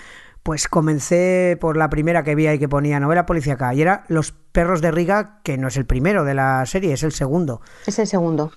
pues 0.46 0.68
comencé 0.68 1.58
por 1.60 1.76
la 1.76 1.90
primera 1.90 2.24
que 2.24 2.36
vi 2.36 2.46
ahí 2.46 2.60
que 2.60 2.70
ponía 2.70 3.00
novela 3.00 3.26
policíaca 3.26 3.74
y 3.74 3.82
era 3.82 4.04
Los 4.10 4.32
perros 4.32 4.80
de 4.80 4.92
Riga, 4.92 5.40
que 5.44 5.58
no 5.58 5.70
es 5.70 5.76
el 5.76 5.86
primero 5.88 6.24
de 6.24 6.36
la 6.36 6.64
serie, 6.68 6.94
es 6.94 7.02
el 7.02 7.14
segundo. 7.14 7.62
Es 7.88 7.98
el 7.98 8.06
segundo. 8.06 8.52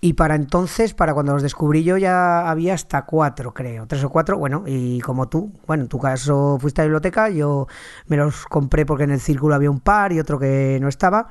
Y 0.00 0.12
para 0.12 0.36
entonces, 0.36 0.94
para 0.94 1.12
cuando 1.12 1.32
los 1.32 1.42
descubrí 1.42 1.82
yo, 1.82 1.96
ya 1.96 2.48
había 2.48 2.74
hasta 2.74 3.04
cuatro, 3.04 3.52
creo, 3.52 3.86
tres 3.88 4.04
o 4.04 4.10
cuatro. 4.10 4.38
Bueno, 4.38 4.62
y 4.66 5.00
como 5.00 5.28
tú, 5.28 5.52
bueno, 5.66 5.82
en 5.84 5.88
tu 5.88 5.98
caso 5.98 6.56
fuiste 6.60 6.80
a 6.80 6.84
la 6.84 6.86
biblioteca, 6.86 7.30
yo 7.30 7.66
me 8.06 8.16
los 8.16 8.46
compré 8.46 8.86
porque 8.86 9.04
en 9.04 9.10
el 9.10 9.20
círculo 9.20 9.56
había 9.56 9.70
un 9.70 9.80
par 9.80 10.12
y 10.12 10.20
otro 10.20 10.38
que 10.38 10.78
no 10.80 10.88
estaba. 10.88 11.28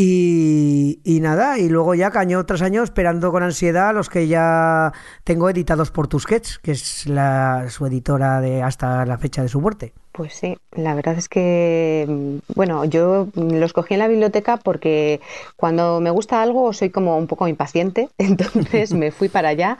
Y, 0.00 1.18
nada, 1.20 1.58
y 1.58 1.68
luego 1.68 1.92
ya 1.96 2.12
caño 2.12 2.46
tras 2.46 2.62
año 2.62 2.84
esperando 2.84 3.32
con 3.32 3.42
ansiedad 3.42 3.92
los 3.92 4.08
que 4.08 4.28
ya 4.28 4.92
tengo 5.24 5.50
editados 5.50 5.90
por 5.90 6.06
Tusquets, 6.06 6.60
que 6.60 6.70
es 6.70 7.06
la, 7.06 7.66
su 7.68 7.84
editora 7.84 8.40
de 8.40 8.62
hasta 8.62 9.04
la 9.04 9.18
fecha 9.18 9.42
de 9.42 9.48
su 9.48 9.60
muerte. 9.60 9.94
Pues 10.18 10.34
sí, 10.34 10.58
la 10.72 10.96
verdad 10.96 11.16
es 11.16 11.28
que, 11.28 12.04
mm, 12.08 12.54
bueno, 12.56 12.84
yo 12.84 13.28
los 13.36 13.72
cogí 13.72 13.94
en 13.94 14.00
la 14.00 14.08
biblioteca 14.08 14.56
porque 14.56 15.20
cuando 15.54 16.00
me 16.00 16.10
gusta 16.10 16.42
algo 16.42 16.72
soy 16.72 16.90
como 16.90 17.16
un 17.16 17.28
poco 17.28 17.46
impaciente, 17.46 18.08
entonces 18.18 18.92
me 18.94 19.12
fui 19.12 19.28
para 19.28 19.50
allá 19.50 19.78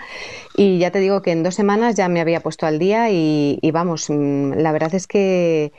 y 0.56 0.78
ya 0.78 0.92
te 0.92 1.00
digo 1.00 1.22
que 1.22 1.32
en 1.32 1.42
dos 1.42 1.56
semanas 1.56 1.96
ya 1.96 2.08
me 2.08 2.20
había 2.20 2.38
puesto 2.38 2.66
al 2.66 2.78
día 2.78 3.10
y, 3.10 3.58
vamos, 3.72 4.10
mm, 4.10 4.52
la 4.52 4.70
verdad 4.70 4.94
es 4.94 5.08
que 5.08 5.72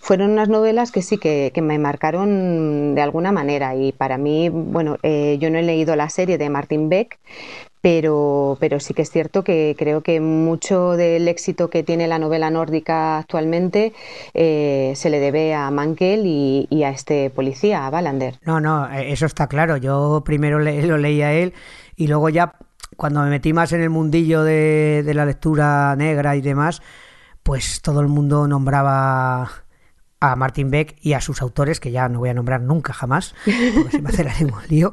fueron 0.00 0.30
unas 0.30 0.48
novelas 0.48 0.92
que 0.92 1.02
sí 1.02 1.18
que, 1.18 1.52
me 1.62 1.78
marcaron 1.78 2.94
de 2.94 3.02
alguna 3.02 3.32
manera 3.32 3.76
y 3.76 3.92
para 3.92 4.16
mí, 4.16 4.48
bueno, 4.48 4.96
eh, 5.02 5.36
yo 5.40 5.50
no 5.50 5.58
he 5.58 5.62
leído 5.62 5.94
la 5.94 6.08
serie 6.08 6.38
de 6.38 6.48
Martin 6.48 6.88
Beck, 6.88 7.18
pero, 7.86 8.56
pero 8.58 8.80
sí 8.80 8.94
que 8.94 9.02
es 9.02 9.12
cierto 9.12 9.44
que 9.44 9.76
creo 9.78 10.02
que 10.02 10.18
mucho 10.20 10.96
del 10.96 11.28
éxito 11.28 11.70
que 11.70 11.84
tiene 11.84 12.08
la 12.08 12.18
novela 12.18 12.50
nórdica 12.50 13.18
actualmente 13.18 13.92
eh, 14.34 14.92
se 14.96 15.08
le 15.08 15.20
debe 15.20 15.54
a 15.54 15.70
Mankel 15.70 16.26
y, 16.26 16.82
a 16.82 16.90
este 16.90 17.30
policía, 17.30 17.86
a 17.86 17.90
Wallander. 17.90 18.40
No, 18.44 18.58
no, 18.58 18.90
eh, 18.90 19.12
eso 19.12 19.24
está 19.24 19.46
claro. 19.46 19.76
Yo 19.76 20.24
primero 20.24 20.58
lo 20.58 20.98
leí 20.98 21.22
a 21.22 21.32
él 21.32 21.54
y 21.94 22.08
luego 22.08 22.28
ya 22.28 22.56
cuando 22.96 23.22
me 23.22 23.30
metí 23.30 23.52
más 23.52 23.72
en 23.72 23.82
el 23.82 23.90
mundillo 23.90 24.42
de, 24.42 25.08
la 25.14 25.24
lectura 25.24 25.94
negra 25.94 26.34
y 26.34 26.40
demás, 26.40 26.82
pues 27.44 27.82
todo 27.82 28.00
el 28.00 28.08
mundo 28.08 28.48
nombraba 28.48 29.48
a 30.18 30.34
Martin 30.34 30.72
Beck 30.72 30.96
y 31.02 31.12
a 31.12 31.20
sus 31.20 31.40
autores, 31.40 31.78
que 31.78 31.92
ya 31.92 32.08
no 32.08 32.18
voy 32.18 32.30
a 32.30 32.34
nombrar 32.34 32.62
nunca 32.62 32.92
jamás, 32.92 33.36
porque 33.44 33.90
se 33.92 34.02
me 34.02 34.08
hace 34.08 34.24
la 34.24 34.34
lengua 34.34 34.64
lío. 34.68 34.92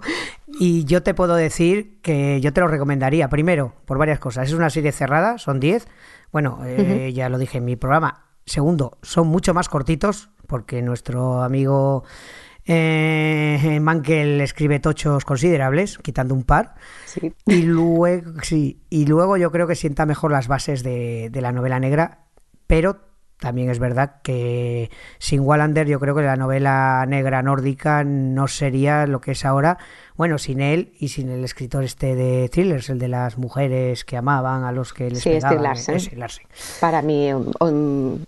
Y 0.59 0.85
yo 0.85 1.03
te 1.03 1.13
puedo 1.13 1.35
decir 1.35 1.99
que 2.01 2.39
yo 2.41 2.53
te 2.53 2.61
lo 2.61 2.67
recomendaría, 2.67 3.27
primero, 3.29 3.73
por 3.85 3.97
varias 3.97 4.19
cosas. 4.19 4.47
Es 4.47 4.53
una 4.53 4.69
serie 4.69 4.91
cerrada, 4.91 5.37
son 5.37 5.59
10. 5.59 5.87
Bueno, 6.31 6.59
eh, 6.65 7.11
ya 7.13 7.29
lo 7.29 7.37
dije 7.37 7.57
en 7.57 7.65
mi 7.65 7.75
programa. 7.75 8.25
Segundo, 8.45 8.97
son 9.01 9.27
mucho 9.27 9.53
más 9.53 9.69
cortitos, 9.69 10.29
porque 10.47 10.81
nuestro 10.81 11.41
amigo 11.43 12.03
eh, 12.65 13.79
Mankel 13.81 14.41
escribe 14.41 14.79
tochos 14.79 15.25
considerables, 15.25 15.97
quitando 15.97 16.33
un 16.33 16.43
par. 16.43 16.75
Y, 17.45 17.63
luego, 17.63 18.41
sí, 18.41 18.81
y 18.89 19.05
luego 19.05 19.37
yo 19.37 19.51
creo 19.51 19.67
que 19.67 19.75
sienta 19.75 20.05
mejor 20.05 20.31
las 20.31 20.47
bases 20.47 20.83
de, 20.83 21.29
de 21.31 21.41
la 21.41 21.51
novela 21.51 21.79
negra, 21.79 22.25
pero 22.67 23.12
también 23.43 23.69
es 23.69 23.77
verdad 23.77 24.21
que 24.23 24.89
sin 25.19 25.41
Wallander 25.41 25.85
yo 25.85 25.99
creo 25.99 26.15
que 26.15 26.21
la 26.21 26.37
novela 26.37 27.03
negra 27.05 27.41
nórdica 27.41 28.05
no 28.05 28.47
sería 28.47 29.05
lo 29.05 29.19
que 29.19 29.31
es 29.31 29.43
ahora. 29.43 29.77
Bueno, 30.15 30.37
sin 30.37 30.61
él 30.61 30.93
y 30.97 31.09
sin 31.09 31.29
el 31.29 31.43
escritor 31.43 31.83
este 31.83 32.15
de 32.15 32.47
thrillers, 32.47 32.89
el 32.89 32.99
de 32.99 33.09
las 33.09 33.37
mujeres 33.37 34.05
que 34.05 34.15
amaban 34.15 34.63
a 34.63 34.71
los 34.71 34.93
que 34.93 35.09
les 35.09 35.19
sí, 35.19 35.31
pegaban. 35.31 35.75
Este 35.75 36.15
Larsen. 36.15 36.47
Para 36.79 37.01
mí, 37.01 37.31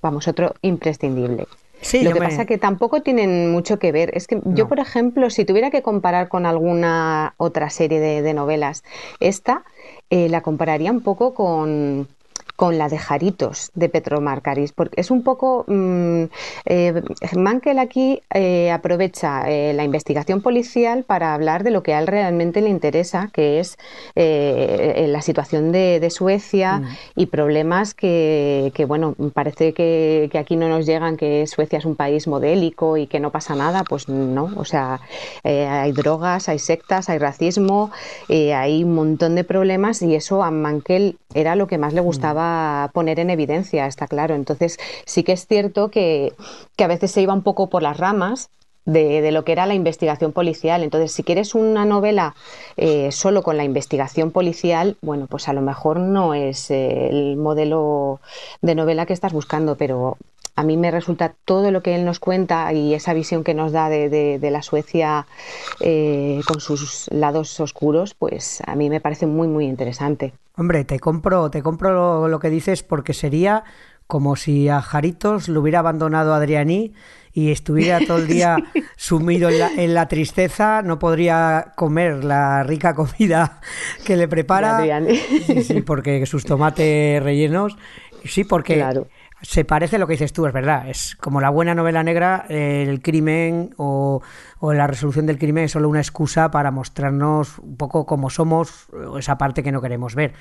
vamos, 0.02 0.28
otro 0.28 0.54
imprescindible. 0.62 1.48
Sí, 1.80 2.04
lo 2.04 2.12
que 2.12 2.20
pasa 2.20 2.32
pasa 2.32 2.46
que 2.46 2.58
tampoco 2.58 3.02
tienen 3.02 3.50
mucho 3.54 3.80
que 3.80 3.94
ver. 3.94 4.12
Es 4.18 4.28
que 4.28 4.42
yo, 4.44 4.68
por 4.68 4.80
ejemplo, 4.80 5.30
si 5.30 5.46
tuviera 5.46 5.72
que 5.72 5.82
comparar 5.82 6.28
con 6.28 6.46
alguna 6.46 7.36
otra 7.38 7.70
serie 7.70 8.02
de, 8.02 8.34
novelas, 8.34 8.84
esta 9.22 9.64
eh, 10.10 10.28
la 10.28 10.42
compararía 10.42 10.92
un 10.92 11.02
poco 11.02 11.34
con 11.34 12.10
con 12.56 12.78
la 12.78 12.88
de 12.88 12.98
Jaritos 12.98 13.72
de 13.76 13.90
Petro 13.90 14.22
Marcaris, 14.22 14.72
porque 14.72 15.02
es 15.02 15.12
un 15.12 15.24
poco. 15.24 15.66
Mm, 15.68 16.24
eh, 16.66 17.02
Mankel 17.36 17.80
aquí 17.80 18.22
eh, 18.34 18.72
aprovecha 18.72 19.50
eh, 19.50 19.74
la 19.74 19.84
investigación 19.84 20.42
policial 20.42 21.04
para 21.04 21.34
hablar 21.34 21.64
de 21.64 21.72
lo 21.72 21.84
que 21.84 21.94
a 21.94 22.00
él 22.00 22.08
realmente 22.08 22.62
le 22.62 22.70
interesa, 22.70 23.30
que 23.34 23.60
es 23.60 23.78
la 24.16 25.22
situación 25.22 25.72
de, 25.72 26.06
Suecia 26.10 26.78
mm. 26.78 26.88
y 27.16 27.26
problemas 27.26 27.94
que, 27.94 28.86
bueno, 28.88 29.16
parece 29.34 29.74
que, 29.74 30.30
aquí 30.40 30.56
no 30.56 30.70
nos 30.70 30.86
llegan, 30.86 31.18
que 31.18 31.46
Suecia 31.48 31.80
es 31.80 31.86
un 31.86 31.96
país 31.96 32.28
modélico 32.28 32.96
y 32.96 33.08
que 33.08 33.20
no 33.20 33.32
pasa 33.32 33.56
nada, 33.56 33.84
pues 33.84 34.08
no, 34.08 34.52
o 34.56 34.66
sea, 34.66 35.02
hay 35.44 35.92
drogas, 35.92 36.48
hay 36.48 36.60
sectas, 36.60 37.10
hay 37.10 37.18
racismo, 37.18 37.92
hay 38.30 38.84
un 38.84 38.94
montón 38.94 39.36
de 39.36 39.44
problemas 39.44 40.02
y 40.02 40.16
eso 40.16 40.44
a 40.44 40.52
Mankel 40.52 41.18
era 41.34 41.56
lo 41.56 41.68
que 41.68 41.78
más 41.78 41.94
le 41.94 42.02
mm. 42.02 42.06
Poner 42.94 43.20
en 43.20 43.30
evidencia, 43.30 43.88
está 43.88 44.08
claro. 44.08 44.36
Entonces 44.36 44.78
sí 45.06 45.24
que 45.24 45.34
es 45.34 45.48
cierto 45.48 45.90
que, 45.90 46.34
a 46.78 46.88
veces 46.88 47.12
se 47.12 47.22
iba 47.22 47.34
un 47.34 47.44
poco 47.44 47.70
por 47.70 47.82
las 47.82 47.98
ramas 47.98 48.50
de, 48.86 49.32
lo 49.32 49.44
que 49.44 49.52
era 49.52 49.66
la 49.66 49.74
investigación 49.74 50.32
policial. 50.32 50.84
Entonces, 50.84 51.12
si 51.12 51.24
quieres 51.24 51.56
una 51.56 51.86
novela 51.86 52.36
eh, 52.78 53.12
solo 53.12 53.42
con 53.42 53.58
la 53.58 53.64
investigación 53.64 54.32
policial, 54.32 54.98
bueno, 55.02 55.28
pues 55.28 55.48
a 55.48 55.54
lo 55.54 55.62
mejor 55.62 56.00
no 56.00 56.34
es 56.34 56.70
eh, 56.72 57.10
el 57.10 57.38
modelo 57.38 58.20
de 58.62 58.76
novela 58.76 59.06
que 59.06 59.14
estás 59.14 59.34
buscando, 59.34 59.76
pero 59.76 60.18
a 60.56 60.64
mí 60.64 60.78
me 60.78 60.92
resulta 60.92 61.34
todo 61.46 61.72
lo 61.72 61.82
que 61.82 61.96
él 61.96 62.06
nos 62.06 62.20
cuenta 62.20 62.72
y 62.74 62.94
esa 62.94 63.14
visión 63.14 63.44
que 63.44 63.54
nos 63.54 63.72
da 63.72 63.90
de, 63.90 64.40
la 64.42 64.62
Suecia 64.62 65.28
eh, 65.82 66.40
con 66.48 66.62
sus 66.62 67.10
lados 67.12 67.60
oscuros, 67.60 68.14
pues 68.14 68.62
a 68.66 68.76
mí 68.76 68.90
me 68.90 69.02
parece 69.02 69.26
muy, 69.26 69.48
muy 69.48 69.66
interesante. 69.66 70.34
Hombre, 70.58 70.86
te 70.86 71.00
compro, 71.00 71.50
te 71.50 71.62
compro 71.62 72.28
lo, 72.28 72.40
que 72.40 72.50
dices 72.50 72.84
porque 72.84 73.14
sería 73.14 73.64
como 74.08 74.36
si 74.36 74.70
a 74.70 74.82
Jaritos 74.82 75.50
lo 75.50 75.62
hubiera 75.62 75.80
abandonado 75.80 76.34
Adriani 76.34 76.94
y 77.34 77.52
estuviera 77.52 78.00
todo 78.00 78.18
el 78.20 78.28
día 78.28 78.58
sumido 78.96 79.50
en 79.50 79.94
la, 79.94 80.08
tristeza, 80.08 80.82
no 80.82 81.00
podría 81.00 81.74
comer 81.76 82.24
la 82.24 82.64
rica 82.64 82.94
comida 82.96 83.60
que 84.06 84.16
le 84.16 84.28
prepara. 84.28 84.86
Sí, 85.46 85.64
sí, 85.64 85.82
porque 85.82 86.26
sus 86.26 86.46
tomates 86.46 87.22
rellenos. 87.22 87.76
Sí, 88.24 88.44
porque 88.44 88.76
claro 88.76 89.08
se 89.46 89.64
parece 89.64 89.98
a 89.98 90.00
lo 90.00 90.08
que 90.08 90.14
dices 90.14 90.34
tú, 90.34 90.46
es 90.48 90.54
verdad. 90.54 90.90
Es 90.90 91.16
como 91.16 91.40
la 91.40 91.50
buena 91.50 91.76
novela 91.76 92.04
negra, 92.04 92.46
el 92.50 93.02
crimen 93.02 93.74
o, 93.78 94.22
la 94.62 94.88
resolución 94.88 95.28
del 95.28 95.38
crimen 95.38 95.66
es 95.66 95.72
solo 95.72 95.88
una 95.88 96.00
excusa 96.00 96.50
para 96.50 96.72
mostrarnos 96.72 97.60
un 97.60 97.78
poco 97.78 98.06
cómo 98.06 98.30
somos, 98.30 98.88
esa 99.18 99.38
parte 99.38 99.62
que 99.62 99.72
no 99.72 99.82
queremos 99.82 100.16
ver. 100.16 100.34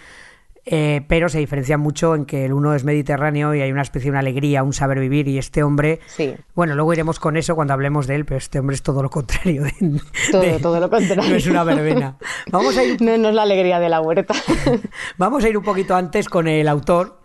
Eh, 0.66 1.02
pero 1.08 1.28
se 1.28 1.38
diferencia 1.38 1.76
mucho 1.76 2.14
en 2.14 2.24
que 2.24 2.46
el 2.46 2.54
uno 2.54 2.74
es 2.74 2.84
mediterráneo 2.84 3.54
y 3.54 3.60
hay 3.60 3.70
una 3.70 3.82
especie 3.82 4.06
de 4.06 4.12
una 4.12 4.20
alegría, 4.20 4.62
un 4.62 4.72
saber 4.72 4.98
vivir 4.98 5.28
y 5.28 5.36
este 5.36 5.62
hombre, 5.62 6.00
sí. 6.06 6.34
bueno, 6.54 6.74
luego 6.74 6.94
iremos 6.94 7.20
con 7.20 7.36
eso 7.36 7.54
cuando 7.54 7.74
hablemos 7.74 8.06
de 8.06 8.14
él, 8.14 8.24
pero 8.24 8.38
este 8.38 8.60
hombre 8.60 8.74
es 8.74 8.82
todo 8.82 9.02
lo 9.02 9.10
contrario. 9.10 9.64
todo, 10.30 10.58
todo 10.62 10.80
lo 10.80 10.88
contrario. 10.88 11.22
No 11.28 11.36
es 11.36 11.46
una 11.46 11.64
verbena. 11.64 12.16
Vamos 12.50 12.78
a 12.78 12.84
ir... 12.84 13.02
no, 13.02 13.18
no 13.18 13.28
es 13.28 13.34
la 13.34 13.42
alegría 13.42 13.78
de 13.78 13.90
la 13.90 14.00
huerta. 14.00 14.34
Vamos 15.18 15.44
a 15.44 15.50
ir 15.50 15.58
un 15.58 15.64
poquito 15.64 15.94
antes 15.94 16.30
con 16.30 16.48
el 16.48 16.66
autor 16.66 17.20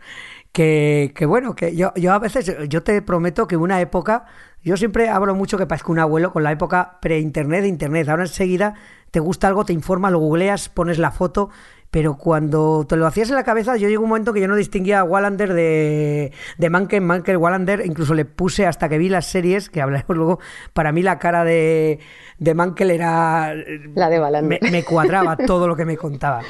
que, 0.60 1.14
que 1.16 1.26
bueno, 1.26 1.55
que 1.55 1.74
yo, 1.74 1.93
yo 1.95 2.12
a 2.12 2.20
veces, 2.20 2.53
yo 2.68 2.84
te 2.84 3.01
prometo 3.01 3.47
que 3.47 3.55
una 3.55 3.80
época, 3.80 4.26
yo 4.62 4.76
siempre 4.76 5.07
hablo 5.07 5.34
mucho 5.34 5.57
que 5.57 5.66
parezco 5.66 5.93
un 5.93 5.99
abuelo 5.99 6.34
con 6.34 6.43
la 6.43 6.51
época 6.51 6.97
pre-internet, 7.01 7.64
internet. 7.64 8.10
Ahora 8.10 8.24
enseguida 8.24 8.74
te 9.10 9.22
gusta 9.22 9.47
algo, 9.47 9.64
te 9.64 9.72
informa, 9.72 10.12
lo 10.12 10.20
googleas, 10.20 10.68
pones 10.68 10.97
la 10.97 11.12
foto 11.12 11.49
pero 11.92 12.18
cuando 12.18 12.86
te 12.88 12.96
lo 12.96 13.08
hacías 13.08 13.30
en 13.30 13.36
la 13.36 13.44
cabeza, 13.44 13.76
yo 13.78 13.90
llegó 13.90 14.04
un 14.04 14.10
momento 14.10 14.32
que 14.32 14.42
yo 14.42 14.48
no 14.48 14.56
distinguía 14.56 15.00
a 15.00 15.04
Wallander 15.04 15.54
de, 15.54 16.32
de 16.58 16.70
Manken, 16.70 17.04
Manken, 17.04 17.38
Wallander, 17.38 17.84
incluso 17.86 18.14
le 18.14 18.26
puse 18.26 18.68
hasta 18.68 18.90
que 18.90 18.98
vi 18.98 19.10
las 19.10 19.26
series, 19.26 19.70
que 19.70 19.82
hablaremos 19.82 20.16
luego, 20.16 20.40
para 20.74 20.92
mí 20.92 21.02
la 21.02 21.18
cara 21.18 21.44
de, 21.44 22.00
de 22.38 22.54
Mankel 22.54 22.92
era... 22.92 23.56
La 23.96 24.10
de 24.10 24.20
Wallander. 24.20 24.60
Me, 24.72 24.84
cuadraba 24.84 25.36
todo 25.38 25.68
lo 25.68 25.76
que 25.76 25.86
me 25.86 25.98
contaba. 25.98 26.42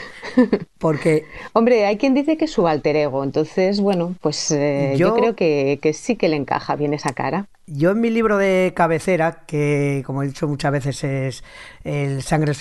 Porque... 0.78 1.26
Hombre, 1.54 1.86
hay 1.86 1.98
quien 1.98 2.14
dice 2.14 2.36
que 2.36 2.46
es 2.46 2.52
su 2.52 2.68
alter 2.68 2.98
ego, 2.98 3.24
entonces, 3.24 3.80
bueno, 3.80 4.16
pues 4.22 4.52
eh, 4.52 4.96
yo, 4.98 5.16
creo 5.16 5.36
que, 5.36 5.80
que 5.82 5.94
sí 5.94 6.18
que 6.18 6.28
le 6.28 6.36
encaja 6.36 6.76
bien 6.76 6.94
esa 6.94 7.14
cara. 7.14 7.48
Yo 7.72 7.92
en 7.92 8.02
mi 8.02 8.10
libro 8.10 8.38
de 8.38 8.74
cabecera, 8.76 9.44
que 9.46 10.02
como 10.04 10.24
he 10.24 10.28
dicho 10.28 10.48
muchas 10.48 10.72
veces 10.72 11.04
es 11.04 11.44
el 11.84 12.24
Sangre 12.24 12.54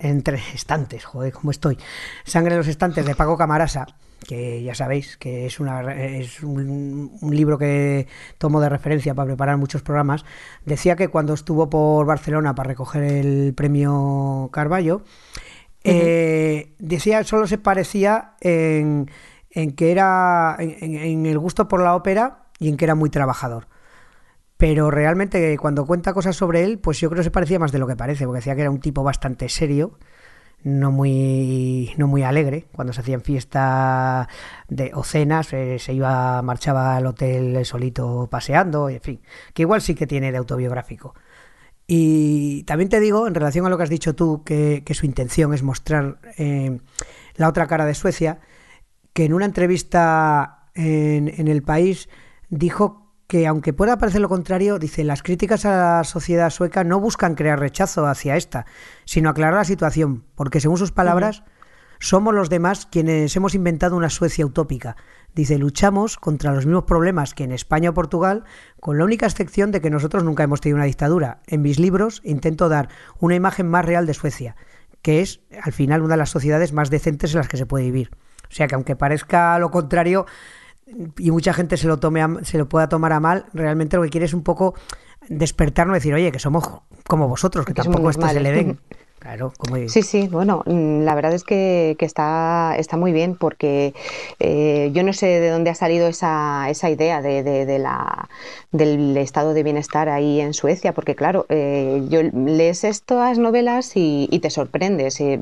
entre 0.00 0.40
estantes, 0.54 1.04
joder, 1.04 1.32
cómo 1.32 1.52
estoy, 1.52 1.78
Sangre 2.24 2.54
de 2.54 2.58
los 2.58 2.66
estantes 2.66 3.06
de 3.06 3.14
Paco 3.14 3.36
Camarasa, 3.36 3.86
que 4.26 4.64
ya 4.64 4.74
sabéis 4.74 5.18
que 5.18 5.46
es, 5.46 5.60
una, 5.60 5.94
es 5.94 6.42
un, 6.42 7.12
libro 7.30 7.58
que 7.58 8.08
tomo 8.38 8.60
de 8.60 8.68
referencia 8.68 9.14
para 9.14 9.26
preparar 9.26 9.56
muchos 9.56 9.82
programas, 9.82 10.24
decía 10.64 10.96
que 10.96 11.06
cuando 11.06 11.34
estuvo 11.34 11.70
por 11.70 12.04
Barcelona 12.04 12.56
para 12.56 12.70
recoger 12.70 13.04
el 13.04 13.54
premio 13.54 14.50
Carballo, 14.52 15.04
eh, 15.84 16.74
decía 16.80 17.22
solo 17.22 17.46
se 17.46 17.58
parecía 17.58 18.32
en, 18.40 19.06
que 19.76 19.92
era 19.92 20.56
en 20.58 21.24
el 21.24 21.38
gusto 21.38 21.68
por 21.68 21.80
la 21.80 21.94
ópera 21.94 22.46
y 22.58 22.68
en 22.68 22.76
que 22.76 22.84
era 22.84 22.96
muy 22.96 23.10
trabajador 23.10 23.68
pero 24.56 24.90
realmente 24.90 25.56
cuando 25.58 25.86
cuenta 25.86 26.14
cosas 26.14 26.36
sobre 26.36 26.64
él, 26.64 26.78
pues 26.78 26.98
yo 27.00 27.10
creo 27.10 27.20
que 27.20 27.24
se 27.24 27.30
parecía 27.30 27.58
más 27.58 27.72
de 27.72 27.78
lo 27.78 27.86
que 27.86 27.96
parece, 27.96 28.24
porque 28.24 28.38
decía 28.38 28.54
que 28.54 28.62
era 28.62 28.70
un 28.70 28.80
tipo 28.80 29.02
bastante 29.02 29.48
serio, 29.48 29.98
no 30.64 30.90
muy, 30.90 31.92
no 31.98 32.06
muy 32.06 32.22
alegre. 32.22 32.66
Cuando 32.72 32.92
se 32.92 33.00
hacían 33.00 33.20
fiestas 33.20 34.26
de, 34.68 34.92
o 34.94 35.04
cenas, 35.04 35.52
eh, 35.52 35.78
se 35.78 35.92
iba, 35.92 36.40
marchaba 36.42 36.96
al 36.96 37.06
hotel 37.06 37.64
solito 37.64 38.28
paseando, 38.30 38.88
en 38.88 39.00
fin, 39.00 39.20
que 39.52 39.62
igual 39.62 39.82
sí 39.82 39.94
que 39.94 40.06
tiene 40.06 40.32
de 40.32 40.38
autobiográfico. 40.38 41.14
Y 41.86 42.64
también 42.64 42.88
te 42.88 42.98
digo, 42.98 43.28
en 43.28 43.34
relación 43.34 43.66
a 43.66 43.68
lo 43.68 43.76
que 43.76 43.84
has 43.84 43.90
dicho 43.90 44.14
tú, 44.14 44.42
que, 44.42 44.82
su 44.92 45.06
intención 45.06 45.54
es 45.54 45.62
mostrar 45.62 46.18
eh, 46.38 46.80
la 47.36 47.48
otra 47.48 47.66
cara 47.66 47.84
de 47.84 47.94
Suecia, 47.94 48.40
que 49.12 49.24
en 49.24 49.34
una 49.34 49.44
entrevista 49.44 50.70
en, 50.74 51.28
en 51.28 51.48
el 51.48 51.62
país 51.62 52.08
dijo 52.48 53.05
que 53.26 53.46
aunque 53.46 53.72
pueda 53.72 53.98
parecer 53.98 54.20
lo 54.20 54.28
contrario, 54.28 54.78
dice, 54.78 55.04
las 55.04 55.22
críticas 55.22 55.64
a 55.64 55.98
la 55.98 56.04
sociedad 56.04 56.50
sueca 56.50 56.84
no 56.84 57.00
buscan 57.00 57.34
crear 57.34 57.58
rechazo 57.58 58.06
hacia 58.06 58.36
esta, 58.36 58.66
sino 59.04 59.30
aclarar 59.30 59.54
la 59.54 59.64
situación, 59.64 60.24
porque 60.34 60.60
según 60.60 60.78
sus 60.78 60.92
palabras, 60.92 61.42
somos 61.98 62.34
los 62.34 62.50
demás 62.50 62.86
quienes 62.86 63.34
hemos 63.36 63.54
inventado 63.54 63.96
una 63.96 64.10
Suecia 64.10 64.46
utópica. 64.46 64.96
Dice, 65.34 65.58
luchamos 65.58 66.16
contra 66.16 66.52
los 66.52 66.66
mismos 66.66 66.84
problemas 66.84 67.34
que 67.34 67.44
en 67.44 67.52
España 67.52 67.90
o 67.90 67.94
Portugal, 67.94 68.44
con 68.80 68.98
la 68.98 69.04
única 69.04 69.26
excepción 69.26 69.70
de 69.70 69.80
que 69.80 69.90
nosotros 69.90 70.22
nunca 70.22 70.44
hemos 70.44 70.60
tenido 70.60 70.76
una 70.76 70.86
dictadura. 70.86 71.40
En 71.46 71.62
mis 71.62 71.78
libros 71.78 72.20
intento 72.24 72.68
dar 72.68 72.88
una 73.18 73.34
imagen 73.34 73.68
más 73.68 73.84
real 73.84 74.06
de 74.06 74.14
Suecia, 74.14 74.56
que 75.02 75.20
es, 75.20 75.40
al 75.62 75.72
final, 75.72 76.02
una 76.02 76.14
de 76.14 76.18
las 76.18 76.30
sociedades 76.30 76.72
más 76.72 76.90
decentes 76.90 77.32
en 77.32 77.38
las 77.38 77.48
que 77.48 77.56
se 77.56 77.66
puede 77.66 77.84
vivir. 77.84 78.10
O 78.48 78.54
sea 78.54 78.66
que 78.66 78.74
aunque 78.74 78.96
parezca 78.96 79.58
lo 79.58 79.70
contrario, 79.70 80.26
y 81.18 81.30
mucha 81.30 81.52
gente 81.52 81.76
se 81.76 81.88
lo 81.88 81.98
tome 81.98 82.22
se 82.44 82.58
lo 82.58 82.68
pueda 82.68 82.88
tomar 82.88 83.12
a 83.12 83.20
mal, 83.20 83.46
realmente 83.52 83.96
lo 83.96 84.02
que 84.04 84.10
quiere 84.10 84.26
es 84.26 84.34
un 84.34 84.42
poco 84.42 84.74
despertarnos 85.28 85.94
y 85.94 85.98
decir, 85.98 86.14
oye, 86.14 86.32
que 86.32 86.38
somos 86.38 86.64
como 87.08 87.28
vosotros, 87.28 87.64
que, 87.64 87.74
tampoco 87.74 88.10
esto 88.10 88.28
se 88.28 88.40
le 88.40 88.52
den. 88.52 88.78
Claro, 89.18 89.52
como... 89.56 89.76
Sí, 89.88 90.02
sí, 90.02 90.28
bueno, 90.28 90.62
mm, 90.66 91.00
la 91.00 91.14
verdad 91.14 91.32
es 91.32 91.42
que, 91.42 91.96
está, 91.98 92.76
está 92.78 92.96
muy 92.96 93.12
bien 93.12 93.34
porque 93.34 93.92
eh, 94.38 94.90
yo 94.92 95.02
no 95.02 95.12
sé 95.12 95.26
de 95.26 95.48
dónde 95.48 95.70
ha 95.70 95.74
salido 95.74 96.06
esa, 96.06 96.68
esa 96.70 96.90
idea 96.90 97.22
de, 97.22 97.42
de, 97.42 97.78
la, 97.78 98.28
del 98.70 99.16
estado 99.16 99.52
de 99.52 99.64
bienestar 99.64 100.10
ahí 100.10 100.40
en 100.40 100.54
Suecia, 100.54 100.92
porque 100.92 101.16
claro, 101.16 101.46
eh, 101.48 102.04
yo 102.08 102.22
lees 102.22 102.84
estas 102.84 103.38
novelas 103.38 103.96
y, 103.96 104.28
y 104.30 104.38
te 104.40 104.50
sorprendes. 104.50 105.20
Eh, 105.20 105.40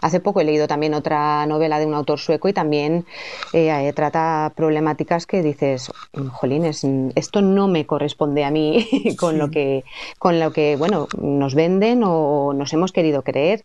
Hace 0.00 0.20
poco 0.20 0.40
he 0.40 0.44
leído 0.44 0.68
también 0.68 0.94
otra 0.94 1.46
novela 1.46 1.78
de 1.78 1.86
un 1.86 1.94
autor 1.94 2.18
sueco 2.18 2.48
y 2.48 2.52
también 2.52 3.06
eh, 3.52 3.92
trata 3.94 4.52
problemáticas 4.54 5.26
que 5.26 5.42
dices, 5.42 5.90
jolines, 6.32 6.86
esto 7.14 7.42
no 7.42 7.68
me 7.68 7.86
corresponde 7.86 8.44
a 8.44 8.50
mí 8.50 8.88
con 9.18 9.38
lo 9.38 9.50
que, 9.50 9.84
con 10.18 10.38
lo 10.40 10.52
que, 10.52 10.76
bueno, 10.76 11.08
nos 11.20 11.54
venden 11.54 12.02
o 12.04 12.52
nos 12.52 12.72
hemos 12.72 12.92
querido 12.92 13.22
creer. 13.22 13.64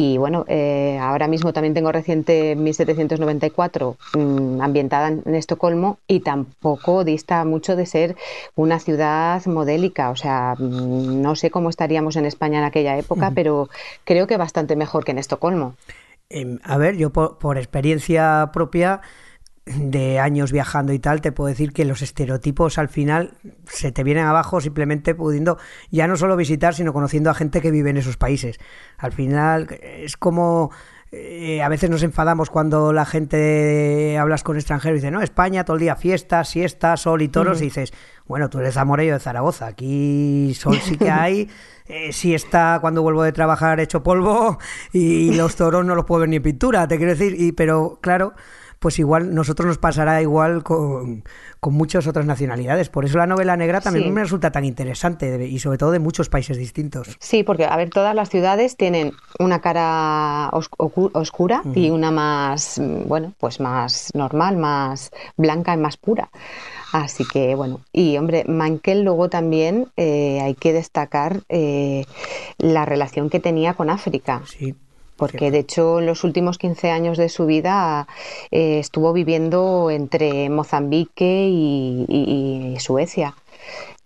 Y 0.00 0.16
bueno, 0.16 0.44
eh, 0.46 0.96
ahora 1.00 1.26
mismo 1.26 1.52
también 1.52 1.74
tengo 1.74 1.90
reciente 1.90 2.54
1794 2.54 3.96
mm, 4.14 4.60
ambientada 4.60 5.08
en, 5.08 5.34
Estocolmo 5.34 5.98
y 6.06 6.20
tampoco 6.20 7.02
dista 7.02 7.44
mucho 7.44 7.74
de 7.74 7.84
ser 7.84 8.14
una 8.54 8.78
ciudad 8.78 9.44
modélica. 9.46 10.10
O 10.10 10.16
sea, 10.16 10.54
mm, 10.56 11.20
no 11.20 11.34
sé 11.34 11.50
cómo 11.50 11.68
estaríamos 11.68 12.14
en 12.14 12.26
España 12.26 12.60
en 12.60 12.64
aquella 12.64 12.96
época, 12.96 13.32
pero 13.34 13.70
creo 14.04 14.28
que 14.28 14.36
bastante 14.36 14.76
mejor 14.76 15.04
que 15.04 15.10
en 15.10 15.18
Estocolmo. 15.18 15.74
Em, 16.30 16.60
a 16.62 16.78
ver, 16.78 16.96
yo 16.96 17.10
por 17.10 17.58
experiencia 17.58 18.50
propia 18.52 19.00
de 19.76 20.18
años 20.18 20.52
viajando 20.52 20.92
y 20.92 20.98
tal, 20.98 21.20
te 21.20 21.32
puedo 21.32 21.48
decir 21.48 21.72
que 21.72 21.84
los 21.84 22.02
estereotipos 22.02 22.78
al 22.78 22.88
final 22.88 23.34
se 23.66 23.92
te 23.92 24.04
vienen 24.04 24.24
abajo 24.24 24.60
simplemente 24.60 25.14
pudiendo 25.14 25.58
ya 25.90 26.06
no 26.06 26.16
solo 26.16 26.36
visitar, 26.36 26.74
sino 26.74 26.92
conociendo 26.92 27.30
a 27.30 27.34
gente 27.34 27.60
que 27.60 27.70
vive 27.70 27.90
en 27.90 27.98
esos 27.98 28.16
países. 28.16 28.58
Al 28.96 29.12
final 29.12 29.78
es 29.80 30.16
como 30.16 30.70
eh, 31.10 31.62
a 31.62 31.68
veces 31.70 31.88
nos 31.88 32.02
enfadamos 32.02 32.50
cuando 32.50 32.92
la 32.92 33.06
gente 33.06 34.18
hablas 34.18 34.42
con 34.42 34.56
extranjeros 34.56 34.96
y 34.96 35.00
dice, 35.00 35.10
no, 35.10 35.22
España 35.22 35.64
todo 35.64 35.76
el 35.76 35.80
día 35.80 35.96
fiestas, 35.96 36.50
siestas, 36.50 37.00
sol 37.00 37.22
y 37.22 37.28
toros, 37.28 37.62
y 37.62 37.64
dices, 37.64 37.94
bueno, 38.26 38.50
tú 38.50 38.58
eres 38.58 38.74
Zamorello 38.74 39.14
de 39.14 39.20
Zaragoza, 39.20 39.68
aquí 39.68 40.52
sol 40.54 40.78
sí 40.82 40.98
que 40.98 41.10
hay, 41.10 41.48
eh, 41.86 42.12
siesta 42.12 42.78
cuando 42.82 43.00
vuelvo 43.00 43.22
de 43.22 43.32
trabajar 43.32 43.80
hecho 43.80 44.02
polvo 44.02 44.58
y 44.92 45.34
los 45.34 45.56
toros 45.56 45.82
no 45.86 45.94
los 45.94 46.04
puedo 46.04 46.20
ver 46.20 46.28
ni 46.28 46.36
en 46.36 46.42
pintura, 46.42 46.86
te 46.86 46.98
quiero 46.98 47.12
decir, 47.12 47.40
y, 47.40 47.52
pero 47.52 47.98
claro 48.02 48.34
pues 48.78 48.98
igual 48.98 49.34
nosotros 49.34 49.66
nos 49.66 49.78
pasará 49.78 50.22
igual 50.22 50.62
con, 50.62 51.24
muchas 51.62 52.06
otras 52.06 52.24
nacionalidades. 52.24 52.88
Por 52.88 53.04
eso 53.04 53.18
la 53.18 53.26
novela 53.26 53.56
negra 53.56 53.80
también 53.80 54.12
me 54.12 54.22
resulta 54.22 54.50
tan 54.50 54.64
interesante 54.64 55.46
y 55.46 55.58
sobre 55.58 55.78
todo 55.78 55.90
de 55.90 55.98
muchos 55.98 56.28
países 56.28 56.56
distintos. 56.56 57.16
Sí, 57.20 57.42
porque 57.42 57.66
a 57.66 57.76
ver, 57.76 57.90
todas 57.90 58.14
las 58.14 58.30
ciudades 58.30 58.76
tienen 58.76 59.12
una 59.38 59.60
cara 59.60 60.50
oscura 60.50 61.62
y 61.74 61.90
una 61.90 62.10
más, 62.10 62.80
bueno, 63.06 63.34
pues 63.38 63.60
más 63.60 64.14
normal, 64.14 64.56
más 64.56 65.10
blanca 65.36 65.74
y 65.74 65.76
más 65.76 65.96
pura. 65.96 66.30
Así 66.92 67.24
que 67.26 67.54
bueno, 67.54 67.80
y 67.92 68.16
hombre, 68.16 68.44
Mankel 68.46 69.02
luego 69.02 69.28
también 69.28 69.88
eh, 69.96 70.40
hay 70.40 70.54
que 70.54 70.72
destacar 70.72 71.42
eh, 71.50 72.06
la 72.56 72.86
relación 72.86 73.28
que 73.28 73.40
tenía 73.40 73.74
con 73.74 73.90
África. 73.90 74.42
Sí 74.46 74.74
porque 75.18 75.50
de 75.50 75.58
hecho 75.58 75.98
en 75.98 76.06
los 76.06 76.24
últimos 76.24 76.56
15 76.56 76.90
años 76.90 77.18
de 77.18 77.28
su 77.28 77.44
vida 77.44 78.06
eh, 78.50 78.78
estuvo 78.78 79.12
viviendo 79.12 79.90
entre 79.90 80.48
Mozambique 80.48 81.48
y, 81.50 82.76
Suecia. 82.78 83.34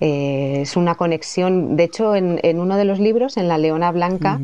Eh, 0.00 0.62
es 0.62 0.76
una 0.76 0.96
conexión, 0.96 1.76
de 1.76 1.84
hecho 1.84 2.16
en, 2.16 2.58
uno 2.58 2.76
de 2.76 2.84
los 2.84 2.98
libros, 2.98 3.36
en 3.36 3.46
La 3.46 3.58
Leona 3.58 3.92
Blanca, 3.92 4.40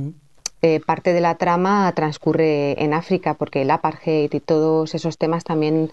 eh, 0.61 0.81
parte 0.85 1.13
de 1.13 1.21
la 1.21 1.37
trama 1.37 1.91
transcurre 1.97 2.83
en 2.83 2.93
África, 2.93 3.35
porque 3.35 3.63
el 3.63 3.71
apartheid 3.71 4.33
y 4.33 4.41
todos 4.41 4.95
esos 4.95 5.17
temas 5.17 5.45
también 5.45 5.91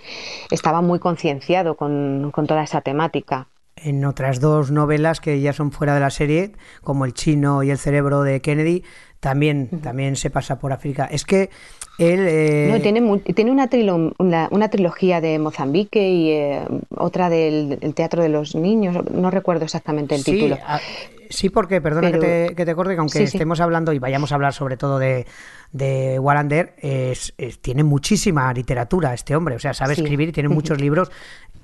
estaba 0.51 0.82
muy 0.82 0.99
concienciado 0.99 1.76
con, 1.76 2.32
con 2.34 2.45
toda 2.45 2.63
esa 2.63 2.82
temática. 2.82 3.47
En 3.78 4.05
otras 4.05 4.39
dos 4.39 4.71
novelas 4.71 5.19
que 5.19 5.39
ya 5.41 5.53
son 5.53 5.71
fuera 5.71 5.93
de 5.93 5.99
la 5.99 6.09
serie, 6.09 6.53
como 6.82 7.05
El 7.05 7.13
chino 7.13 7.61
y 7.61 7.71
El 7.71 7.78
cerebro 7.78 8.23
de 8.23 8.41
Kennedy, 8.41 8.84
también, 9.26 9.69
también 9.82 10.15
se 10.15 10.30
pasa 10.30 10.59
por 10.59 10.71
África. 10.71 11.07
Es 11.11 11.26
que 11.26 11.49
él... 11.97 12.28
Eh, 12.30 12.80
tiene, 12.84 13.01
tiene 13.34 13.49
una, 13.49 14.47
una, 14.51 14.69
trilogía 14.69 15.19
de 15.19 15.39
Mozambique 15.39 16.07
y 16.07 16.30
eh, 16.30 16.61
otra 16.95 17.28
del 17.32 17.80
Teatro 17.95 18.21
de 18.21 18.30
los 18.30 18.53
Niños, 18.53 19.03
no 19.11 19.32
recuerdo 19.32 19.65
exactamente 19.65 20.13
el 20.13 20.23
título. 20.23 20.59
Sí, 21.30 21.49
porque, 21.49 21.82
perdona 21.82 22.11
que, 22.11 22.17
te, 22.17 22.55
que 22.55 22.65
te 22.65 22.76
corte, 22.76 22.93
que 22.93 22.99
aunque 22.99 23.23
estemos 23.23 23.59
hablando 23.59 23.93
y 23.93 23.99
vayamos 23.99 24.32
a 24.32 24.36
hablar 24.36 24.53
sobre 24.53 24.78
todo 24.78 24.99
de, 24.99 25.26
de 25.71 26.19
Wallander, 26.19 26.76
es, 26.80 27.34
tiene 27.61 27.84
muchísima 27.84 28.51
literatura 28.53 29.13
este 29.13 29.36
hombre, 29.36 29.55
o 29.55 29.59
sea, 29.59 29.73
sabe 29.73 29.93
escribir 29.93 30.30
y 30.30 30.32
tiene 30.32 30.49
muchos 30.55 30.80
libros 30.80 31.11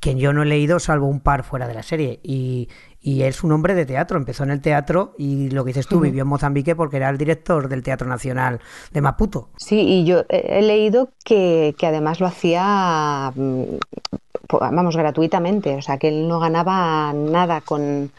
que 0.02 0.16
yo 0.16 0.34
no 0.34 0.42
he 0.42 0.46
leído 0.48 0.80
salvo 0.80 1.06
un 1.06 1.20
par 1.20 1.44
fuera 1.44 1.68
de 1.68 1.76
la 1.76 1.84
serie. 1.84 2.20
Y, 2.24 2.68
y 3.02 3.22
es 3.22 3.44
un 3.44 3.52
hombre 3.52 3.76
de 3.76 3.86
teatro, 3.86 4.18
empezó 4.18 4.44
en 4.44 4.50
el 4.50 4.60
teatro 4.60 5.14
y 5.18 5.50
lo 5.52 5.64
que 5.64 5.70
dices 5.70 5.88
tú, 5.88 6.00
vivió 6.00 6.24
en 6.24 6.28
Mozambique 6.28 6.76
porque 6.76 6.98
era 6.98 7.10
el 7.10 7.18
director 7.18 7.70
del 7.70 7.84
Teatro 7.84 8.08
Nacional 8.08 8.60
de 8.92 9.02
Maputo. 9.02 9.50
Sí, 9.58 9.80
y 9.80 10.06
yo 10.06 10.24
he 10.30 10.62
leído 10.62 11.10
que, 11.24 11.76
además 11.84 12.20
lo 12.20 12.28
hacía, 12.28 13.32
mm, 13.36 13.64
vamos, 14.60 14.96
gratuitamente, 14.98 15.76
o 15.76 15.82
sea, 15.82 15.98
que 15.98 16.10
él 16.10 16.28
no 16.28 16.40
ganaba 16.40 17.14
nada 17.14 17.62
con, 17.62 18.12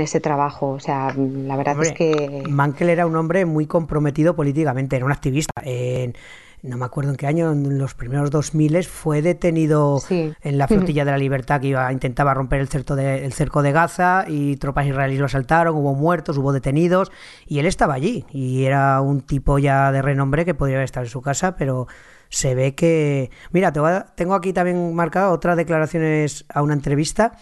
ese 0.00 0.20
trabajo, 0.20 0.70
o 0.70 0.80
sea, 0.80 1.14
la 1.16 1.56
verdad 1.56 1.82
es 1.82 1.92
que... 1.92 2.44
Mankel 2.48 2.90
era 2.90 3.06
un 3.06 3.16
hombre 3.16 3.44
muy 3.46 3.66
comprometido 3.66 4.34
políticamente, 4.34 4.96
era 4.96 5.04
un 5.04 5.12
activista. 5.12 5.52
En, 5.64 6.14
no 6.62 6.76
me 6.76 6.84
acuerdo 6.84 7.10
en 7.10 7.16
qué 7.16 7.26
año, 7.26 7.50
en 7.50 7.76
los 7.76 7.94
primeros 7.94 8.30
2000 8.30 8.84
fue 8.84 9.20
detenido 9.20 10.00
en 10.08 10.58
la 10.58 10.68
flotilla 10.68 11.04
de 11.04 11.10
la 11.10 11.18
libertad 11.18 11.60
que 11.60 11.68
iba, 11.68 11.92
intentaba 11.92 12.34
romper 12.34 12.60
el, 12.60 12.68
cerco 12.68 12.94
de, 12.94 13.24
el 13.24 13.32
cerco 13.32 13.62
de 13.62 13.72
Gaza 13.72 14.24
y 14.28 14.56
tropas 14.56 14.86
israelíes 14.86 15.18
lo 15.18 15.26
asaltaron, 15.26 15.74
hubo 15.74 15.94
muertos, 15.94 16.38
hubo 16.38 16.52
detenidos 16.52 17.10
y 17.46 17.58
él 17.58 17.66
estaba 17.66 17.94
allí. 17.94 18.24
Y 18.30 18.64
era 18.64 19.00
un 19.00 19.22
tipo 19.22 19.58
ya 19.58 19.90
de 19.90 20.02
renombre 20.02 20.44
que 20.44 20.54
podría 20.54 20.82
estar 20.84 21.02
en 21.02 21.10
su 21.10 21.20
casa, 21.20 21.56
pero 21.56 21.88
se 22.32 22.54
ve 22.54 22.74
que... 22.74 23.30
Mira, 23.52 23.72
te 23.72 23.80
tengo 24.16 24.34
aquí 24.34 24.52
también 24.52 24.94
marcado 24.94 25.32
otras 25.32 25.56
declaraciones 25.56 26.46
a 26.48 26.62
una 26.62 26.72
entrevista 26.72 27.36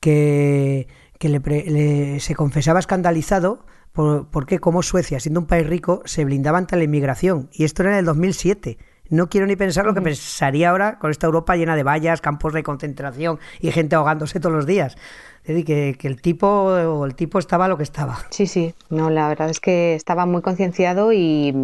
que, 0.00 0.88
que 1.18 1.28
le, 1.28 2.20
se 2.20 2.34
confesaba 2.34 2.80
escandalizado 2.80 3.64
porque 4.30 4.60
como 4.60 4.82
Suecia, 4.82 5.18
siendo 5.18 5.40
un 5.40 5.46
país 5.46 5.66
rico, 5.66 6.02
se 6.04 6.24
blindaba 6.24 6.58
ante 6.58 6.76
la 6.76 6.84
inmigración. 6.84 7.48
Y 7.52 7.64
esto 7.64 7.82
era 7.82 7.92
en 7.92 7.98
el 7.98 8.04
2007. 8.04 8.78
No 9.10 9.28
quiero 9.28 9.46
ni 9.46 9.56
pensar 9.56 9.86
lo 9.86 9.94
que 9.94 10.02
pensaría 10.02 10.70
ahora 10.70 10.98
con 10.98 11.10
esta 11.10 11.26
Europa 11.26 11.56
llena 11.56 11.74
de 11.74 11.82
vallas, 11.82 12.20
campos 12.20 12.52
de 12.52 12.62
concentración 12.62 13.40
y 13.60 13.72
gente 13.72 13.96
ahogándose 13.96 14.38
todos 14.38 14.54
los 14.54 14.66
días. 14.66 14.96
Es 15.48 15.54
decir, 15.54 15.64
que, 15.64 15.96
que, 15.98 16.08
el 16.08 16.20
tipo 16.20 17.06
el 17.06 17.14
tipo 17.14 17.38
estaba 17.38 17.68
lo 17.68 17.78
que 17.78 17.82
estaba. 17.82 18.18
Sí, 18.28 18.46
sí, 18.46 18.74
no, 18.90 19.08
la 19.08 19.28
verdad 19.28 19.48
es 19.48 19.60
que 19.60 19.94
estaba 19.94 20.26
muy 20.26 20.42
concienciado 20.42 21.10
y, 21.10 21.54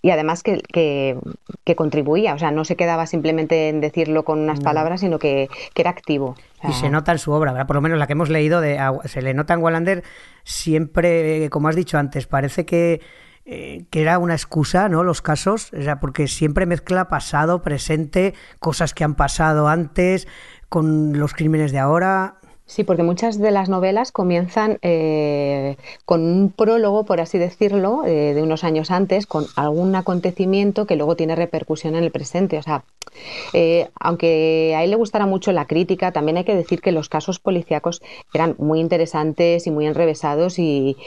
y 0.00 0.10
además 0.10 0.42
que, 0.42 0.62
que, 0.72 1.76
contribuía, 1.76 2.32
o 2.32 2.38
sea, 2.38 2.50
no 2.52 2.64
se 2.64 2.74
quedaba 2.74 3.06
simplemente 3.06 3.68
en 3.68 3.82
decirlo 3.82 4.24
con 4.24 4.38
unas 4.38 4.60
palabras, 4.60 5.00
sino 5.00 5.18
que, 5.18 5.50
era 5.74 5.90
activo. 5.90 6.36
y 6.66 6.72
se 6.72 6.88
nota 6.88 7.12
en 7.12 7.18
su 7.18 7.30
obra, 7.32 7.66
por 7.66 7.76
lo 7.76 7.82
menos 7.82 7.98
la 7.98 8.06
que 8.06 8.14
hemos 8.14 8.30
leído, 8.30 8.62
de, 8.62 8.80
se 9.04 9.20
le 9.20 9.34
nota 9.34 9.52
en 9.52 9.60
Wallander 9.60 10.04
siempre, 10.42 11.50
como 11.50 11.68
has 11.68 11.76
dicho 11.76 11.98
antes, 11.98 12.26
parece 12.26 12.64
que 12.64 13.02
eh, 13.44 13.84
que 13.90 14.00
era 14.02 14.18
una 14.18 14.34
excusa, 14.34 14.88
¿no? 14.88 15.04
Los 15.04 15.22
casos, 15.22 15.70
o 15.72 15.82
sea, 15.82 16.00
porque 16.00 16.28
siempre 16.28 16.64
mezcla 16.66 17.08
pasado, 17.08 17.62
presente, 17.62 18.34
cosas 18.58 18.92
que 18.92 19.04
han 19.04 19.14
pasado 19.14 19.68
antes, 19.68 20.28
con 20.68 21.18
los 21.18 21.34
crímenes 21.34 21.72
de 21.72 21.78
ahora. 21.78 22.37
Sí, 22.68 22.84
porque 22.84 23.02
muchas 23.02 23.38
de 23.38 23.50
las 23.50 23.70
novelas 23.70 24.12
comienzan 24.12 24.78
eh, 24.82 25.76
con 26.04 26.20
un 26.20 26.52
prólogo, 26.52 27.04
por 27.04 27.18
así 27.18 27.38
decirlo, 27.38 28.04
eh, 28.04 28.34
de 28.34 28.42
unos 28.42 28.62
años 28.62 28.90
antes, 28.90 29.26
con 29.26 29.46
algún 29.56 29.96
acontecimiento 29.96 30.84
que 30.84 30.94
luego 30.94 31.16
tiene 31.16 31.34
repercusión 31.34 31.96
en 31.96 32.04
el 32.04 32.10
presente. 32.10 32.58
O 32.58 32.62
sea, 32.62 32.84
eh, 33.54 33.88
aunque 33.98 34.74
a 34.76 34.84
él 34.84 34.90
le 34.90 34.96
gustara 34.96 35.24
mucho 35.24 35.50
la 35.52 35.64
crítica, 35.64 36.12
también 36.12 36.36
hay 36.36 36.44
que 36.44 36.54
decir 36.54 36.82
que 36.82 36.92
los 36.92 37.08
casos 37.08 37.38
policíacos 37.38 38.02
eran 38.34 38.54
muy 38.58 38.80
interesantes 38.80 39.66
y 39.66 39.70
muy 39.70 39.86
enrevesados 39.86 40.58
y, 40.58 40.98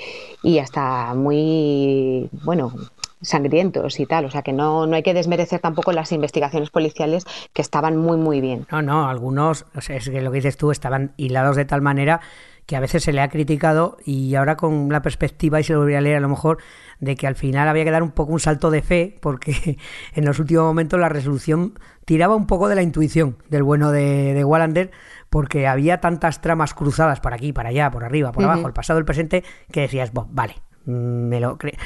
y 0.42 0.58
hasta 0.58 1.14
muy, 1.14 2.28
bueno, 2.44 2.74
sangrientos 3.22 4.00
y 4.00 4.06
tal. 4.06 4.26
O 4.26 4.32
sea 4.32 4.42
que 4.42 4.54
no, 4.54 4.88
no 4.88 4.96
hay 4.96 5.04
que 5.04 5.14
desmerecer 5.14 5.60
tampoco 5.60 5.92
las 5.92 6.12
investigaciones 6.12 6.70
policiales 6.70 7.26
que 7.54 7.62
estaban 7.62 7.98
muy, 7.98 8.18
muy 8.18 8.42
bien. 8.42 8.68
No, 8.72 8.82
no, 8.82 9.08
algunos, 9.08 9.66
o 9.76 9.82
sea, 9.82 9.98
es 9.98 10.10
que 10.10 10.22
lo 10.22 10.32
que 10.32 10.38
dices 10.38 10.58
tú, 10.58 10.72
estaban 10.72 11.14
hilados 11.18 11.56
de 11.56 11.66
tal 11.66 11.82
manera 11.82 12.22
que 12.66 12.76
a 12.76 12.80
veces 12.80 13.04
se 13.04 13.12
le 13.12 13.22
ha 13.22 13.30
criticado 13.30 13.98
y 14.06 14.36
ahora 14.36 14.56
con 14.56 14.90
la 14.90 15.02
perspectiva, 15.02 15.60
y 15.60 15.64
se 15.64 15.74
lo 15.74 15.80
volvería 15.80 15.98
a 15.98 16.02
leer 16.02 16.18
a 16.18 16.22
lo 16.22 16.30
mejor, 16.30 16.60
de 17.00 17.16
que 17.16 17.28
al 17.28 17.36
final 17.36 17.68
había 17.68 17.84
que 17.84 17.92
dar 17.92 18.04
un 18.04 18.12
poco 18.12 18.32
un 18.32 18.40
salto 18.40 18.72
de 18.72 18.82
fe 18.82 19.18
porque 19.22 19.78
en 20.16 20.26
los 20.26 20.40
últimos 20.40 20.64
momentos 20.64 21.00
la 21.00 21.10
resolución 21.10 21.78
tiraba 22.06 22.36
un 22.36 22.48
poco 22.48 22.70
de 22.70 22.76
la 22.76 22.82
intuición 22.82 23.38
del 23.50 23.64
bueno 23.64 23.92
de, 23.92 24.34
de 24.34 24.44
Wallander 24.44 24.92
porque 25.30 25.68
había 25.68 26.00
tantas 26.02 26.42
tramas 26.42 26.74
cruzadas 26.74 27.20
por 27.20 27.34
aquí, 27.34 27.54
para 27.54 27.70
allá, 27.70 27.90
por 27.90 28.04
arriba, 28.04 28.32
por 28.32 28.44
abajo, 28.44 28.68
el 28.68 28.74
pasado, 28.74 29.00
el 29.00 29.06
presente, 29.06 29.44
que 29.72 29.82
decías, 29.82 30.12
vale, 30.14 30.56
me 30.86 31.40
lo 31.40 31.58
cre 31.58 31.78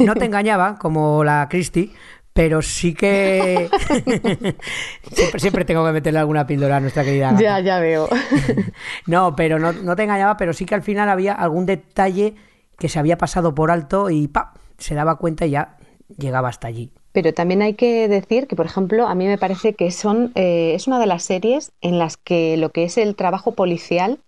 No 0.00 0.14
te 0.14 0.24
engañaba, 0.24 0.78
como 0.78 1.24
la 1.24 1.46
Christie, 1.50 1.92
pero 2.32 2.62
sí 2.62 2.94
que 2.94 3.68
siempre, 5.12 5.40
siempre, 5.40 5.64
tengo 5.64 5.84
que 5.84 5.90
meterle 5.90 6.20
alguna 6.20 6.46
píldora 6.46 6.76
a 6.76 6.80
nuestra 6.80 7.02
querida. 7.02 7.34
Ya, 7.36 7.58
ya 7.58 7.80
veo. 7.80 8.08
no, 9.06 9.34
pero 9.34 9.58
no, 9.58 9.72
no, 9.72 9.96
te 9.96 10.04
engañaba, 10.04 10.36
pero 10.36 10.52
sí 10.52 10.64
que 10.64 10.76
al 10.76 10.82
final 10.82 11.08
había 11.08 11.32
algún 11.32 11.66
detalle 11.66 12.36
que 12.78 12.88
se 12.88 13.00
había 13.00 13.18
pasado 13.18 13.56
por 13.56 13.72
alto 13.72 14.08
y 14.08 14.28
¡pa! 14.28 14.54
se 14.78 14.94
daba 14.94 15.16
cuenta 15.16 15.46
y 15.46 15.50
ya 15.50 15.78
llegaba 16.16 16.48
hasta 16.48 16.68
allí. 16.68 16.92
Pero 17.10 17.34
también 17.34 17.62
hay 17.62 17.74
que 17.74 18.06
decir 18.06 18.46
que, 18.46 18.54
por 18.54 18.66
ejemplo, 18.66 19.08
a 19.08 19.16
mí 19.16 19.26
me 19.26 19.38
parece 19.38 19.74
que 19.74 19.90
son, 19.90 20.30
eh, 20.36 20.74
es 20.76 20.86
una 20.86 21.00
de 21.00 21.06
las 21.06 21.24
series 21.24 21.72
en 21.80 21.98
las 21.98 22.16
que 22.16 22.56
lo 22.56 22.70
que 22.70 22.84
es 22.84 22.98
el 22.98 23.16
trabajo 23.16 23.52
policial 23.52 24.20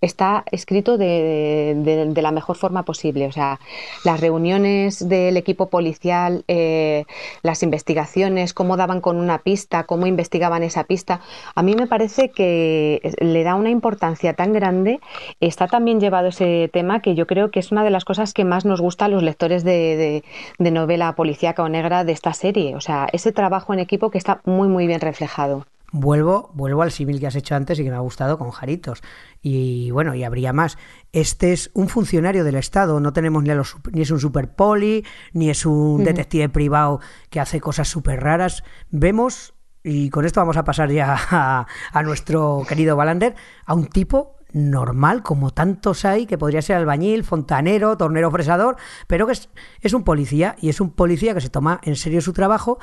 está 0.00 0.44
escrito 0.50 0.98
de, 0.98 2.12
la 2.16 2.32
mejor 2.32 2.56
forma 2.56 2.84
posible. 2.84 3.26
O 3.26 3.32
sea, 3.32 3.60
las 4.04 4.20
reuniones 4.20 5.08
del 5.08 5.36
equipo 5.36 5.68
policial, 5.68 6.44
eh, 6.48 7.04
las 7.42 7.62
investigaciones, 7.62 8.54
cómo 8.54 8.76
daban 8.76 9.00
con 9.00 9.16
una 9.16 9.38
pista, 9.38 9.84
cómo 9.84 10.06
investigaban 10.06 10.62
esa 10.62 10.84
pista, 10.84 11.20
a 11.54 11.62
mí 11.62 11.74
me 11.74 11.86
parece 11.86 12.30
que 12.30 13.14
le 13.20 13.42
da 13.42 13.54
una 13.54 13.70
importancia 13.70 14.34
tan 14.34 14.52
grande. 14.52 15.00
Está 15.40 15.66
también 15.66 16.00
llevado 16.00 16.28
ese 16.28 16.70
tema 16.72 17.00
que 17.00 17.14
yo 17.14 17.26
creo 17.26 17.50
que 17.50 17.60
es 17.60 17.72
una 17.72 17.84
de 17.84 17.90
las 17.90 18.04
cosas 18.04 18.32
que 18.32 18.44
más 18.44 18.64
nos 18.64 18.80
gusta 18.80 19.06
a 19.06 19.08
los 19.08 19.22
lectores 19.22 19.64
de, 19.64 20.24
de 20.58 20.70
novela 20.70 21.14
policíaca 21.14 21.62
o 21.62 21.68
negra 21.68 22.04
de 22.04 22.12
esta 22.12 22.32
serie. 22.32 22.76
O 22.76 22.80
sea, 22.80 23.08
ese 23.12 23.32
trabajo 23.32 23.72
en 23.72 23.80
equipo 23.80 24.10
que 24.10 24.18
está 24.18 24.40
muy, 24.44 24.68
muy 24.68 24.86
bien 24.86 25.00
reflejado 25.00 25.66
vuelvo, 25.92 26.50
vuelvo 26.54 26.82
al 26.82 26.90
símil 26.90 27.20
que 27.20 27.26
has 27.26 27.36
hecho 27.36 27.54
antes 27.54 27.78
y 27.78 27.84
que 27.84 27.90
me 27.90 27.96
ha 27.96 28.00
gustado 28.00 28.38
con 28.38 28.50
Jaritos. 28.50 29.02
Y 29.42 29.90
bueno, 29.90 30.14
y 30.14 30.24
habría 30.24 30.52
más. 30.52 30.78
Este 31.12 31.52
es 31.52 31.70
un 31.74 31.88
funcionario 31.88 32.44
del 32.44 32.56
Estado, 32.56 33.00
no 33.00 33.12
tenemos 33.12 33.42
ni, 33.42 33.54
los, 33.54 33.76
ni 33.92 34.02
es 34.02 34.10
un 34.10 34.20
super 34.20 34.54
poli, 34.54 35.04
ni 35.32 35.50
es 35.50 35.64
un 35.66 36.04
detective 36.04 36.48
privado 36.48 37.00
que 37.30 37.40
hace 37.40 37.60
cosas 37.60 37.88
súper 37.88 38.20
raras. 38.20 38.62
Vemos, 38.90 39.54
y 39.82 40.10
con 40.10 40.24
esto 40.24 40.40
vamos 40.40 40.56
a 40.56 40.64
pasar 40.64 40.90
ya 40.90 41.66
a, 41.92 42.02
nuestro 42.02 42.62
querido 42.68 42.96
Balander, 42.96 43.34
a 43.64 43.74
un 43.74 43.86
tipo 43.86 44.36
normal, 44.52 45.22
como 45.22 45.52
tantos 45.52 46.04
hay, 46.04 46.24
que 46.26 46.38
podría 46.38 46.62
ser 46.62 46.76
albañil, 46.76 47.24
fontanero, 47.24 47.96
tornero 47.96 48.30
fresador, 48.30 48.76
pero 49.06 49.26
que 49.26 49.32
es, 49.32 49.50
es 49.80 49.92
un 49.92 50.02
policía, 50.02 50.56
y 50.60 50.70
es 50.70 50.80
un 50.80 50.90
policía 50.90 51.34
que 51.34 51.40
se 51.40 51.50
toma 51.50 51.80
en 51.82 51.94
serio 51.96 52.20
su 52.20 52.32
trabajo 52.32 52.78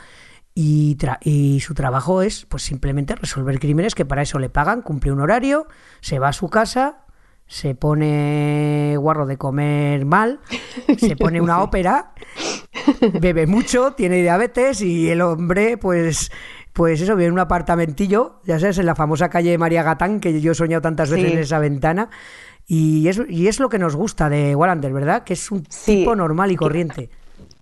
y, 0.55 0.97
y, 1.21 1.59
su 1.61 1.73
trabajo 1.73 2.21
es 2.21 2.45
pues 2.45 2.63
simplemente 2.63 3.15
resolver 3.15 3.59
crímenes 3.59 3.95
que 3.95 4.05
para 4.05 4.21
eso 4.21 4.39
le 4.39 4.49
pagan, 4.49 4.81
cumple 4.81 5.11
un 5.11 5.19
horario, 5.19 5.67
se 5.99 6.19
va 6.19 6.29
a 6.29 6.33
su 6.33 6.49
casa, 6.49 7.05
se 7.47 7.75
pone 7.75 8.95
guarro 8.97 9.25
de 9.25 9.37
comer 9.37 10.05
mal, 10.05 10.39
se 10.97 11.15
pone 11.17 11.41
una 11.41 11.61
ópera, 11.61 12.13
bebe 13.19 13.47
mucho, 13.47 13.93
tiene 13.93 14.21
diabetes 14.21 14.81
y 14.81 15.09
el 15.09 15.21
hombre 15.21 15.77
pues 15.77 16.31
pues 16.73 17.01
eso, 17.01 17.15
vive 17.15 17.27
en 17.27 17.33
un 17.33 17.39
apartamentillo, 17.39 18.41
ya 18.45 18.59
sabes, 18.59 18.79
en 18.79 18.87
la 18.87 18.95
famosa 18.95 19.29
calle 19.29 19.57
María 19.59 19.83
Gatán, 19.83 20.19
que 20.19 20.41
yo 20.41 20.53
he 20.53 20.55
soñado 20.55 20.81
tantas 20.81 21.11
veces 21.11 21.31
en 21.31 21.37
esa 21.37 21.59
ventana. 21.59 22.09
Y 22.65 23.07
es, 23.07 23.21
y 23.29 23.47
es 23.47 23.59
lo 23.59 23.69
que 23.69 23.77
nos 23.77 23.95
gusta 23.95 24.27
de 24.27 24.55
Wallander, 24.55 24.91
¿verdad? 24.91 25.23
Que 25.23 25.33
es 25.33 25.51
un 25.51 25.63
tipo 25.63 26.15
normal 26.15 26.51
y 26.51 26.55
corriente 26.55 27.11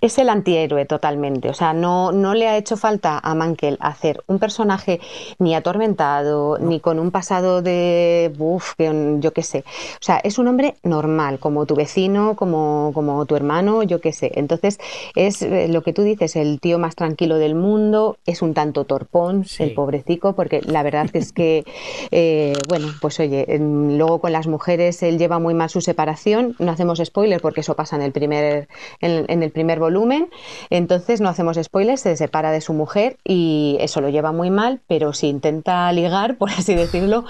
es 0.01 0.17
el 0.17 0.29
antihéroe 0.29 0.85
totalmente. 0.85 1.49
O 1.49 1.53
sea, 1.53 1.73
no, 1.73 2.11
no 2.11 2.33
le 2.33 2.47
ha 2.47 2.57
hecho 2.57 2.75
falta 2.75 3.19
a 3.19 3.35
Mankel 3.35 3.77
hacer 3.79 4.23
un 4.25 4.39
personaje 4.39 4.99
ni 5.37 5.53
atormentado, 5.53 6.57
ni 6.57 6.79
con 6.79 6.99
un 6.99 7.11
pasado 7.11 7.61
de 7.61 8.33
buf, 8.35 8.73
yo 8.77 9.31
qué 9.31 9.43
sé. 9.43 9.59
O 9.59 10.03
sea, 10.03 10.17
es 10.23 10.39
un 10.39 10.47
hombre 10.47 10.75
normal, 10.83 11.37
como 11.37 11.67
tu 11.67 11.75
vecino, 11.75 12.35
como, 12.35 12.91
como 12.95 13.25
tu 13.27 13.35
hermano, 13.35 13.83
yo 13.83 14.01
qué 14.01 14.11
sé. 14.11 14.31
Entonces, 14.35 14.79
es 15.15 15.43
eh, 15.43 15.67
lo 15.67 15.83
que 15.83 15.93
tú 15.93 16.01
dices, 16.01 16.35
el 16.35 16.59
tío 16.59 16.79
más 16.79 16.95
tranquilo 16.95 17.37
del 17.37 17.53
mundo, 17.53 18.17
es 18.25 18.41
un 18.41 18.55
tanto 18.55 18.85
torpón, 18.85 19.45
el 19.59 19.73
pobrecico, 19.75 20.33
porque 20.33 20.61
la 20.61 20.81
verdad 20.81 21.07
es 21.13 21.31
que, 21.31 21.63
eh, 22.11 22.53
bueno, 22.67 22.87
pues 22.99 23.19
oye, 23.19 23.45
luego 23.59 24.19
con 24.19 24.31
las 24.31 24.47
mujeres 24.47 25.03
él 25.03 25.19
lleva 25.19 25.37
muy 25.37 25.53
mal 25.53 25.69
su 25.69 25.81
separación. 25.81 26.55
No 26.57 26.71
hacemos 26.71 26.99
spoiler 27.03 27.39
porque 27.39 27.61
eso 27.61 27.75
pasa 27.75 27.95
en 27.95 28.01
el 28.01 28.11
primer, 28.11 28.67
en, 28.99 29.25
en 29.29 29.43
el 29.43 29.51
primer 29.51 29.79
volumen 29.79 29.90
volumen, 29.91 30.29
entonces 30.69 31.19
no 31.19 31.27
hacemos 31.27 31.57
spoilers, 31.61 32.01
se 32.01 32.15
separa 32.15 32.51
de 32.51 32.61
su 32.61 32.73
mujer 32.73 33.17
y 33.25 33.77
eso 33.81 33.99
lo 33.99 34.09
lleva 34.09 34.31
muy 34.31 34.49
mal, 34.49 34.79
pero 34.87 35.11
si 35.13 35.27
intenta 35.27 35.91
ligar, 35.91 36.37
por 36.39 36.49
así 36.49 36.75
decirlo, 36.75 37.25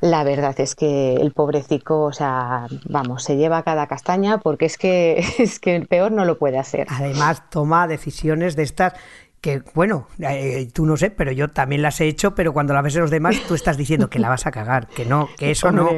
la 0.00 0.24
verdad 0.24 0.58
es 0.58 0.74
que 0.74 1.14
el 1.14 1.32
pobrecico, 1.32 2.02
o 2.02 2.12
sea, 2.12 2.66
vamos, 2.88 3.22
se 3.22 3.36
lleva 3.36 3.62
cada 3.62 3.86
castaña 3.86 4.38
porque 4.38 4.66
es 4.66 4.76
que, 4.76 5.24
es 5.38 5.60
que 5.60 5.76
el 5.76 5.86
peor 5.86 6.10
no 6.10 6.24
lo 6.24 6.38
puede 6.38 6.58
hacer. 6.58 6.86
Además, 6.90 7.42
toma 7.50 7.86
decisiones 7.86 8.56
de 8.56 8.64
estas 8.64 8.94
que 9.40 9.62
bueno, 9.74 10.06
eh, 10.18 10.68
tú 10.72 10.84
no 10.86 10.96
sé, 10.96 11.10
pero 11.10 11.32
yo 11.32 11.48
también 11.48 11.82
las 11.82 12.00
he 12.00 12.06
hecho, 12.06 12.34
pero 12.34 12.52
cuando 12.52 12.74
la 12.74 12.82
ves 12.82 12.96
a 12.96 13.00
los 13.00 13.10
demás 13.10 13.40
tú 13.48 13.54
estás 13.54 13.76
diciendo 13.76 14.10
que 14.10 14.18
la 14.18 14.28
vas 14.28 14.46
a 14.46 14.50
cagar, 14.50 14.86
que 14.88 15.06
no, 15.06 15.28
que 15.38 15.50
eso 15.50 15.72
no. 15.72 15.90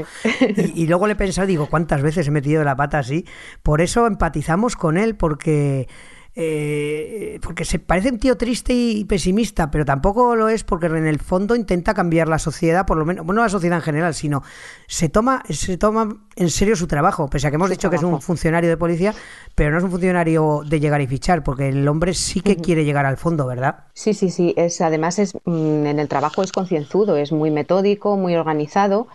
Y, 0.57 0.83
y, 0.83 0.87
luego 0.87 1.07
le 1.07 1.15
he 1.15 1.17
pensado, 1.17 1.47
digo, 1.47 1.67
¿cuántas 1.69 2.03
veces 2.03 2.29
he 2.29 2.31
metido 2.31 2.63
la 2.63 2.77
pata 2.77 2.99
así? 2.99 3.27
Por 3.63 3.81
eso 3.81 4.07
empatizamos 4.07 4.77
con 4.77 4.97
él, 4.97 5.17
porque 5.17 5.89
eh, 6.35 7.39
porque 7.43 7.67
se 7.67 7.79
parece 7.79 8.11
un 8.11 8.19
tío 8.19 8.39
triste 8.39 8.73
y 8.73 9.05
pesimista, 9.05 9.71
pero 9.71 9.85
tampoco 9.85 10.35
lo 10.35 10.49
es 10.49 10.65
porque 10.65 10.87
en 10.87 11.07
el 11.07 11.19
fondo 11.19 11.55
intenta 11.55 11.93
cambiar 11.93 12.29
la 12.29 12.39
sociedad, 12.39 12.87
por 12.87 12.97
lo 12.97 13.05
menos, 13.05 13.27
bueno, 13.27 13.43
la 13.43 13.51
sociedad 13.51 13.77
en 13.79 13.83
general, 13.83 14.15
sino 14.15 14.43
se 14.87 15.11
toma, 15.11 15.43
se 15.51 15.77
toma 15.77 16.23
en 16.37 16.49
serio 16.49 16.75
su 16.75 16.87
trabajo, 16.87 17.29
pese 17.29 17.47
a 17.49 17.51
que 17.51 17.57
hemos 17.57 17.69
dicho 17.69 17.91
que 17.91 17.97
es 17.97 18.03
un 18.03 18.23
funcionario 18.23 18.71
de 18.71 18.79
policía, 18.79 19.15
pero 19.55 19.73
no 19.73 19.79
es 19.79 19.85
un 19.85 19.91
funcionario 19.91 20.63
de 20.65 20.81
llegar 20.81 21.03
y 21.03 21.07
fichar, 21.07 21.45
porque 21.45 21.69
el 21.69 21.87
hombre 21.87 22.15
sí 22.15 22.41
que 22.41 22.57
quiere 22.57 22.87
llegar 22.87 23.05
al 23.05 23.19
fondo, 23.19 23.47
¿verdad? 23.47 23.85
Sí, 23.93 24.15
sí, 24.15 24.31
sí, 24.31 24.55
es, 24.57 24.81
además 24.81 25.19
es, 25.19 25.35
mm, 25.45 25.87
en 25.87 25.99
el 25.99 26.09
trabajo 26.09 26.43
es 26.43 26.53
concienzudo, 26.53 27.17
es 27.17 27.33
muy 27.33 27.51
metódico, 27.51 28.17
muy 28.17 28.37
organizado, 28.37 29.07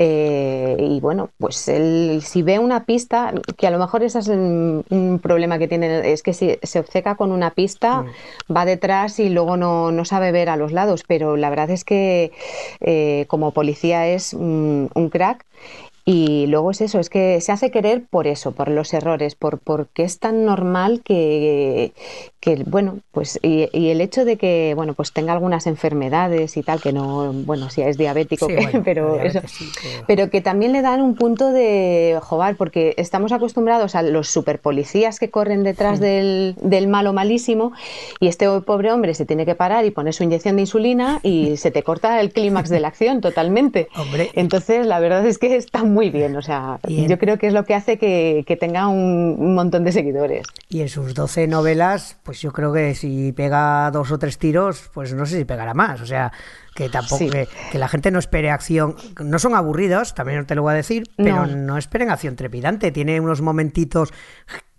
eh, 0.00 0.76
y 0.80 0.98
bueno, 0.98 1.30
pues 1.38 1.68
él, 1.68 2.22
si 2.24 2.42
ve 2.42 2.58
una 2.58 2.84
pista, 2.84 3.32
que 3.56 3.68
a 3.68 3.70
lo 3.70 3.78
mejor 3.78 4.02
ese 4.02 4.18
es 4.18 4.28
un 4.28 5.20
problema 5.22 5.58
que 5.58 5.68
tiene, 5.68 6.12
es 6.12 6.24
que 6.24 6.32
si 6.32 6.55
se 6.62 6.78
obceca 6.78 7.14
con 7.14 7.32
una 7.32 7.50
pista, 7.50 8.02
mm. 8.02 8.54
va 8.54 8.64
detrás 8.64 9.18
y 9.18 9.28
luego 9.28 9.56
no, 9.56 10.04
sabe 10.04 10.32
ver 10.32 10.48
a 10.48 10.56
los 10.56 10.72
lados, 10.72 11.04
pero 11.06 11.36
la 11.36 11.50
verdad 11.50 11.70
es 11.70 11.84
que 11.84 12.32
eh, 12.80 13.26
como 13.28 13.52
policía 13.52 14.06
es 14.06 14.34
mm, 14.34 14.86
un 14.94 15.10
crack 15.10 15.44
y 16.08 16.46
luego 16.46 16.70
es 16.70 16.80
eso, 16.80 17.00
es 17.00 17.10
que 17.10 17.40
se 17.40 17.50
hace 17.50 17.72
querer 17.72 18.04
por 18.08 18.28
eso, 18.28 18.52
por 18.52 18.68
los 18.68 18.94
errores, 18.94 19.34
por 19.34 19.58
porque 19.58 20.04
es 20.04 20.20
tan 20.20 20.44
normal 20.44 21.02
que, 21.04 21.94
que 22.38 22.62
bueno, 22.64 23.00
pues 23.10 23.40
y, 23.42 23.68
el 23.72 24.00
hecho 24.00 24.24
de 24.24 24.36
que, 24.36 24.74
bueno, 24.76 24.94
pues 24.94 25.12
tenga 25.12 25.32
algunas 25.32 25.66
enfermedades 25.66 26.56
y 26.56 26.62
tal, 26.62 26.80
que 26.80 26.92
no, 26.92 27.32
bueno, 27.32 27.70
si 27.70 27.82
es 27.82 27.98
diabético, 27.98 28.46
pero, 28.84 29.20
eso, 29.20 29.40
pero... 30.06 30.30
que 30.30 30.40
también 30.40 30.72
le 30.72 30.80
dan 30.80 31.02
un 31.02 31.16
punto 31.16 31.50
de 31.50 32.20
joder, 32.22 32.56
porque 32.56 32.94
estamos 32.98 33.32
acostumbrados 33.32 33.96
a 33.96 34.02
los 34.02 34.28
superpolicías 34.28 35.18
que 35.18 35.30
corren 35.30 35.64
detrás 35.64 35.98
del, 35.98 36.54
del 36.60 36.86
malo 36.86 37.14
malísimo 37.14 37.72
y 38.20 38.28
este 38.28 38.48
pobre 38.60 38.92
hombre 38.92 39.14
se 39.14 39.26
tiene 39.26 39.44
que 39.44 39.56
parar 39.56 39.84
y 39.84 39.90
poner 39.90 40.14
su 40.14 40.22
inyección 40.22 40.54
de 40.54 40.62
insulina 40.62 41.18
y 41.24 41.56
se 41.56 41.72
te 41.72 41.82
corta 41.82 42.20
el 42.20 42.30
clímax 42.30 42.70
de 42.70 42.78
la 42.78 42.86
acción 42.86 43.20
totalmente. 43.20 43.88
Entonces, 44.34 44.86
la 44.86 45.00
verdad 45.00 45.26
es 45.26 45.38
que 45.38 45.56
está 45.56 45.82
muy 45.96 46.10
bien, 46.10 46.36
o 46.36 46.42
sea, 46.42 46.78
yo 46.86 47.18
creo 47.18 47.38
que 47.38 47.46
es 47.46 47.54
lo 47.54 47.64
que 47.64 47.74
hace 47.74 47.96
que, 47.96 48.58
tenga 48.60 48.86
un, 48.86 49.54
montón 49.54 49.82
de 49.82 49.92
seguidores. 49.92 50.46
Y 50.68 50.82
en 50.82 50.90
sus 50.90 51.14
12 51.14 51.46
novelas, 51.46 52.18
pues 52.22 52.42
yo 52.42 52.52
creo 52.52 52.70
que 52.70 52.94
si 52.94 53.32
pega 53.32 53.90
dos 53.90 54.12
o 54.12 54.18
tres 54.18 54.36
tiros, 54.36 54.90
pues 54.92 55.14
no 55.14 55.24
sé 55.24 55.38
si 55.38 55.44
pegará 55.46 55.72
más, 55.72 56.02
o 56.02 56.06
sea, 56.06 56.32
que 56.74 56.90
tampoco 56.90 57.24
que, 57.30 57.48
la 57.78 57.88
gente 57.88 58.10
no 58.10 58.18
espere 58.18 58.50
acción, 58.50 58.94
no 59.24 59.38
son 59.38 59.54
aburridos, 59.54 60.14
también 60.14 60.44
te 60.44 60.54
lo 60.54 60.60
voy 60.60 60.72
a 60.72 60.76
decir, 60.76 61.04
pero 61.16 61.46
no, 61.46 61.78
esperen 61.78 62.10
acción 62.10 62.36
trepidante, 62.36 62.92
tiene 62.92 63.18
unos 63.18 63.40
momentitos 63.40 64.12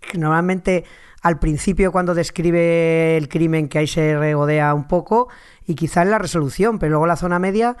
que 0.00 0.18
normalmente 0.18 0.84
al 1.22 1.40
principio 1.40 1.90
cuando 1.90 2.14
describe 2.14 3.16
el 3.16 3.28
crimen 3.28 3.68
que 3.68 3.78
ahí 3.78 3.88
se 3.88 4.16
regodea 4.16 4.72
un 4.72 4.86
poco 4.86 5.28
y 5.66 5.74
quizá 5.74 6.02
en 6.02 6.12
la 6.12 6.18
resolución, 6.18 6.78
pero 6.78 6.90
luego 6.90 7.08
la 7.08 7.16
zona 7.16 7.40
media 7.40 7.76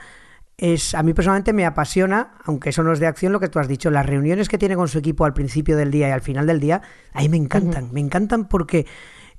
es 0.58 0.94
a 0.94 1.04
mí 1.04 1.14
personalmente 1.14 1.52
me 1.52 1.64
apasiona, 1.64 2.32
aunque 2.44 2.70
eso 2.70 2.82
no 2.82 2.92
es 2.92 2.98
de 2.98 3.06
acción 3.06 3.32
lo 3.32 3.38
que 3.40 3.48
tú 3.48 3.60
has 3.60 3.68
dicho, 3.68 3.90
las 3.90 4.04
reuniones 4.04 4.48
que 4.48 4.58
tiene 4.58 4.74
con 4.74 4.88
su 4.88 4.98
equipo 4.98 5.24
al 5.24 5.32
principio 5.32 5.76
del 5.76 5.92
día 5.92 6.08
y 6.08 6.10
al 6.10 6.20
final 6.20 6.46
del 6.46 6.58
día, 6.58 6.82
ahí 7.12 7.28
me 7.28 7.36
encantan, 7.36 7.90
me 7.92 8.00
encantan 8.00 8.48
porque 8.48 8.84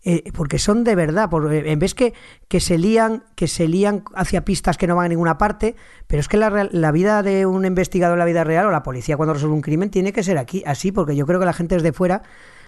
eh, 0.06 0.32
porque 0.34 0.60
son 0.60 0.86
de 0.86 0.96
verdad, 0.96 1.30
en 1.52 1.78
vez 1.78 1.94
que, 1.94 2.14
que 2.48 2.62
se 2.62 2.78
lían, 2.78 3.26
que 3.36 3.50
se 3.50 3.68
lían 3.68 4.06
hacia 4.16 4.46
pistas 4.46 4.78
que 4.78 4.88
no 4.88 4.96
van 4.96 5.08
a 5.08 5.10
ninguna 5.10 5.38
parte, 5.38 5.76
pero 6.08 6.22
es 6.22 6.30
que 6.30 6.38
la, 6.38 6.70
la 6.72 6.92
vida 6.94 7.22
de 7.22 7.46
un 7.46 7.66
investigador 7.66 8.16
en 8.16 8.20
la 8.20 8.26
vida 8.26 8.46
real 8.46 8.68
o 8.68 8.72
la 8.72 8.82
policía 8.82 9.18
cuando 9.18 9.34
resuelve 9.34 9.56
un 9.56 9.62
crimen 9.62 9.90
tiene 9.90 10.14
que 10.14 10.24
ser 10.24 10.38
aquí, 10.38 10.64
así, 10.66 10.94
porque 10.94 11.18
yo 11.18 11.26
creo 11.26 11.38
que 11.38 11.46
la 11.46 11.52
gente 11.52 11.76
desde 11.76 11.92
fuera 11.92 12.24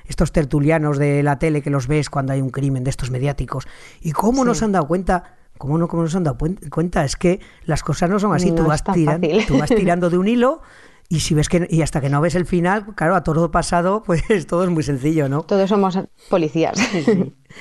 estos 0.05 0.33
tertulianos 0.33 0.97
de 0.97 1.23
la 1.23 1.39
tele 1.39 1.61
que 1.61 1.69
los 1.69 1.87
ves 1.87 2.09
cuando 2.09 2.33
hay 2.33 2.41
un 2.41 2.49
crimen 2.49 2.83
de 2.83 2.89
estos 2.89 3.11
mediáticos. 3.11 3.65
¿Y 4.01 4.11
cómo 4.11 4.43
no 4.43 4.53
se 4.53 4.65
han 4.65 4.73
dado 4.73 4.87
cuenta 4.87 5.37
¿Cómo 5.61 5.77
no, 5.77 5.87
cómo 5.87 6.01
no 6.01 6.09
se 6.09 6.17
han 6.17 6.23
dado 6.23 6.39
cuenta? 6.71 7.05
Es 7.05 7.15
que 7.15 7.39
las 7.65 7.83
cosas 7.83 8.09
no 8.09 8.17
son 8.17 8.33
así. 8.33 8.49
No 8.49 8.55
tú, 8.55 8.61
es 8.63 8.67
vas 8.67 8.83
tan 8.83 8.95
tirando, 8.95 9.27
fácil. 9.27 9.45
tú 9.45 9.57
vas 9.59 9.69
tirando 9.69 10.09
de 10.09 10.17
un 10.17 10.27
hilo 10.27 10.61
y 11.07 11.19
si 11.19 11.35
ves 11.35 11.49
que 11.49 11.67
y 11.69 11.83
hasta 11.83 12.01
que 12.01 12.09
no 12.09 12.19
ves 12.19 12.33
el 12.33 12.47
final, 12.47 12.95
claro, 12.95 13.15
a 13.15 13.23
todo 13.23 13.51
pasado, 13.51 14.01
pues 14.07 14.23
todo 14.47 14.63
es 14.63 14.71
muy 14.71 14.81
sencillo, 14.81 15.29
¿no? 15.29 15.43
Todos 15.43 15.69
somos 15.69 15.99
policías. 16.31 16.79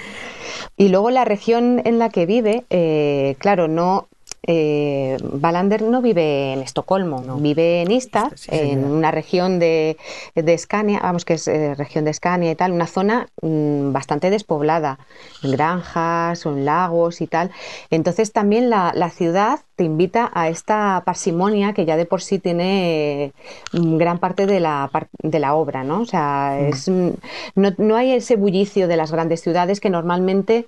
y 0.79 0.89
luego 0.89 1.11
la 1.11 1.27
región 1.27 1.83
en 1.85 1.99
la 1.99 2.09
que 2.09 2.25
vive, 2.25 2.65
eh, 2.71 3.37
claro, 3.39 3.69
no. 3.69 4.09
Eh, 4.47 5.19
no 5.21 6.03
vive 6.03 6.53
en 6.53 6.61
Estocolmo, 6.61 7.21
vive 7.37 7.83
en 7.83 7.91
Istad, 7.91 8.33
Sí, 8.35 8.49
en 8.53 8.85
una 8.85 9.11
región 9.11 9.59
de, 9.59 9.97
de 10.35 10.55
Escania, 10.55 11.01
vamos 11.03 11.25
que 11.25 11.35
es 11.35 11.47
eh, 11.47 11.75
región 11.75 12.05
de 12.05 12.11
Escania 12.11 12.51
y 12.51 12.55
tal, 12.55 12.73
una 12.73 12.87
zona 12.87 13.29
mm, 13.43 13.93
bastante 13.93 14.31
despoblada, 14.31 14.99
en 15.43 15.53
granjas, 15.53 16.47
en 16.47 16.65
lagos 16.65 17.21
y 17.21 17.27
tal. 17.27 17.51
Entonces 17.91 18.33
también 18.33 18.71
la, 18.71 18.93
la 18.95 19.11
ciudad 19.11 19.61
te 19.77 19.85
invita 19.85 20.31
a 20.35 20.49
esta 20.49 21.03
parsimonia 21.05 21.73
que 21.73 21.85
ya 21.85 21.97
de 21.97 22.07
por 22.07 22.23
sí 22.23 22.39
tiene 22.39 23.25
eh, 23.25 23.33
gran 23.73 24.19
parte 24.19 24.47
de 24.47 24.61
la, 24.61 24.91
de 25.23 25.39
la 25.39 25.55
obra, 25.55 25.85
¿no? 25.85 26.01
O 26.03 26.07
sea, 26.07 26.59
es, 26.61 26.89
mm, 26.89 27.11
no, 27.57 27.71
no 27.79 27.97
hay 27.97 28.13
ese 28.13 28.37
bullicio 28.37 28.89
de 28.89 28.97
las 28.97 29.13
grandes 29.13 29.41
ciudades 29.43 29.81
que 29.81 29.91
normalmente 29.91 30.67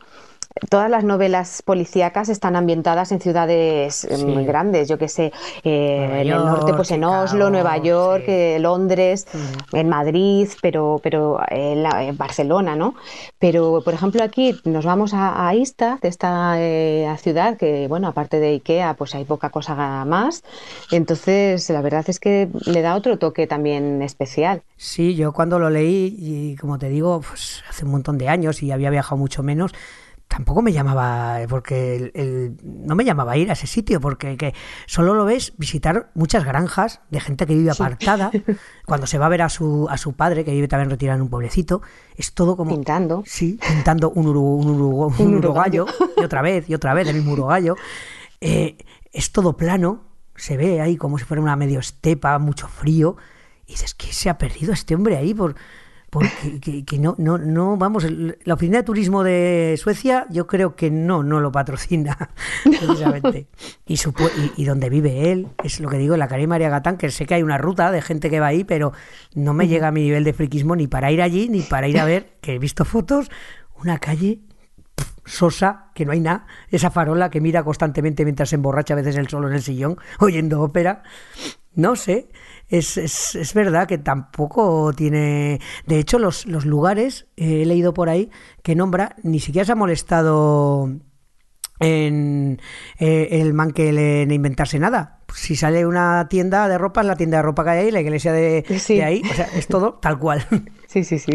todas 0.68 0.90
las 0.90 1.04
novelas 1.04 1.62
policíacas 1.62 2.28
están 2.28 2.56
ambientadas 2.56 3.12
en 3.12 3.20
ciudades 3.20 4.06
Sí. 4.10 4.24
muy 4.24 4.44
grandes, 4.44 4.88
yo 4.88 4.98
que 4.98 5.08
sé, 5.08 5.32
eh, 5.64 6.20
en 6.22 6.28
el 6.30 6.44
norte, 6.44 6.74
pues 6.74 6.90
en 6.90 7.04
Oslo, 7.04 7.50
Nueva 7.50 7.76
York, 7.78 8.24
sí. 8.26 8.32
eh, 8.32 8.58
Londres, 8.60 9.26
en 9.72 9.88
Madrid, 9.88 10.48
pero, 10.60 11.00
pero 11.02 11.40
en, 11.48 11.82
la- 11.82 12.04
en 12.04 12.16
Barcelona, 12.16 12.76
¿no? 12.76 12.94
Pero, 13.38 13.82
por 13.84 13.94
ejemplo, 13.94 14.22
aquí 14.22 14.60
nos 14.64 14.84
vamos 14.84 15.14
a, 15.14 15.48
a 15.48 15.54
Istad, 15.54 15.98
esta 16.02 16.54
eh, 16.58 17.08
ciudad 17.20 17.56
que, 17.56 17.86
bueno, 17.88 18.08
aparte 18.08 18.38
de 18.40 18.48
Ikea, 18.50 18.94
pues 18.94 19.14
hay 19.14 19.24
poca 19.24 19.50
cosa 19.50 20.04
más. 20.04 20.42
Entonces, 20.90 21.68
la 21.70 21.80
verdad 21.80 22.04
es 22.08 22.20
que 22.20 22.48
le 22.66 22.82
da 22.82 22.94
otro 22.94 23.18
toque 23.18 23.46
también 23.46 24.02
especial. 24.02 24.62
Sí, 24.76 25.14
yo 25.14 25.32
cuando 25.32 25.58
lo 25.58 25.70
leí, 25.70 26.14
y 26.18 26.56
como 26.56 26.78
te 26.78 26.88
digo, 26.88 27.20
pues 27.26 27.62
hace 27.68 27.84
un 27.84 27.92
montón 27.92 28.18
de 28.18 28.28
años 28.28 28.62
y 28.62 28.70
había 28.72 28.90
viajado 28.90 29.16
mucho 29.16 29.42
menos, 29.42 29.72
tampoco 30.34 30.62
me 30.62 30.72
llamaba, 30.72 31.40
porque 31.46 31.96
el- 31.96 32.12
el- 32.14 32.56
no 32.64 32.94
me 32.94 33.04
llamaba 33.04 33.32
a 33.32 33.36
ir 33.36 33.50
a 33.50 33.52
ese 33.52 33.66
sitio, 33.66 34.00
porque 34.00 34.38
que 34.38 34.54
solo 34.86 35.12
lo 35.12 35.26
ves 35.26 35.52
visitar 35.58 36.10
muchas 36.14 36.44
granjas 36.46 37.00
de 37.10 37.20
gente 37.20 37.46
que 37.46 37.54
vive 37.54 37.70
apartada, 37.70 38.30
cuando 38.86 39.06
se 39.06 39.18
va 39.18 39.26
a 39.26 39.28
ver 39.28 39.42
a 39.42 39.50
su, 39.50 39.86
a 39.90 39.98
su 39.98 40.14
padre, 40.14 40.42
que 40.44 40.52
vive 40.52 40.68
también 40.68 40.88
retirado 40.88 41.16
en 41.16 41.22
un 41.22 41.28
pueblecito, 41.28 41.82
es 42.16 42.32
todo 42.32 42.56
como... 42.56 42.70
Pintando. 42.70 43.22
Sí, 43.26 43.58
pintando 43.68 44.10
un, 44.10 44.24
uru- 44.26 44.40
un, 44.64 44.78
uru- 44.80 45.14
un 45.18 45.26
Un 45.26 45.34
urogallo, 45.34 45.84
urogallo. 45.84 46.12
y 46.16 46.24
otra 46.24 46.40
vez, 46.40 46.70
y 46.70 46.74
otra 46.74 46.94
vez, 46.94 47.06
el 47.08 47.16
mismo 47.16 47.32
urogallo. 47.32 47.76
Eh, 48.40 48.78
es 49.12 49.32
todo 49.32 49.56
plano, 49.58 50.02
se 50.34 50.56
ve 50.56 50.80
ahí 50.80 50.96
como 50.96 51.18
si 51.18 51.24
fuera 51.24 51.42
una 51.42 51.56
medio 51.56 51.78
estepa, 51.78 52.38
mucho 52.38 52.68
frío, 52.68 53.16
y 53.66 53.72
dices, 53.72 53.94
¿qué 53.94 54.12
se 54.14 54.30
ha 54.30 54.38
perdido 54.38 54.72
este 54.72 54.94
hombre 54.94 55.18
ahí? 55.18 55.34
Por, 55.34 55.54
porque 56.12 56.60
que, 56.60 56.84
que 56.84 56.98
no, 56.98 57.14
no, 57.16 57.38
no, 57.38 57.78
vamos, 57.78 58.06
la 58.44 58.52
oficina 58.52 58.76
de 58.76 58.82
turismo 58.84 59.24
de 59.24 59.76
Suecia 59.80 60.26
yo 60.28 60.46
creo 60.46 60.76
que 60.76 60.90
no, 60.90 61.22
no 61.22 61.40
lo 61.40 61.50
patrocina 61.50 62.28
precisamente. 62.64 63.46
Y, 63.86 63.94
supu- 63.94 64.30
y, 64.36 64.60
y 64.60 64.66
donde 64.66 64.90
vive 64.90 65.32
él, 65.32 65.48
es 65.64 65.80
lo 65.80 65.88
que 65.88 65.96
digo, 65.96 66.12
en 66.12 66.20
la 66.20 66.28
calle 66.28 66.46
María 66.46 66.68
Gatán, 66.68 66.98
que 66.98 67.10
sé 67.10 67.24
que 67.24 67.32
hay 67.32 67.42
una 67.42 67.56
ruta 67.56 67.90
de 67.90 68.02
gente 68.02 68.28
que 68.28 68.40
va 68.40 68.48
ahí, 68.48 68.62
pero 68.62 68.92
no 69.34 69.54
me 69.54 69.68
llega 69.68 69.88
a 69.88 69.90
mi 69.90 70.02
nivel 70.02 70.22
de 70.24 70.34
friquismo 70.34 70.76
ni 70.76 70.86
para 70.86 71.10
ir 71.10 71.22
allí, 71.22 71.48
ni 71.48 71.62
para 71.62 71.88
ir 71.88 71.98
a 71.98 72.04
ver, 72.04 72.34
que 72.42 72.56
he 72.56 72.58
visto 72.58 72.84
fotos, 72.84 73.30
una 73.80 73.98
calle 73.98 74.40
sosa, 75.24 75.90
que 75.94 76.04
no 76.04 76.12
hay 76.12 76.20
nada, 76.20 76.46
esa 76.68 76.90
farola 76.90 77.30
que 77.30 77.40
mira 77.40 77.62
constantemente 77.62 78.24
mientras 78.24 78.48
se 78.50 78.56
emborracha 78.56 78.94
a 78.94 78.96
veces 78.96 79.16
el 79.16 79.28
solo 79.28 79.48
en 79.48 79.54
el 79.54 79.62
sillón, 79.62 79.96
oyendo 80.20 80.60
ópera. 80.62 81.02
No 81.74 81.96
sé, 81.96 82.28
es, 82.68 82.98
es, 82.98 83.34
es 83.34 83.54
verdad 83.54 83.88
que 83.88 83.96
tampoco 83.96 84.92
tiene... 84.92 85.58
De 85.86 85.98
hecho, 85.98 86.18
los, 86.18 86.44
los 86.46 86.66
lugares, 86.66 87.26
eh, 87.36 87.62
he 87.62 87.66
leído 87.66 87.94
por 87.94 88.10
ahí, 88.10 88.30
que 88.62 88.74
nombra, 88.74 89.16
ni 89.22 89.40
siquiera 89.40 89.64
se 89.64 89.72
ha 89.72 89.76
molestado 89.76 90.90
en 91.80 92.60
eh, 92.98 93.28
el 93.40 93.54
Mankel 93.54 93.98
en 93.98 94.30
inventarse 94.30 94.78
nada. 94.78 95.20
Si 95.34 95.56
sale 95.56 95.86
una 95.86 96.28
tienda 96.28 96.68
de 96.68 96.76
ropa, 96.78 97.00
es 97.00 97.06
la 97.06 97.16
tienda 97.16 97.38
de 97.38 97.42
ropa 97.42 97.64
que 97.64 97.70
hay 97.70 97.78
ahí, 97.86 97.90
la 97.90 98.00
iglesia 98.02 98.32
de, 98.32 98.64
Sí. 98.78 98.96
de 98.96 99.04
ahí, 99.04 99.22
o 99.30 99.34
sea, 99.34 99.48
es 99.54 99.66
todo 99.66 99.94
tal 99.94 100.18
cual. 100.18 100.46
Sí, 100.86 101.04
sí, 101.04 101.18
sí. 101.18 101.32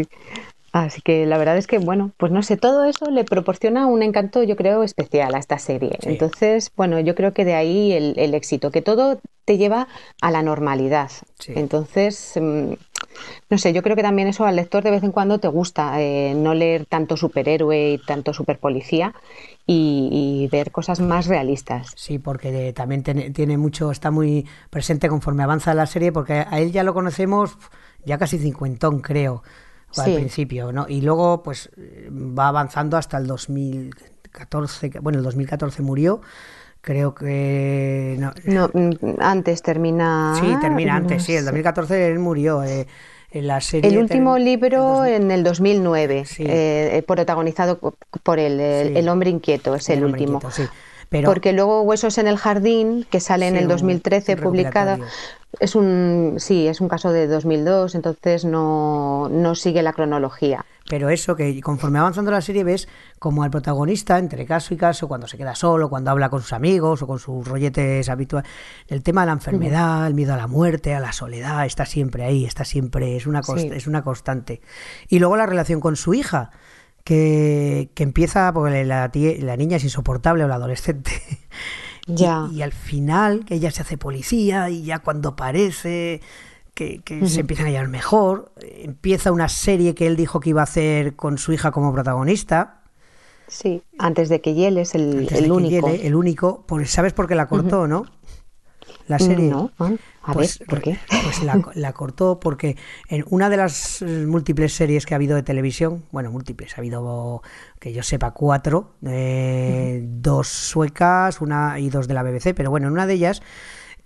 Así 0.84 1.00
que 1.02 1.26
la 1.26 1.38
verdad 1.38 1.56
es 1.56 1.66
que, 1.66 1.78
bueno, 1.78 2.12
pues 2.16 2.32
no 2.32 2.42
sé, 2.42 2.56
todo 2.56 2.84
eso 2.84 3.10
le 3.10 3.24
proporciona 3.24 3.86
un 3.86 4.02
encanto, 4.02 4.42
yo 4.42 4.56
creo, 4.56 4.82
especial 4.82 5.34
a 5.34 5.38
esta 5.38 5.58
serie. 5.58 5.98
Sí. 6.00 6.08
Entonces, 6.10 6.70
bueno, 6.76 7.00
yo 7.00 7.14
creo 7.14 7.32
que 7.34 7.44
de 7.44 7.54
ahí 7.54 7.92
el, 7.92 8.14
el 8.18 8.34
éxito, 8.34 8.70
que 8.70 8.82
todo 8.82 9.20
te 9.44 9.56
lleva 9.58 9.88
a 10.20 10.30
la 10.30 10.42
normalidad. 10.42 11.10
Sí. 11.38 11.52
Entonces, 11.56 12.34
mm, 12.40 12.72
no 13.50 13.58
sé, 13.58 13.72
yo 13.72 13.82
creo 13.82 13.96
que 13.96 14.02
también 14.02 14.28
eso 14.28 14.44
al 14.44 14.56
lector 14.56 14.82
de 14.84 14.90
vez 14.90 15.02
en 15.02 15.12
cuando 15.12 15.38
te 15.38 15.48
gusta, 15.48 16.00
eh, 16.00 16.34
no 16.36 16.54
leer 16.54 16.86
tanto 16.86 17.16
superhéroe 17.16 17.92
y 17.92 17.98
tanto 17.98 18.32
superpolicía 18.32 19.14
y, 19.66 20.08
y 20.44 20.48
ver 20.48 20.70
cosas 20.70 21.00
más 21.00 21.26
realistas. 21.26 21.92
Sí, 21.96 22.18
porque 22.18 22.52
de- 22.52 22.72
también 22.72 23.02
tiene, 23.02 23.30
tiene 23.30 23.56
mucho, 23.58 23.90
está 23.90 24.10
muy 24.10 24.46
presente 24.70 25.08
conforme 25.08 25.42
avanza 25.42 25.74
la 25.74 25.86
serie, 25.86 26.12
porque 26.12 26.44
a 26.48 26.60
él 26.60 26.72
ya 26.72 26.82
lo 26.82 26.94
conocemos 26.94 27.56
ya 28.04 28.18
casi 28.18 28.38
cincuentón, 28.38 29.00
creo, 29.00 29.42
al 29.96 30.14
principio, 30.14 30.72
¿no? 30.72 30.86
Y 30.88 31.00
luego, 31.00 31.42
pues, 31.42 31.70
eh, 31.76 32.08
va 32.12 32.48
avanzando 32.48 32.96
hasta 32.96 33.16
el 33.18 33.26
2014, 33.26 34.90
que- 34.90 34.98
bueno, 35.00 35.18
el 35.18 35.24
2014 35.24 35.82
murió, 35.82 36.20
creo 36.80 37.14
que... 37.14 38.16
No, 38.18 38.32
No, 38.44 38.70
antes 39.20 39.62
termina. 39.62 40.34
sí, 40.40 40.54
termina 40.60 40.92
no 40.92 40.98
antes, 40.98 41.22
sí, 41.24 41.32
el 41.32 41.40
sé. 41.40 41.44
2014 41.46 42.06
él 42.08 42.18
murió. 42.18 42.62
eh, 42.62 42.86
en 43.30 43.46
la 43.46 43.60
serie... 43.60 43.90
El 43.90 43.98
último 43.98 44.38
libro 44.38 45.04
el 45.04 45.12
2000 45.12 45.22
en 45.22 45.30
el 45.30 45.44
2009, 45.44 46.24
Sí. 46.24 46.44
eh, 46.46 47.04
protagonizado 47.06 47.78
por 48.22 48.38
él, 48.38 48.58
el, 48.58 48.88
Sí. 48.88 48.96
el 48.96 49.08
hombre 49.10 49.28
inquieto, 49.28 49.74
es 49.74 49.88
el, 49.90 49.98
El 49.98 50.04
último. 50.06 50.34
inquieto, 50.36 50.50
sí. 50.50 50.62
Pero- 51.08 51.28
Porque 51.30 51.52
luego 51.52 51.82
Huesos 51.82 52.18
en 52.18 52.26
el 52.26 52.36
jardín, 52.36 53.06
que 53.10 53.20
sale 53.20 53.48
en 53.48 53.56
el 53.56 53.64
un- 53.64 53.68
2013 53.70 54.34
un 54.34 54.40
publicada, 54.40 54.98
es 55.58 55.74
un 55.74 56.34
sí, 56.38 56.68
es 56.68 56.80
un 56.82 56.88
caso 56.88 57.10
de 57.12 57.26
2002, 57.26 57.94
entonces 57.94 58.44
no, 58.44 59.28
no 59.30 59.54
sigue 59.54 59.82
la 59.82 59.94
cronología. 59.94 60.64
Pero 60.90 61.10
eso, 61.10 61.36
que 61.36 61.60
conforme 61.60 61.98
avanzando 61.98 62.30
la 62.30 62.40
serie 62.40 62.64
ves 62.64 62.88
como 63.18 63.42
al 63.42 63.50
protagonista, 63.50 64.18
entre 64.18 64.46
caso 64.46 64.72
y 64.72 64.76
caso, 64.78 65.06
cuando 65.08 65.26
se 65.26 65.36
queda 65.36 65.54
solo, 65.54 65.88
cuando 65.90 66.10
habla 66.10 66.28
con 66.30 66.40
sus 66.42 66.52
amigos 66.54 67.02
o 67.02 67.06
con 67.06 67.18
sus 67.18 67.46
rolletes 67.46 68.08
habituales, 68.08 68.50
el 68.88 69.02
tema 69.02 69.22
de 69.22 69.26
la 69.26 69.32
enfermedad, 69.32 70.06
el 70.06 70.14
miedo 70.14 70.32
a 70.34 70.38
la 70.38 70.46
muerte, 70.46 70.94
a 70.94 71.00
la 71.00 71.12
soledad, 71.12 71.66
está 71.66 71.84
siempre 71.86 72.24
ahí, 72.24 72.44
está 72.46 72.64
siempre, 72.64 73.16
es 73.16 73.26
una, 73.26 73.42
Sí. 73.42 73.70
es 73.72 73.86
una 73.86 74.02
constante. 74.02 74.60
Y 75.08 75.18
luego 75.18 75.36
la 75.36 75.46
relación 75.46 75.80
con 75.80 75.96
su 75.96 76.14
hija, 76.14 76.50
que, 77.08 77.88
que 77.94 78.02
empieza 78.02 78.52
porque 78.52 78.84
la, 78.84 79.10
la 79.40 79.56
niña 79.56 79.78
es 79.78 79.84
insoportable 79.84 80.44
o 80.44 80.48
la 80.48 80.56
adolescente. 80.56 81.10
Y- 82.06 82.14
Ya. 82.14 82.48
Y, 82.52 82.60
al 82.62 82.72
final, 82.72 83.44
que 83.46 83.54
ella 83.54 83.70
se 83.70 83.82
hace 83.82 83.96
policía 83.98 84.68
y 84.70 84.82
ya 84.82 84.98
cuando 85.00 85.36
parece 85.36 86.20
que, 86.74 87.00
que 87.02 87.26
se 87.26 87.40
empiezan 87.40 87.66
a 87.66 87.70
llevar 87.70 87.88
mejor, 87.88 88.52
eh, 88.62 88.82
empieza 88.84 89.30
una 89.32 89.48
serie 89.48 89.94
que 89.94 90.06
él 90.06 90.16
dijo 90.16 90.40
que 90.40 90.50
iba 90.50 90.60
a 90.62 90.64
hacer 90.64 91.16
con 91.16 91.36
su 91.38 91.52
hija 91.52 91.70
como 91.70 91.92
protagonista. 91.92 92.82
Sí, 93.46 93.82
antes 93.98 94.28
de 94.30 94.40
que 94.40 94.54
Yel 94.54 94.76
es 94.78 94.94
el, 94.94 95.18
antes 95.20 95.30
de 95.32 95.38
el 95.38 95.44
que 95.46 95.50
único. 95.52 95.88
llegue, 95.88 96.06
el 96.06 96.14
único. 96.14 96.64
Pues, 96.66 96.90
¿Sabes 96.90 97.12
por 97.14 97.26
qué 97.26 97.34
la 97.34 97.46
cortó, 97.48 97.86
no? 97.88 98.04
La 99.06 99.18
serie. 99.18 99.50
No, 99.50 99.70
ah, 99.78 99.90
a 100.28 100.34
Pues, 100.34 100.58
ver, 100.58 100.66
¿por 100.66 100.80
qué? 100.82 101.00
Pues 101.20 101.42
la, 101.42 101.60
la 101.74 101.92
cortó 101.92 102.38
porque 102.38 102.76
en 103.08 103.24
una 103.30 103.50
de 103.50 103.56
las 103.56 104.02
eh, 104.02 104.26
múltiples 104.26 104.72
series 104.72 105.06
que 105.06 105.14
ha 105.14 105.16
habido 105.16 105.36
de 105.36 105.42
televisión, 105.42 106.04
bueno, 106.12 106.30
múltiples, 106.30 106.74
ha 106.76 106.80
habido, 106.80 107.42
que 107.80 107.92
yo 107.92 108.02
sepa, 108.02 108.32
cuatro, 108.32 108.94
eh, 109.06 110.00
dos 110.06 110.48
suecas 110.48 111.40
una 111.40 111.78
y 111.80 111.90
dos 111.90 112.08
de 112.08 112.14
la 112.14 112.22
BBC, 112.22 112.54
pero 112.54 112.70
bueno, 112.70 112.86
en 112.88 112.92
una 112.92 113.06
de 113.06 113.14
ellas, 113.14 113.42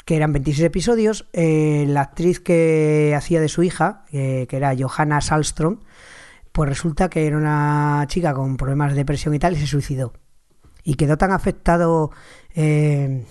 que 0.04 0.16
eran 0.16 0.32
26 0.32 0.66
episodios, 0.66 1.26
eh, 1.32 1.86
la 1.88 2.02
actriz 2.02 2.40
que 2.40 3.14
hacía 3.16 3.40
de 3.40 3.48
su 3.48 3.62
hija, 3.62 4.04
eh, 4.12 4.46
que 4.48 4.56
era 4.56 4.74
Johanna 4.78 5.20
Salstrom, 5.20 5.80
pues 6.52 6.68
resulta 6.68 7.08
que 7.08 7.26
era 7.26 7.36
una 7.36 8.04
chica 8.08 8.34
con 8.34 8.56
problemas 8.56 8.92
de 8.92 8.98
depresión 8.98 9.34
y 9.34 9.38
tal, 9.38 9.54
y 9.54 9.60
se 9.60 9.66
suicidó. 9.66 10.12
Y 10.84 10.94
quedó 10.94 11.16
tan 11.18 11.32
afectado 11.32 12.10
eh, 12.54 13.24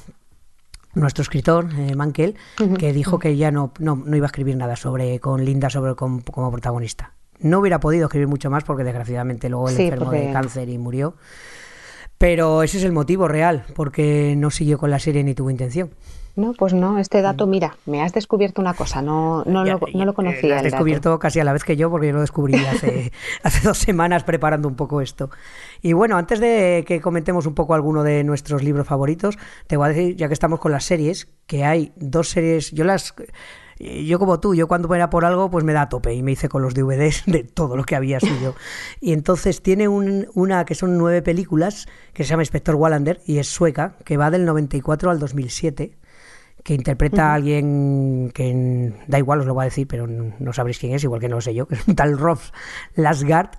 nuestro 0.94 1.22
escritor, 1.22 1.68
eh, 1.78 1.96
Mankel, 1.96 2.36
que 2.78 2.94
dijo 2.94 3.20
que 3.20 3.36
ya 3.38 3.52
no, 3.52 3.72
no, 3.80 3.96
no 3.96 4.16
iba 4.16 4.26
a 4.26 4.28
escribir 4.28 4.58
nada 4.58 4.76
sobre 4.76 5.20
con 5.20 5.44
Linda 5.46 5.70
sobre 5.70 5.96
con- 5.96 6.22
como 6.22 6.52
protagonista. 6.52 7.14
No 7.40 7.60
hubiera 7.60 7.80
podido 7.80 8.06
escribir 8.06 8.28
mucho 8.28 8.50
más 8.50 8.64
porque 8.64 8.84
desgraciadamente 8.84 9.50
luego 9.50 9.70
él 9.70 9.76
Sí, 9.76 9.84
enfermó 9.84 10.12
de 10.12 10.32
cáncer 10.32 10.70
y 10.70 10.78
murió. 10.78 11.16
Pero 12.18 12.62
ese 12.62 12.78
es 12.78 12.84
el 12.84 12.92
motivo 12.92 13.28
real, 13.28 13.64
porque 13.76 14.36
no 14.38 14.52
siguió 14.52 14.78
con 14.78 14.92
la 14.92 15.00
serie 15.00 15.24
ni 15.24 15.34
tuvo 15.34 15.50
intención. 15.50 15.90
No, 16.36 16.54
pues 16.54 16.74
no, 16.74 16.98
este 16.98 17.22
dato, 17.22 17.46
mira, 17.46 17.76
me 17.86 18.02
has 18.04 18.14
descubierto 18.14 18.62
una 18.62 18.74
cosa, 18.74 19.02
no, 19.02 19.44
no, 19.46 19.66
lo, 19.66 19.80
no 19.94 20.06
lo 20.06 20.14
conocía. 20.14 20.50
Lo 20.50 20.56
has 20.56 20.64
descubierto 20.64 21.20
casi 21.20 21.40
a 21.42 21.44
la 21.44 21.52
vez 21.52 21.64
que 21.66 21.76
yo, 21.76 21.90
porque 21.90 22.08
yo 22.08 22.14
lo 22.14 22.22
descubrí 22.22 22.56
hace, 22.56 23.12
hace 23.44 23.68
dos 23.68 23.80
semanas 23.80 24.24
preparando 24.24 24.68
un 24.70 24.76
poco 24.76 25.02
esto. 25.02 25.30
Y 25.82 25.94
bueno, 25.94 26.18
antes 26.18 26.40
de 26.40 26.84
que 26.88 27.02
comentemos 27.02 27.46
un 27.46 27.56
poco 27.56 27.74
alguno 27.74 28.04
de 28.04 28.24
nuestros 28.24 28.64
libros 28.64 28.88
favoritos, 28.88 29.38
te 29.68 29.78
voy 29.78 29.86
a 29.86 29.90
decir, 29.90 30.16
ya 30.16 30.28
que 30.28 30.34
estamos 30.34 30.60
con 30.60 30.72
las 30.72 30.86
series, 30.86 31.28
que 31.48 31.66
hay 31.66 31.92
dos 31.96 32.30
series, 32.30 32.72
yo 32.72 32.84
las 32.84 33.14
yo 33.82 34.20
como 34.20 34.40
tú, 34.40 34.54
yo 34.54 34.68
cuando 34.68 34.94
era 34.94 35.10
por 35.10 35.26
algo, 35.26 35.50
pues 35.50 35.64
me 35.64 35.74
da 35.74 35.84
a 35.84 35.90
tope 35.90 36.14
y 36.14 36.22
me 36.22 36.34
hice 36.34 36.50
con 36.50 36.62
los 36.62 36.74
DVDs 36.74 37.24
de 37.26 37.44
todo 37.44 37.76
lo 37.76 37.84
que 37.84 37.96
había 37.96 38.20
sido. 38.20 38.56
Y 39.00 39.14
entonces 39.14 39.62
tiene 39.62 39.88
una 39.88 40.66
que 40.66 40.76
son 40.76 40.98
nueve 40.98 41.22
películas 41.22 41.88
que 42.14 42.24
se 42.24 42.30
llama 42.30 42.44
Inspector 42.44 42.76
Wallander 42.76 43.22
y 43.26 43.40
es 43.40 43.48
sueca, 43.48 43.98
que 44.06 44.18
va 44.18 44.30
del 44.30 44.46
94 44.46 45.10
al 45.10 45.20
2007 45.20 45.98
que 46.64 46.76
interpreta 46.76 47.32
a 47.32 47.34
alguien 47.34 48.32
que 48.34 48.94
da 49.08 49.18
igual, 49.18 49.40
os 49.40 49.46
lo 49.48 49.56
voy 49.56 49.64
a 49.64 49.66
decir, 49.66 49.88
pero 49.88 50.06
no 50.08 50.54
sabréis 50.54 50.78
quién 50.78 50.94
es, 50.94 51.04
igual 51.04 51.20
que 51.20 51.28
no 51.28 51.38
lo 51.38 51.42
sé 51.42 51.56
yo, 51.56 51.68
que 51.68 51.76
es 51.76 51.88
un 51.88 51.96
tal 51.96 52.18
Rolf 52.18 52.52
Lasgard. 52.94 53.50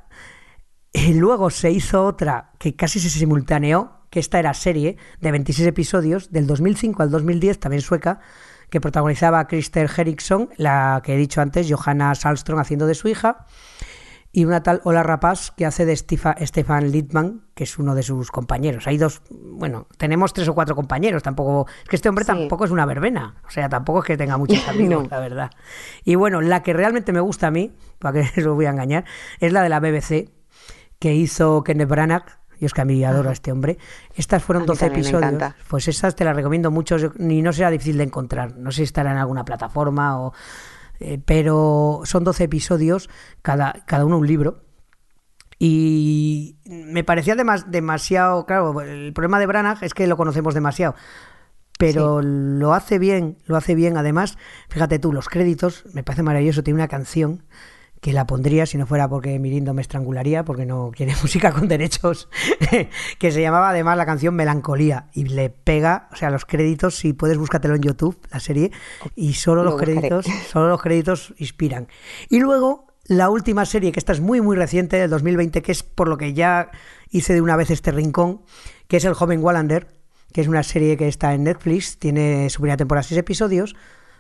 Y 0.93 1.15
luego 1.15 1.51
se 1.51 1.71
hizo 1.71 2.05
otra 2.05 2.53
que 2.59 2.77
casi 2.77 3.01
se 3.01 3.09
simultaneó, 3.09 4.03
que 4.11 4.21
esta 4.21 4.39
era 4.39 4.53
serie 4.53 4.99
de 5.21 5.31
26 5.31 5.67
episodios, 5.69 6.31
del 6.31 6.47
2005 6.47 7.03
al 7.03 7.11
2010, 7.11 7.59
también 7.59 7.81
sueca, 7.81 8.21
que 8.69 8.81
protagonizaba 8.81 9.41
a 9.41 9.47
Krister 9.47 9.91
Henriksson, 9.95 10.51
la 10.59 11.01
que 11.03 11.15
he 11.15 11.17
dicho 11.17 11.41
antes, 11.41 11.71
Johanna 11.71 12.15
Salstrom 12.15 12.59
haciendo 12.59 12.87
de 12.87 12.95
su 12.95 13.09
hija, 13.09 13.47
y 14.33 14.47
una 14.47 14.63
tal 14.63 14.81
Ola 14.85 15.03
Rapaz 15.03 15.51
que 15.51 15.67
hace 15.67 15.85
de 15.85 15.95
Stefan 15.95 16.91
Littman, 16.91 17.43
que 17.55 17.65
es 17.65 17.79
uno 17.79 17.95
de 17.95 18.03
sus 18.03 18.31
compañeros. 18.31 18.87
Hay 18.87 18.97
dos, 18.97 19.21
bueno, 19.31 19.87
tenemos 19.99 20.33
tres 20.33 20.49
o 20.49 20.55
cuatro 20.55 20.75
compañeros, 20.75 21.23
tampoco, 21.23 21.67
es 21.83 21.89
que 21.89 21.97
este 21.97 22.09
hombre 22.09 22.25
tampoco 22.25 22.65
es 22.65 22.71
una 22.71 22.87
verbena, 22.87 23.37
o 23.47 23.51
sea, 23.51 23.69
tampoco 23.69 24.01
es 24.01 24.07
que 24.07 24.17
tenga 24.17 24.39
muchos 24.39 24.67
amigos, 24.69 25.09
la 25.11 25.21
verdad. 25.21 25.51
Y 26.05 26.15
bueno, 26.15 26.41
la 26.41 26.63
que 26.63 26.73
realmente 26.73 27.13
me 27.13 27.21
gusta 27.21 27.49
a 27.49 27.51
mí, 27.51 27.73
para 27.99 28.23
que 28.23 28.41
os 28.41 28.55
voy 28.55 28.67
a 28.67 28.71
engañar, 28.71 29.05
es 29.39 29.53
la 29.53 29.63
de 29.63 29.69
la 29.69 29.81
BBC, 29.81 30.31
que 31.03 31.17
hizo 31.17 31.65
Kenneth 31.65 31.89
Branagh, 31.89 32.25
yo 32.61 32.67
es 32.67 32.75
que 32.75 32.81
a 32.81 32.85
mí 32.85 33.03
adoro 33.03 33.31
a 33.31 33.33
este 33.33 33.51
hombre. 33.51 33.77
Estas 34.15 34.41
fueron 34.41 34.67
12 34.67 34.87
episodios. 34.87 35.53
Pues 35.67 35.89
esas 35.89 36.15
te 36.15 36.25
las 36.25 36.37
recomiendo 36.37 36.71
mucho, 36.71 36.97
ni 37.17 37.43
no 37.43 37.53
será 37.53 37.73
difícil 37.73 37.97
de 37.97 38.05
encontrar. 38.05 38.57
No 38.57 38.71
sé 38.71 38.77
si 38.77 38.83
estará 38.85 39.11
en 39.11 39.19
alguna 39.19 39.45
plataforma 39.45 40.21
o... 40.21 40.33
Eh, 41.01 41.21
pero 41.25 42.03
son 42.05 42.23
12 42.23 42.45
episodios, 42.45 43.11
cada, 43.43 43.83
cada 43.85 44.05
uno 44.05 44.17
un 44.17 44.29
libro. 44.29 44.63
Y 45.59 46.55
me 46.65 47.03
parecía 47.03 47.35
demasiado, 47.35 48.47
claro, 48.47 48.81
el 48.81 49.13
problema 49.13 49.41
de 49.41 49.47
Branagh 49.47 49.83
es 49.83 49.93
que 49.93 50.07
lo 50.07 50.17
conocemos 50.17 50.55
demasiado, 50.55 50.95
pero 51.81 52.23
lo 52.23 52.75
hace 52.75 53.01
bien, 53.01 53.39
lo 53.47 53.57
hace 53.57 53.75
bien. 53.75 53.97
Además, 53.97 54.39
fíjate 54.69 55.01
tú, 55.01 55.13
los 55.13 55.29
créditos, 55.29 55.85
me 55.95 56.05
parece 56.05 56.23
maravilloso, 56.23 56.63
tiene 56.63 56.79
una 56.79 56.87
canción 56.87 57.43
que 58.03 58.13
la 58.13 58.27
pondría 58.27 58.67
si 58.67 58.79
no 58.79 58.87
fuera 58.87 59.09
porque 59.09 59.39
Mirindo 59.39 59.75
me 59.75 59.81
estrangularía, 59.81 60.45
porque 60.45 60.67
no 60.67 60.91
quiere 60.91 61.15
música 61.23 61.53
con 61.53 61.69
derechos, 61.69 62.29
que 63.19 63.31
se 63.31 63.41
llamaba 63.41 63.71
además 63.71 63.97
la 63.97 64.05
canción 64.05 64.35
Melancolía, 64.35 65.07
y 65.15 65.25
le 65.25 65.51
pega, 65.51 66.09
o 66.13 66.17
sea, 66.17 66.29
los 66.29 66.45
créditos, 66.45 66.97
si 66.97 67.13
puedes 67.13 67.39
búscatelo 67.39 67.77
en 67.77 67.83
YouTube, 67.83 68.19
la 68.33 68.41
serie, 68.41 68.73
y 69.15 69.35
solo 69.35 69.63
los 69.63 69.77
créditos, 69.77 70.27
solo 70.51 70.69
los 70.69 70.83
créditos 70.83 71.33
inspiran. 71.39 71.87
Y 72.29 72.41
luego 72.41 72.89
la 73.07 73.31
última 73.31 73.65
serie, 73.67 73.93
que 73.93 74.01
esta 74.01 74.13
es 74.13 74.21
muy 74.21 74.41
muy 74.41 74.57
reciente, 74.57 74.97
del 74.97 75.09
2020, 75.09 75.63
que 75.63 75.71
es 75.71 75.85
por 75.85 76.09
lo 76.09 76.19
que 76.19 76.35
ya 76.35 76.73
hice 77.09 77.35
de 77.35 77.41
una 77.41 77.55
vez 77.55 77.71
este 77.71 77.93
rincón, 77.93 78.43
que 78.89 78.97
es 78.97 79.05
El 79.05 79.15
joven 79.15 79.45
Wallander, 79.45 79.87
que 80.33 80.41
es 80.41 80.49
una 80.49 80.65
serie 80.65 80.97
que 80.97 81.07
está 81.07 81.35
en 81.35 81.45
Netflix, 81.45 81.99
tiene 82.01 82.51
su 82.51 82.63
primera 82.63 82.77
temporada 82.77 83.05
seis 83.05 83.19
episodios, 83.19 83.77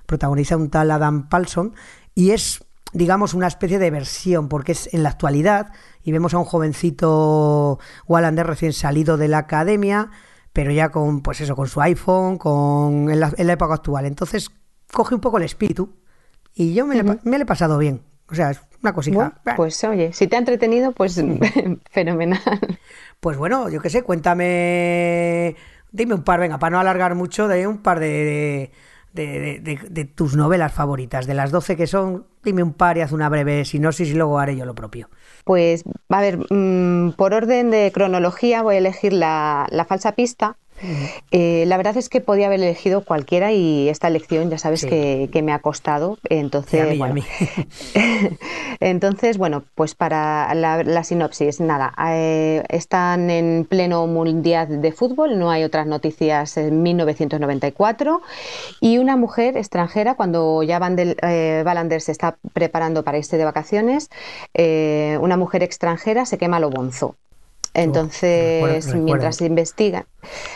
protagoniza 0.06 0.56
un 0.56 0.70
tal 0.70 0.92
Adam 0.92 1.28
Paulson, 1.28 1.74
y 2.14 2.30
es 2.30 2.64
digamos, 2.92 3.34
una 3.34 3.46
especie 3.46 3.78
de 3.78 3.90
versión, 3.90 4.48
porque 4.48 4.72
es 4.72 4.92
en 4.92 5.02
la 5.02 5.10
actualidad 5.10 5.72
y 6.02 6.12
vemos 6.12 6.34
a 6.34 6.38
un 6.38 6.44
jovencito 6.44 7.78
Wallander 8.06 8.46
recién 8.46 8.72
salido 8.72 9.16
de 9.16 9.28
la 9.28 9.38
academia, 9.38 10.10
pero 10.52 10.70
ya 10.72 10.90
con, 10.90 11.22
pues 11.22 11.40
eso, 11.40 11.56
con 11.56 11.68
su 11.68 11.80
iPhone, 11.80 12.38
con 12.38 13.10
en 13.10 13.20
la, 13.20 13.32
época 13.36 13.74
actual. 13.74 14.06
Entonces 14.06 14.50
coge 14.92 15.14
un 15.14 15.20
poco 15.20 15.38
el 15.38 15.44
espíritu 15.44 15.94
y 16.54 16.74
yo 16.74 16.86
me, 16.86 17.02
me 17.02 17.38
lo 17.38 17.42
he 17.42 17.46
pasado 17.46 17.78
bien. 17.78 18.02
O 18.28 18.34
sea, 18.34 18.50
es 18.50 18.60
una 18.82 18.92
cosita. 18.92 19.40
pues 19.56 19.82
oye, 19.84 20.12
si 20.12 20.26
te 20.26 20.36
ha 20.36 20.38
entretenido, 20.38 20.92
pues 20.92 21.22
fenomenal. 21.90 22.40
Pues 23.20 23.36
bueno, 23.36 23.68
yo 23.68 23.80
qué 23.80 23.90
sé, 23.90 24.02
cuéntame, 24.02 25.54
dime 25.92 26.14
un 26.14 26.24
par, 26.24 26.40
venga, 26.40 26.58
para 26.58 26.72
no 26.72 26.80
alargar 26.80 27.14
mucho, 27.14 27.46
de 27.46 27.66
un 27.66 27.78
par 27.78 28.00
de 28.00 28.08
de, 28.08 28.72
tus 30.14 30.36
novelas 30.36 30.72
favoritas. 30.72 31.26
De 31.26 31.34
las 31.34 31.50
12 31.50 31.76
que 31.76 31.86
son, 31.86 32.26
dime 32.42 32.62
un 32.62 32.72
par 32.72 32.96
y 32.96 33.02
haz 33.02 33.12
una 33.12 33.28
breve 33.28 33.64
sinopsis 33.64 34.08
y 34.08 34.14
luego 34.14 34.38
haré 34.38 34.56
yo 34.56 34.64
lo 34.64 34.74
propio. 34.74 35.08
Pues, 35.44 35.84
a 36.08 36.20
ver, 36.20 36.38
mm, 36.50 37.12
por 37.12 37.34
orden 37.34 37.70
de 37.70 37.90
cronología 37.92 38.62
voy 38.62 38.76
a 38.76 38.78
elegir 38.78 39.12
la, 39.12 39.66
la 39.70 39.84
falsa 39.84 40.12
pista, 40.12 40.56
eh, 41.30 41.64
la 41.66 41.76
verdad 41.76 41.96
es 41.96 42.08
que 42.08 42.20
podía 42.20 42.46
haber 42.46 42.60
elegido 42.60 43.04
cualquiera 43.04 43.52
y 43.52 43.88
esta 43.88 44.08
elección 44.08 44.50
ya 44.50 44.58
sabes 44.58 44.84
que, 44.84 45.42
me 45.42 45.52
ha 45.52 45.58
costado. 45.58 46.18
Entonces, 46.28 46.96
bueno, 46.98 47.16
entonces, 48.80 49.38
bueno, 49.38 49.64
pues 49.74 49.94
para 49.94 50.54
la, 50.54 51.04
sinopsis, 51.04 51.60
nada, 51.60 51.92
eh, 52.10 52.62
están 52.68 53.30
en 53.30 53.66
pleno 53.68 54.06
mundial 54.06 54.80
de 54.80 54.92
fútbol, 54.92 55.38
no 55.38 55.50
hay 55.50 55.64
otras 55.64 55.86
noticias 55.86 56.56
en 56.56 56.82
1994 56.82 58.22
y 58.80 58.98
una 58.98 59.16
mujer 59.16 59.56
extranjera, 59.56 60.14
cuando 60.14 60.62
ya 60.62 60.78
Van 60.78 60.96
del, 60.96 61.16
eh, 61.22 61.64
se 61.98 62.12
está 62.12 62.36
preparando 62.52 63.02
para 63.04 63.18
irse 63.18 63.36
de 63.36 63.44
vacaciones, 63.44 64.10
una 64.54 65.36
mujer 65.36 65.62
extranjera 65.62 66.24
se 66.26 66.38
quema 66.38 66.60
lo 66.60 66.70
bonzo 66.70 67.16
entonces, 67.74 68.94
mientras 68.94 69.40
investigan, 69.40 70.04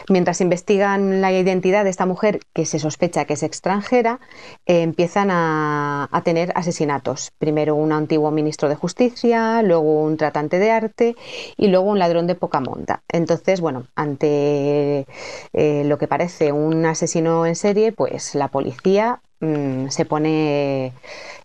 mientras 0.08 0.40
investigan 0.40 1.20
la 1.20 1.32
identidad 1.32 1.84
de 1.84 1.90
esta 1.90 2.04
mujer 2.04 2.40
que 2.52 2.66
se 2.66 2.78
sospecha 2.78 3.24
que 3.24 3.34
es 3.34 3.42
extranjera, 3.42 4.20
eh, 4.66 4.82
empiezan 4.82 5.30
a, 5.30 6.08
tener 6.24 6.52
asesinatos. 6.56 7.30
Primero 7.38 7.76
un 7.76 7.92
antiguo 7.92 8.30
ministro 8.30 8.68
de 8.68 8.74
justicia, 8.74 9.62
luego 9.62 10.02
un 10.02 10.16
tratante 10.16 10.58
de 10.58 10.70
arte 10.70 11.16
y 11.56 11.68
luego 11.68 11.90
un 11.90 11.98
ladrón 11.98 12.26
de 12.26 12.34
poca 12.34 12.60
monta. 12.60 13.02
Entonces, 13.08 13.60
bueno, 13.60 13.86
ante 13.94 15.06
eh, 15.52 15.84
lo 15.84 15.98
que 15.98 16.08
parece 16.08 16.52
un 16.52 16.84
asesino 16.84 17.46
en 17.46 17.54
serie, 17.54 17.92
pues 17.92 18.34
la 18.34 18.48
policía 18.48 19.20
mm, 19.40 19.88
se 19.88 20.04
pone 20.04 20.92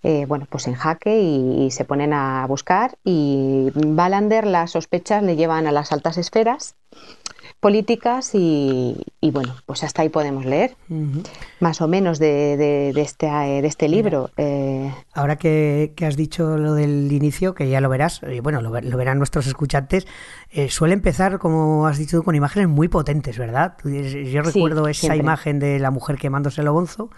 eh, 0.03 0.25
bueno, 0.27 0.47
pues 0.49 0.67
en 0.67 0.73
jaque 0.73 1.21
y, 1.21 1.69
se 1.71 1.85
ponen 1.85 2.13
a 2.13 2.45
buscar 2.47 2.97
y 3.03 3.71
Balander 3.75 4.47
las 4.47 4.71
sospechas 4.71 5.21
le 5.21 5.35
llevan 5.35 5.67
a 5.67 5.71
las 5.71 5.91
altas 5.91 6.17
esferas 6.17 6.75
políticas 7.59 8.31
y, 8.33 8.97
bueno, 9.21 9.55
pues 9.67 9.83
hasta 9.83 10.01
ahí 10.01 10.09
podemos 10.09 10.45
leer 10.45 10.75
más 11.59 11.79
o 11.81 11.87
menos 11.87 12.17
de, 12.17 12.89
este, 12.95 13.27
de 13.27 13.67
este 13.67 13.87
libro. 13.87 14.31
Eh. 14.35 14.91
Ahora 15.13 15.35
que, 15.35 15.93
has 16.01 16.15
dicho 16.15 16.57
lo 16.57 16.73
del 16.73 17.11
inicio, 17.11 17.53
que 17.53 17.69
ya 17.69 17.79
lo 17.79 17.87
verás, 17.87 18.21
y 18.27 18.39
bueno, 18.39 18.61
lo, 18.61 18.71
verán 18.71 19.19
nuestros 19.19 19.45
escuchantes, 19.45 20.07
eh, 20.49 20.69
suele 20.69 20.95
empezar, 20.95 21.37
como 21.37 21.85
has 21.85 21.99
dicho 21.99 22.23
con 22.23 22.33
imágenes 22.33 22.67
muy 22.67 22.87
potentes, 22.87 23.37
¿verdad? 23.37 23.77
Yo 23.83 24.41
recuerdo 24.41 24.87
esa 24.87 25.15
imagen 25.15 25.59
de 25.59 25.77
la 25.77 25.91
mujer 25.91 26.17
quemándose 26.17 26.61
el 26.61 26.67
obonzo 26.67 27.11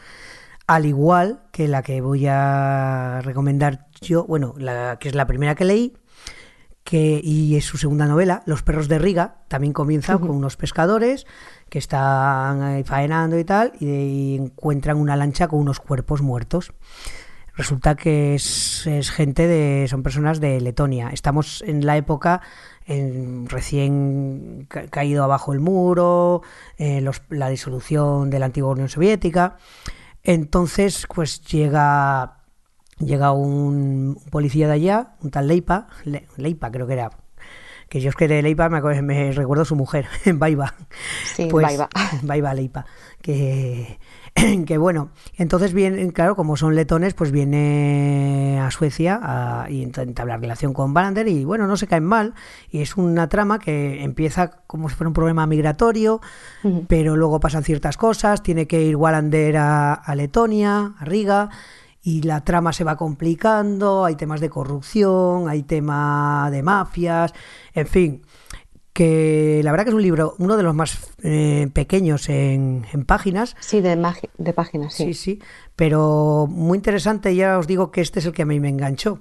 al 0.68 0.86
igual 0.86 1.44
que 1.52 1.68
la 1.68 1.82
que 1.84 2.02
voy 2.02 2.26
a 2.28 3.22
recomendar 3.24 3.88
yo, 4.02 4.26
bueno, 4.26 4.54
la 4.58 4.98
que 5.00 5.10
es 5.10 5.16
la 5.16 5.28
primera 5.28 5.56
que 5.56 5.66
leí, 5.66 5.94
que, 6.84 7.22
y 7.24 7.56
es 7.56 7.66
su 7.66 7.78
segunda 7.78 8.08
novela, 8.08 8.44
Los 8.46 8.62
perros 8.62 8.88
de 8.88 9.00
Riga, 9.00 9.38
también 9.48 9.74
comienza 9.74 10.18
con 10.18 10.32
unos 10.32 10.58
pescadores 10.58 11.26
que 11.70 11.80
están 11.80 12.84
faenando 12.86 13.40
y 13.40 13.46
tal, 13.46 13.74
y, 13.80 14.36
encuentran 14.36 14.98
una 14.98 15.16
lancha 15.16 15.48
con 15.48 15.60
unos 15.60 15.80
cuerpos 15.80 16.22
muertos. 16.22 16.74
Resulta 17.56 17.96
que 17.96 18.36
es, 18.36 19.12
gente 19.12 19.48
de, 19.48 19.88
son 19.88 20.02
personas 20.02 20.40
de 20.40 20.60
Letonia. 20.60 21.10
Estamos 21.10 21.64
en 21.66 21.86
la 21.86 21.98
época 21.98 22.42
en, 22.86 23.48
recién 23.48 24.68
caído 24.68 25.24
abajo 25.24 25.54
el 25.54 25.60
muro, 25.60 26.42
eh, 26.78 27.08
la 27.30 27.50
disolución 27.50 28.32
de 28.32 28.40
la 28.40 28.48
antigua 28.48 28.72
Unión 28.72 28.90
Soviética. 28.90 29.58
Entonces, 30.24 31.06
pues 31.14 31.42
llega, 31.42 32.44
llega 33.00 33.32
un, 33.34 34.22
policía 34.32 34.68
de 34.68 34.74
allá, 34.74 35.16
un 35.22 35.32
tal 35.32 35.48
Leipa, 35.48 35.88
Leipa 36.38 36.72
creo 36.72 36.88
que 36.88 36.94
era, 36.94 37.12
que 37.90 38.00
yo 38.00 38.10
es 38.10 38.16
que 38.16 38.28
de 38.28 38.42
Leipa 38.42 38.70
me, 38.70 39.32
recuerdo 39.34 39.66
su 39.66 39.76
mujer, 39.76 40.08
Baiba. 40.34 40.74
Sí, 41.36 41.48
pues, 41.52 41.66
Baiba. 41.66 41.90
Baiba 42.24 42.54
Leipa, 42.54 42.86
que 43.22 44.00
que 44.66 44.78
bueno, 44.78 45.10
entonces 45.38 45.74
viene, 45.74 46.12
claro, 46.12 46.36
como 46.36 46.58
son 46.58 46.76
letones, 46.76 47.14
pues 47.14 47.32
viene 47.32 48.60
a 48.62 48.72
Suecia 48.72 49.20
a, 49.22 49.70
y 49.70 49.84
entablar 49.84 50.42
relación 50.42 50.74
con 50.74 50.96
Wallander 50.96 51.28
y 51.28 51.46
bueno, 51.46 51.68
no 51.68 51.78
se 51.78 51.88
caen 51.88 52.04
mal. 52.04 52.34
Y 52.70 52.82
es 52.82 52.98
una 52.98 53.30
trama 53.30 53.60
que 53.60 54.04
empieza 54.04 54.64
como 54.68 54.90
si 54.90 54.96
fuera 54.96 55.10
un 55.10 55.14
problema 55.14 55.46
migratorio, 55.46 56.22
pero 56.88 57.16
luego 57.16 57.40
pasan 57.40 57.64
ciertas 57.64 57.98
cosas, 57.98 58.42
tiene 58.42 58.68
que 58.68 58.82
ir 58.82 58.96
Wallander 58.96 59.58
a, 59.58 59.94
a 59.94 60.16
Letonia, 60.16 60.94
a 60.98 61.06
Riga 61.06 61.50
y 62.02 62.24
la 62.24 62.44
trama 62.44 62.74
se 62.74 62.84
va 62.84 62.98
complicando, 62.98 64.04
hay 64.04 64.16
temas 64.16 64.42
de 64.42 64.50
corrupción, 64.50 65.48
hay 65.48 65.64
tema 65.64 66.50
de 66.52 66.62
mafias, 66.62 67.34
en 67.74 67.88
fin, 67.88 68.22
que 68.94 69.62
la 69.64 69.72
verdad 69.72 69.86
que 69.86 69.90
es 69.90 69.96
un 69.96 70.02
libro, 70.02 70.36
uno 70.38 70.56
de 70.56 70.64
los 70.64 70.76
más 70.76 71.12
eh, 71.24 71.68
pequeños 71.74 72.30
en, 72.30 72.86
páginas. 73.06 73.56
Sí, 73.60 73.82
de, 73.82 73.98
de 74.38 74.54
páginas, 74.54 74.94
sí. 74.94 75.06
Sí, 75.06 75.14
sí, 75.14 75.42
pero 75.76 76.48
muy 76.48 76.78
interesante, 76.78 77.36
ya 77.36 77.58
os 77.58 77.68
digo 77.68 77.92
que 77.92 78.02
este 78.02 78.20
es 78.20 78.26
el 78.26 78.34
que 78.34 78.44
a 78.44 78.46
mí 78.46 78.60
me 78.60 78.70
enganchó. 78.70 79.20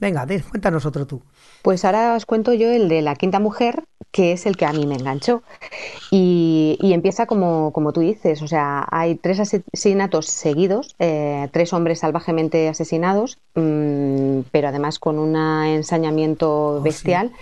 Venga, 0.00 0.26
cuéntanos 0.48 0.86
otro 0.86 1.06
tú. 1.06 1.20
Pues 1.60 1.84
ahora 1.84 2.14
os 2.14 2.24
cuento 2.24 2.54
yo 2.54 2.70
el 2.70 2.88
de 2.88 3.02
la 3.02 3.16
quinta 3.16 3.38
mujer, 3.38 3.84
que 4.10 4.32
es 4.32 4.46
el 4.46 4.56
que 4.56 4.64
a 4.64 4.72
mí 4.72 4.86
me 4.86 4.94
enganchó. 4.94 5.42
Y, 6.10 6.78
empieza 6.80 7.26
como, 7.26 7.70
como, 7.72 7.92
tú 7.92 8.00
dices, 8.00 8.40
o 8.40 8.48
sea, 8.48 8.86
hay 8.90 9.16
tres 9.16 9.40
asesinatos 9.40 10.26
seguidos, 10.26 10.96
eh, 10.98 11.48
tres 11.52 11.74
hombres 11.74 11.98
salvajemente 11.98 12.66
asesinados, 12.68 13.38
mm, 13.54 14.40
pero 14.50 14.68
además 14.68 14.98
con 14.98 15.18
un 15.18 15.36
ensañamiento 15.36 16.78
oh, 16.78 16.80
bestial. 16.80 17.32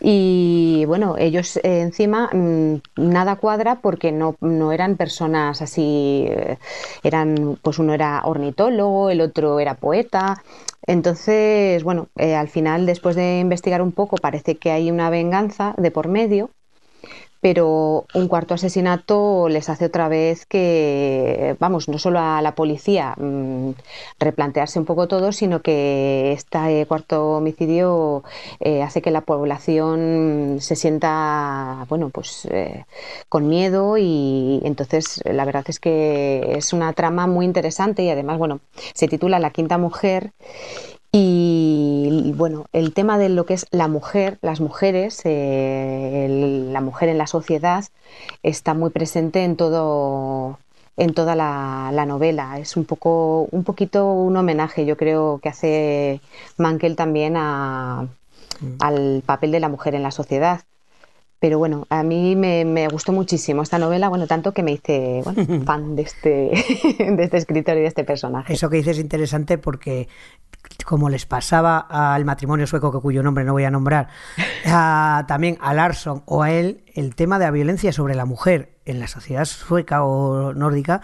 Y 0.00 0.84
bueno, 0.86 1.16
ellos 1.18 1.56
eh, 1.58 1.80
encima 1.80 2.30
mm, 2.32 2.76
nada 2.96 3.36
cuadra 3.36 3.80
porque 3.80 4.12
no, 4.12 4.36
no 4.40 4.72
eran 4.72 4.96
personas 4.96 5.60
así, 5.62 6.26
eh, 6.28 6.58
eran, 7.02 7.58
pues 7.62 7.78
uno 7.78 7.94
era 7.94 8.22
ornitólogo, 8.24 9.10
el 9.10 9.20
otro 9.20 9.60
era 9.60 9.74
poeta. 9.74 10.42
Entonces, 10.86 11.82
bueno, 11.84 12.08
eh, 12.16 12.34
al 12.34 12.48
final, 12.48 12.86
después 12.86 13.16
de 13.16 13.40
investigar 13.40 13.82
un 13.82 13.92
poco, 13.92 14.16
parece 14.16 14.56
que 14.56 14.70
hay 14.70 14.90
una 14.90 15.10
venganza 15.10 15.74
de 15.76 15.90
por 15.90 16.08
medio 16.08 16.50
pero 17.40 18.06
un 18.14 18.28
cuarto 18.28 18.54
asesinato 18.54 19.48
les 19.48 19.68
hace 19.68 19.86
otra 19.86 20.08
vez 20.08 20.46
que, 20.46 21.56
vamos, 21.60 21.88
no 21.88 21.98
solo 21.98 22.18
a 22.18 22.42
la 22.42 22.54
policía 22.54 23.14
mm, 23.16 23.70
replantearse 24.18 24.78
un 24.78 24.84
poco 24.84 25.08
todo, 25.08 25.32
sino 25.32 25.60
que 25.62 26.32
este 26.32 26.86
cuarto 26.86 27.36
homicidio 27.36 28.24
eh, 28.60 28.82
hace 28.82 29.02
que 29.02 29.10
la 29.10 29.20
población 29.22 30.58
se 30.60 30.76
sienta, 30.76 31.86
bueno, 31.88 32.10
pues 32.10 32.46
eh, 32.50 32.84
con 33.28 33.48
miedo 33.48 33.96
y 33.98 34.60
entonces 34.64 35.20
la 35.24 35.44
verdad 35.44 35.64
es 35.68 35.78
que 35.80 36.54
es 36.56 36.72
una 36.72 36.92
trama 36.92 37.26
muy 37.26 37.44
interesante 37.44 38.02
y 38.02 38.10
además, 38.10 38.38
bueno, 38.38 38.60
se 38.94 39.08
titula 39.08 39.38
La 39.38 39.50
quinta 39.50 39.78
mujer 39.78 40.32
y 41.12 42.32
bueno, 42.36 42.66
el 42.72 42.92
tema 42.92 43.18
de 43.18 43.28
lo 43.28 43.46
que 43.46 43.54
es 43.54 43.66
la 43.70 43.88
mujer, 43.88 44.38
las 44.42 44.60
mujeres, 44.60 45.20
eh, 45.24 46.66
la 46.70 46.80
mujer 46.80 47.08
en 47.08 47.18
la 47.18 47.26
sociedad 47.26 47.84
está 48.42 48.74
muy 48.74 48.90
presente 48.90 49.44
en 49.44 49.56
todo 49.56 50.58
en 50.98 51.14
toda 51.14 51.36
la, 51.36 52.04
novela. 52.06 52.58
Es 52.58 52.76
un 52.76 52.84
poco, 52.84 53.48
un 53.52 53.64
poquito 53.64 54.12
un 54.12 54.36
homenaje, 54.36 54.84
yo 54.84 54.96
creo 54.96 55.38
que 55.42 55.48
hace 55.48 56.20
Mankel 56.58 56.96
también 56.96 57.36
a, 57.36 58.08
mm. 58.60 58.66
al 58.80 59.22
papel 59.24 59.52
de 59.52 59.60
la 59.60 59.68
mujer 59.68 59.94
en 59.94 60.02
la 60.02 60.10
sociedad. 60.10 60.62
Pero 61.40 61.58
bueno, 61.58 61.86
a 61.88 62.02
mí 62.02 62.34
me, 62.34 62.88
gustó 62.88 63.12
muchísimo 63.12 63.62
esta 63.62 63.78
novela, 63.78 64.08
bueno, 64.08 64.26
tanto 64.26 64.52
que 64.52 64.62
me 64.62 64.72
hice 64.72 65.22
fan 65.64 65.94
de 65.94 66.02
este, 66.02 66.28
de 66.98 67.22
este 67.22 67.36
escritor 67.36 67.76
y 67.76 67.80
de 67.80 67.86
este 67.86 68.04
personaje. 68.04 68.52
Eso 68.52 68.68
que 68.68 68.78
dices 68.78 68.98
es 68.98 69.02
interesante 69.02 69.58
porque 69.58 70.08
como 70.84 71.08
les 71.08 71.26
pasaba 71.26 71.78
al 71.78 72.24
matrimonio 72.24 72.66
sueco, 72.66 72.92
que 72.92 73.00
cuyo 73.00 73.22
nombre 73.22 73.44
no 73.44 73.52
voy 73.52 73.64
a 73.64 73.70
nombrar, 73.70 74.08
también 75.26 75.58
a 75.60 75.74
Larson 75.74 76.22
o 76.26 76.42
a 76.42 76.50
él, 76.50 76.82
el 76.94 77.14
tema 77.14 77.38
de 77.38 77.44
la 77.44 77.50
violencia 77.50 77.92
sobre 77.92 78.14
la 78.14 78.24
mujer 78.24 78.78
en 78.84 78.98
la 78.98 79.06
sociedad 79.06 79.44
sueca 79.44 80.02
o 80.02 80.54
nórdica 80.54 81.02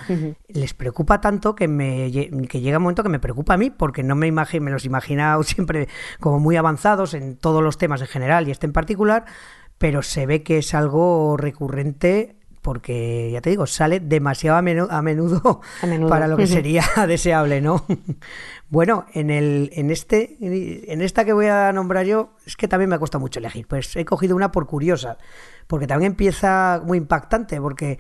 les 0.49 0.73
preocupa 0.73 1.21
tanto 1.21 1.55
que, 1.55 1.69
me, 1.69 2.11
que 2.49 2.61
llega 2.61 2.79
un 2.79 2.85
momento 2.85 3.03
que 3.03 3.11
me 3.11 3.19
preocupa 3.19 3.55
a 3.55 3.57
mí, 3.57 3.71
porque 3.71 4.03
no 4.03 4.15
me, 4.15 4.27
imagino, 4.27 4.65
me 4.65 4.71
los 4.71 4.85
he 4.85 4.87
imaginado 4.87 5.43
siempre 5.43 5.89
como 6.19 6.41
muy 6.41 6.57
avanzados 6.57 7.15
en 7.15 7.37
todos 7.37 7.63
los 7.63 7.79
temas 7.79 8.01
en 8.01 8.07
general 8.09 8.49
y 8.49 8.51
este 8.51 8.67
en 8.67 8.73
particular, 8.73 9.27
pero 9.79 10.03
se 10.03 10.27
ve 10.27 10.43
que 10.43 10.59
es 10.59 10.75
algo 10.75 11.37
recurrente 11.37 12.37
porque 12.65 13.31
ya 13.31 13.43
te 13.43 13.51
digo, 13.51 13.67
sale 13.67 14.01
demasiado 14.01 14.57
a 14.57 14.63
menudo, 14.63 14.91
a 14.91 15.03
menudo, 15.03 15.61
para 16.09 16.27
lo 16.27 16.39
que 16.39 16.47
sería 16.49 16.83
deseable, 17.07 17.61
¿no? 17.61 17.85
bueno, 18.71 19.05
en 19.13 19.29
el, 19.29 19.69
en 19.75 19.91
este, 19.91 20.39
en 20.41 21.03
esta 21.03 21.27
que 21.27 21.35
voy 21.35 21.47
a 21.47 21.71
nombrar 21.73 22.07
yo, 22.07 22.31
es 22.47 22.57
que 22.57 22.67
también 22.67 22.89
me 22.89 22.97
ha 22.97 22.99
costado 22.99 23.21
mucho 23.21 23.39
elegir. 23.39 23.69
Pues 23.69 23.95
he 23.97 24.07
cogido 24.07 24.35
una 24.35 24.51
por 24.51 24.67
curiosa, 24.67 25.19
porque 25.67 25.87
también 25.87 26.13
empieza 26.13 26.81
muy 26.83 26.97
impactante, 26.97 27.61
porque 27.61 27.99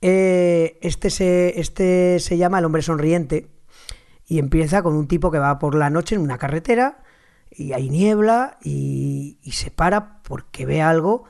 eh, 0.00 0.78
este 0.80 1.10
se, 1.10 1.58
este 1.58 2.20
se 2.20 2.36
llama 2.36 2.60
El 2.60 2.66
hombre 2.66 2.82
sonriente 2.82 3.48
y 4.28 4.38
empieza 4.38 4.80
con 4.80 4.94
un 4.94 5.08
tipo 5.08 5.32
que 5.32 5.40
va 5.40 5.58
por 5.58 5.74
la 5.74 5.90
noche 5.90 6.14
en 6.14 6.20
una 6.20 6.38
carretera 6.38 7.02
y 7.50 7.72
hay 7.72 7.90
niebla 7.90 8.58
y, 8.62 9.38
y 9.42 9.52
se 9.52 9.70
para 9.70 10.22
porque 10.22 10.66
ve 10.66 10.82
algo 10.82 11.24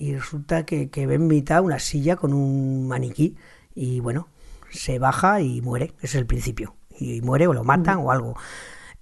y 0.00 0.14
resulta 0.14 0.64
que, 0.64 0.88
ve 0.94 1.14
en 1.14 1.26
mitad 1.26 1.62
una 1.62 1.78
silla 1.78 2.16
con 2.16 2.32
un 2.32 2.88
maniquí 2.88 3.36
y 3.74 4.00
bueno, 4.00 4.28
se 4.70 4.98
baja 4.98 5.42
y 5.42 5.60
muere, 5.60 5.92
ese 5.98 6.06
es 6.06 6.14
el 6.14 6.26
principio, 6.26 6.74
y 6.98 7.20
muere 7.20 7.46
o 7.46 7.52
lo 7.52 7.64
matan 7.64 7.98
o 7.98 8.10
algo. 8.10 8.34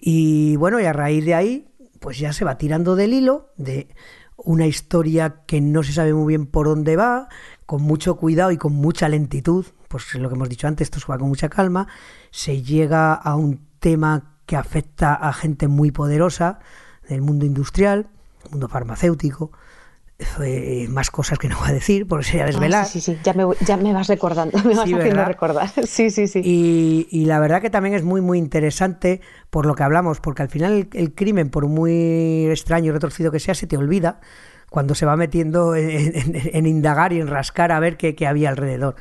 Y 0.00 0.56
bueno, 0.56 0.80
y 0.80 0.86
a 0.86 0.92
raíz 0.92 1.24
de 1.24 1.34
ahí, 1.34 1.68
pues 2.00 2.18
ya 2.18 2.32
se 2.32 2.44
va 2.44 2.58
tirando 2.58 2.96
del 2.96 3.12
hilo 3.12 3.50
de 3.56 3.88
una 4.36 4.66
historia 4.66 5.42
que 5.46 5.60
no 5.60 5.84
se 5.84 5.92
sabe 5.92 6.12
muy 6.14 6.32
bien 6.32 6.46
por 6.46 6.66
dónde 6.66 6.96
va, 6.96 7.28
con 7.64 7.82
mucho 7.82 8.16
cuidado 8.16 8.50
y 8.50 8.56
con 8.56 8.72
mucha 8.72 9.08
lentitud, 9.08 9.66
pues 9.86 10.12
lo 10.16 10.28
que 10.28 10.34
hemos 10.34 10.48
dicho 10.48 10.66
antes, 10.66 10.86
esto 10.86 10.98
se 10.98 11.06
va 11.06 11.18
con 11.18 11.28
mucha 11.28 11.48
calma, 11.48 11.86
se 12.32 12.62
llega 12.62 13.14
a 13.14 13.36
un 13.36 13.60
tema 13.78 14.37
que 14.48 14.56
afecta 14.56 15.12
a 15.12 15.30
gente 15.34 15.68
muy 15.68 15.90
poderosa 15.90 16.58
del 17.06 17.20
mundo 17.20 17.44
industrial, 17.44 18.06
mundo 18.50 18.66
farmacéutico, 18.66 19.52
más 20.88 21.10
cosas 21.10 21.38
que 21.38 21.50
no 21.50 21.58
voy 21.58 21.68
a 21.68 21.72
decir, 21.72 22.08
porque 22.08 22.24
sería 22.24 22.44
ah, 22.44 22.46
desvelar. 22.46 22.86
sí, 22.86 23.02
sí, 23.02 23.12
sí, 23.12 23.20
ya 23.22 23.34
me, 23.34 23.44
ya 23.66 23.76
me 23.76 23.92
vas 23.92 24.08
recordando, 24.08 24.56
me 24.64 24.74
vas 24.74 24.84
haciendo 24.84 25.22
recordar. 25.22 25.70
Sí, 25.86 26.10
sí, 26.10 26.26
sí. 26.26 26.40
Y, 26.42 27.08
y, 27.10 27.26
la 27.26 27.40
verdad 27.40 27.60
que 27.60 27.68
también 27.68 27.94
es 27.94 28.02
muy, 28.04 28.22
muy 28.22 28.38
interesante 28.38 29.20
por 29.50 29.66
lo 29.66 29.74
que 29.74 29.82
hablamos, 29.82 30.18
porque 30.20 30.40
al 30.40 30.48
final 30.48 30.88
el, 30.94 31.14
crimen, 31.14 31.50
por 31.50 31.66
muy 31.68 32.46
extraño 32.46 32.86
y 32.86 32.92
retorcido 32.92 33.30
que 33.30 33.40
sea, 33.40 33.54
se 33.54 33.66
te 33.66 33.76
olvida 33.76 34.20
cuando 34.70 34.94
se 34.94 35.06
va 35.06 35.16
metiendo 35.16 35.74
en, 35.74 36.66
indagar 36.66 37.12
y 37.12 37.20
en 37.20 37.26
rascar 37.26 37.72
a 37.72 37.80
ver 37.80 37.96
qué, 37.96 38.14
qué 38.14 38.26
había 38.26 38.50
alrededor. 38.50 38.96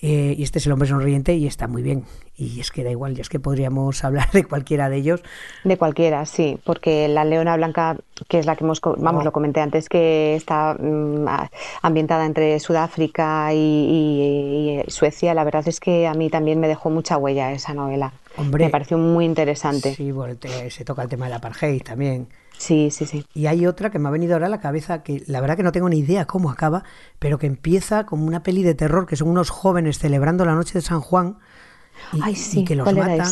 Eh, 0.00 0.34
y 0.36 0.42
este 0.42 0.58
es 0.58 0.66
el 0.66 0.72
hombre 0.72 0.88
sonriente 0.88 1.34
y 1.34 1.46
está 1.46 1.66
muy 1.66 1.82
bien. 1.82 2.04
Y 2.36 2.60
es 2.60 2.70
que 2.70 2.82
da 2.82 2.90
igual, 2.90 3.14
ya 3.14 3.22
es 3.22 3.28
que 3.28 3.40
podríamos 3.40 4.04
hablar 4.04 4.30
de 4.30 4.44
cualquiera 4.44 4.88
de 4.88 4.96
ellos. 4.96 5.22
De 5.64 5.76
cualquiera, 5.76 6.24
sí, 6.24 6.58
porque 6.64 7.08
la 7.08 7.24
Leona 7.24 7.56
Blanca, 7.56 7.96
que 8.28 8.38
es 8.38 8.46
la 8.46 8.56
que 8.56 8.64
hemos, 8.64 8.80
vamos, 8.80 9.24
lo 9.24 9.32
comenté 9.32 9.60
antes, 9.60 9.88
que 9.88 10.34
está 10.34 10.74
mm, 10.74 11.26
ambientada 11.82 12.24
entre 12.24 12.58
Sudáfrica 12.60 13.52
y, 13.52 14.82
Suecia, 14.86 15.34
la 15.34 15.44
verdad 15.44 15.66
es 15.66 15.80
que 15.80 16.06
a 16.06 16.14
mí 16.14 16.30
también 16.30 16.60
me 16.60 16.68
dejó 16.68 16.90
mucha 16.90 17.16
huella 17.16 17.52
esa 17.52 17.74
novela. 17.74 18.12
Hombre, 18.36 18.64
me 18.64 18.70
pareció 18.70 18.98
muy 18.98 19.24
interesante. 19.24 19.94
Sí, 19.94 20.10
bueno, 20.10 20.36
se 20.68 20.84
toca 20.84 21.02
el 21.02 21.08
tema 21.08 21.26
del 21.26 21.34
apartheid 21.34 21.82
también. 21.82 22.28
Sí, 22.62 22.92
sí, 22.92 23.06
sí. 23.06 23.26
Y 23.34 23.46
hay 23.46 23.66
otra 23.66 23.90
que 23.90 23.98
me 23.98 24.06
ha 24.06 24.12
venido 24.12 24.34
ahora 24.34 24.46
a 24.46 24.48
la 24.48 24.60
cabeza 24.60 25.02
que 25.02 25.24
la 25.26 25.40
verdad 25.40 25.56
que 25.56 25.64
no 25.64 25.72
tengo 25.72 25.88
ni 25.88 25.98
idea 25.98 26.26
cómo 26.26 26.48
acaba, 26.48 26.84
pero 27.18 27.36
que 27.36 27.48
empieza 27.48 28.06
como 28.06 28.24
una 28.24 28.44
peli 28.44 28.62
de 28.62 28.76
terror, 28.76 29.04
que 29.04 29.16
son 29.16 29.26
unos 29.26 29.50
jóvenes 29.50 29.98
celebrando 29.98 30.44
la 30.44 30.54
noche 30.54 30.74
de 30.74 30.80
San 30.80 31.00
Juan 31.00 31.38
y, 32.12 32.20
Ay, 32.22 32.36
sí, 32.36 32.64
que 32.64 32.76
los 32.76 32.86
matan. 32.94 33.26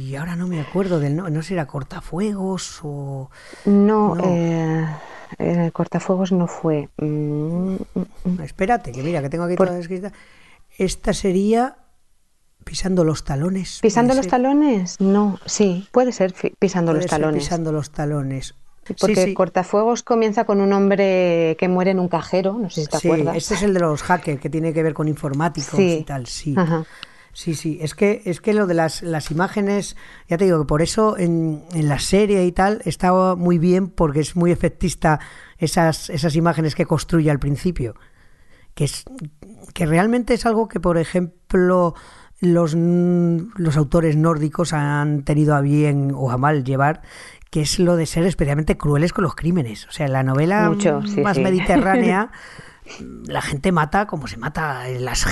Y 0.00 0.16
ahora 0.16 0.34
no 0.34 0.48
me 0.48 0.60
acuerdo 0.60 0.98
del 0.98 1.14
no, 1.14 1.30
no 1.30 1.42
sé 1.42 1.48
si 1.48 1.54
era 1.54 1.66
cortafuegos 1.66 2.80
o 2.82 3.30
no, 3.66 4.16
Eh, 4.24 4.84
eh, 5.38 5.70
cortafuegos 5.72 6.32
no 6.32 6.48
fue. 6.48 6.88
Mm, 6.98 7.74
mm, 7.74 8.04
mm. 8.24 8.40
Espérate, 8.42 8.90
que 8.90 9.04
mira 9.04 9.22
que 9.22 9.28
tengo 9.28 9.44
aquí 9.44 9.54
toda 9.54 9.78
escrita. 9.78 10.12
Esta 10.76 11.14
sería 11.14 11.76
pisando 12.64 13.04
los 13.04 13.24
talones. 13.24 13.80
¿Pisando 13.80 14.14
los 14.14 14.26
talones? 14.26 15.00
No, 15.00 15.38
sí, 15.46 15.88
puede 15.92 16.12
ser 16.12 16.34
pisando 16.58 16.92
los 16.92 17.06
talones. 17.06 17.44
Pisando 17.44 17.72
los 17.72 17.90
talones. 17.90 18.54
Porque 18.98 19.34
Cortafuegos 19.34 20.02
comienza 20.02 20.44
con 20.44 20.60
un 20.60 20.72
hombre 20.72 21.56
que 21.58 21.68
muere 21.68 21.92
en 21.92 22.00
un 22.00 22.08
cajero, 22.08 22.58
no 22.58 22.70
sé 22.70 22.82
si 22.82 22.86
te 22.88 22.98
sí, 22.98 23.08
acuerdas. 23.08 23.36
Este 23.36 23.54
es 23.54 23.62
el 23.62 23.74
de 23.74 23.80
los 23.80 24.02
hackers, 24.02 24.40
que 24.40 24.50
tiene 24.50 24.72
que 24.72 24.82
ver 24.82 24.94
con 24.94 25.06
informáticos 25.06 25.78
y 25.78 26.02
tal, 26.02 26.26
sí. 26.26 26.56
Sí, 27.32 27.54
sí, 27.54 27.78
es 27.80 27.94
que, 27.94 28.22
es 28.24 28.40
que 28.40 28.52
lo 28.52 28.66
de 28.66 28.74
las, 28.74 29.02
las 29.02 29.30
imágenes, 29.30 29.96
ya 30.28 30.36
te 30.36 30.46
digo 30.46 30.58
que 30.58 30.66
por 30.66 30.82
eso 30.82 31.16
en, 31.16 31.64
en 31.72 31.88
la 31.88 32.00
serie 32.00 32.44
y 32.44 32.50
tal 32.50 32.82
está 32.84 33.36
muy 33.36 33.58
bien 33.58 33.88
porque 33.88 34.18
es 34.18 34.34
muy 34.34 34.50
efectista 34.50 35.20
esas, 35.56 36.10
esas 36.10 36.34
imágenes 36.34 36.74
que 36.74 36.86
construye 36.86 37.30
al 37.30 37.38
principio. 37.38 37.94
Que, 38.74 38.84
es, 38.84 39.04
que 39.74 39.86
realmente 39.86 40.34
es 40.34 40.44
algo 40.44 40.66
que, 40.66 40.80
por 40.80 40.98
ejemplo, 40.98 41.94
los, 42.40 42.74
los 42.74 43.76
autores 43.76 44.16
nórdicos 44.16 44.72
han 44.72 45.22
tenido 45.22 45.54
a 45.54 45.60
bien 45.60 46.12
o 46.14 46.30
a 46.30 46.38
mal 46.38 46.64
llevar, 46.64 47.02
que 47.50 47.60
es 47.62 47.78
lo 47.78 47.96
de 47.96 48.06
ser 48.06 48.24
especialmente 48.24 48.76
crueles 48.76 49.12
con 49.12 49.24
los 49.24 49.34
crímenes. 49.34 49.86
O 49.86 49.92
sea, 49.92 50.08
la 50.08 50.22
novela 50.22 50.72
más 51.22 51.38
mediterránea 51.38 52.30
la 53.26 53.42
gente 53.42 53.72
mata 53.72 54.06
como 54.06 54.26
se 54.26 54.36
mata 54.36 54.88
las, 54.88 55.26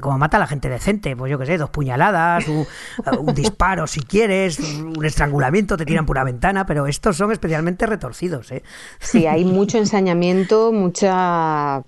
como 0.00 0.18
mata 0.18 0.38
la 0.38 0.46
gente 0.46 0.68
decente, 0.68 1.16
pues 1.16 1.30
yo 1.30 1.38
qué 1.38 1.46
sé, 1.46 1.58
dos 1.58 1.70
puñaladas, 1.70 2.46
un, 2.48 2.66
disparo 3.34 3.86
si 3.86 4.00
quieres, 4.00 4.58
un 4.58 5.04
estrangulamiento, 5.04 5.76
te 5.76 5.84
tiran 5.84 6.06
por 6.06 6.16
una 6.16 6.24
ventana, 6.24 6.66
pero 6.66 6.86
estos 6.86 7.16
son 7.16 7.32
especialmente 7.32 7.86
retorcidos. 7.86 8.50
¿eh? 8.52 8.62
Sí, 8.98 9.26
hay 9.26 9.44
mucho 9.44 9.78
ensañamiento, 9.78 10.72
mucha... 10.72 11.82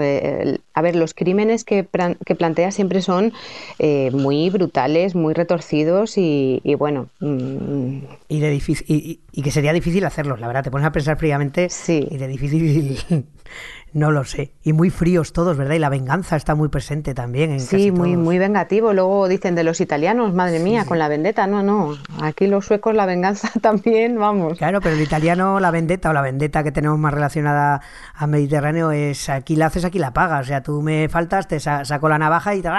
Eh, 0.00 0.58
a 0.74 0.82
ver, 0.82 0.96
los 0.96 1.14
crímenes 1.14 1.64
que, 1.64 1.86
que 2.24 2.34
plantea 2.34 2.70
siempre 2.70 3.02
son 3.02 3.32
eh, 3.78 4.10
muy 4.12 4.50
brutales, 4.50 5.14
muy 5.14 5.34
retorcidos 5.34 6.14
y, 6.16 6.60
bueno... 6.78 7.08
Mm, 7.20 7.98
y, 8.28 8.40
de 8.40 8.50
difícil, 8.50 8.86
y, 8.88 9.42
que 9.42 9.50
sería 9.50 9.72
difícil 9.72 10.04
hacerlos, 10.04 10.40
la 10.40 10.46
verdad, 10.46 10.64
te 10.64 10.70
pones 10.70 10.86
a 10.86 10.92
pensar 10.92 11.18
fríamente 11.18 11.68
sí. 11.68 12.06
y 12.10 12.16
de 12.16 12.28
difícil 12.28 12.98
no 13.92 14.10
lo 14.10 14.24
sé. 14.24 14.52
Y 14.62 14.72
muy 14.72 14.90
fríos 14.90 15.32
todos, 15.32 15.56
¿verdad? 15.56 15.74
Y 15.74 15.78
la 15.78 15.88
venganza 15.88 16.36
está 16.36 16.54
muy 16.54 16.68
presente 16.68 17.14
también. 17.14 17.50
En 17.50 17.60
sí, 17.60 17.90
muy, 17.90 18.16
muy 18.16 18.38
vengativo. 18.38 18.92
Luego 18.92 19.28
dicen 19.28 19.54
de 19.54 19.64
los 19.64 19.80
italianos, 19.80 20.32
madre 20.34 20.58
mía, 20.58 20.84
con 20.86 20.98
la 20.98 21.08
vendetta. 21.08 21.46
No, 21.46 21.62
no. 21.62 21.96
Aquí 22.20 22.46
los 22.46 22.66
suecos 22.66 22.94
la 22.94 23.06
venganza 23.06 23.50
también, 23.60 24.18
vamos. 24.18 24.58
Claro, 24.58 24.80
pero 24.80 24.94
el 24.94 25.02
italiano 25.02 25.60
la 25.60 25.70
vendetta 25.70 26.10
o 26.10 26.12
la 26.12 26.22
vendetta 26.22 26.62
que 26.62 26.72
tenemos 26.72 26.98
más 26.98 27.12
relacionada 27.12 27.82
al 28.14 28.28
Mediterráneo 28.28 28.92
es 28.92 29.28
aquí 29.28 29.56
la 29.56 29.66
haces, 29.66 29.84
aquí 29.84 29.98
la 29.98 30.12
pagas. 30.12 30.46
O 30.46 30.48
sea, 30.48 30.62
tú 30.62 30.82
me 30.82 31.08
faltas, 31.08 31.48
te 31.48 31.60
saco 31.60 32.08
la 32.08 32.18
navaja 32.18 32.54
y 32.54 32.62
te, 32.62 32.70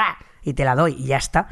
y 0.44 0.54
te 0.54 0.66
la 0.66 0.76
doy 0.76 0.96
y 0.98 1.06
ya 1.06 1.18
está. 1.18 1.50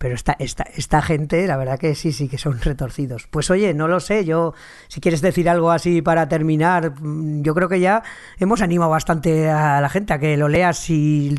Pero 0.00 0.14
esta, 0.14 0.34
esta, 0.38 0.62
esta 0.62 1.02
gente, 1.02 1.46
la 1.46 1.58
verdad 1.58 1.78
que 1.78 1.94
sí, 1.94 2.12
sí 2.12 2.26
que 2.26 2.38
son 2.38 2.58
retorcidos. 2.58 3.26
Pues 3.30 3.50
oye, 3.50 3.74
no 3.74 3.86
lo 3.86 4.00
sé, 4.00 4.24
yo, 4.24 4.54
si 4.88 4.98
quieres 4.98 5.20
decir 5.20 5.46
algo 5.46 5.70
así 5.70 6.00
para 6.00 6.26
terminar, 6.26 6.94
mm, 6.98 7.42
yo 7.42 7.54
creo 7.54 7.68
que 7.68 7.80
ya 7.80 8.02
hemos 8.38 8.62
animado 8.62 8.90
bastante 8.90 9.50
a 9.50 9.78
la 9.82 9.90
gente 9.90 10.14
a 10.14 10.18
que 10.18 10.38
lo 10.38 10.48
lea 10.48 10.72
si 10.72 11.34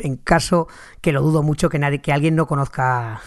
en 0.00 0.16
caso 0.16 0.66
que 1.00 1.12
lo 1.12 1.22
dudo 1.22 1.44
mucho 1.44 1.68
que 1.68 1.78
nadie, 1.78 2.00
que 2.00 2.12
alguien 2.12 2.34
no 2.34 2.48
conozca 2.48 3.20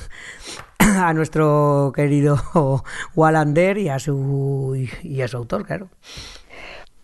a 0.79 1.13
nuestro 1.13 1.93
querido 1.95 2.43
Wallander 3.15 3.77
y 3.77 3.87
a 3.87 3.99
su 3.99 4.85
y 5.01 5.21
a 5.21 5.29
su 5.29 5.37
autor, 5.37 5.65
claro. 5.65 5.87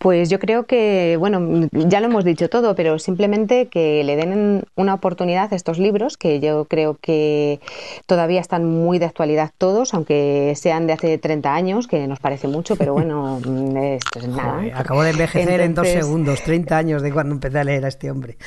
Pues 0.00 0.30
yo 0.30 0.38
creo 0.38 0.64
que, 0.64 1.18
bueno, 1.18 1.68
ya 1.72 2.00
lo 2.00 2.06
hemos 2.06 2.24
dicho 2.24 2.48
todo, 2.48 2.74
pero 2.74 2.98
simplemente 2.98 3.66
que 3.66 4.02
le 4.02 4.16
den 4.16 4.64
una 4.74 4.94
oportunidad 4.94 5.52
a 5.52 5.56
estos 5.56 5.78
libros, 5.78 6.16
que 6.16 6.40
yo 6.40 6.64
creo 6.64 6.96
que 6.98 7.60
todavía 8.06 8.40
están 8.40 8.64
muy 8.64 8.98
de 8.98 9.04
actualidad 9.04 9.50
todos, 9.58 9.92
aunque 9.92 10.54
sean 10.56 10.86
de 10.86 10.94
hace 10.94 11.18
30 11.18 11.54
años, 11.54 11.86
que 11.86 12.06
nos 12.06 12.18
parece 12.18 12.48
mucho, 12.48 12.76
pero 12.76 12.94
bueno, 12.94 13.40
esto 13.76 14.20
es 14.20 14.28
nada. 14.28 14.62
acabo 14.74 15.02
de 15.02 15.10
envejecer 15.10 15.60
en 15.60 15.74
dos 15.74 15.86
segundos, 15.86 16.42
30 16.44 16.78
años 16.78 17.02
de 17.02 17.12
cuando 17.12 17.34
empecé 17.34 17.58
a 17.58 17.64
leer 17.64 17.84
a 17.84 17.88
este 17.88 18.10
hombre. 18.10 18.38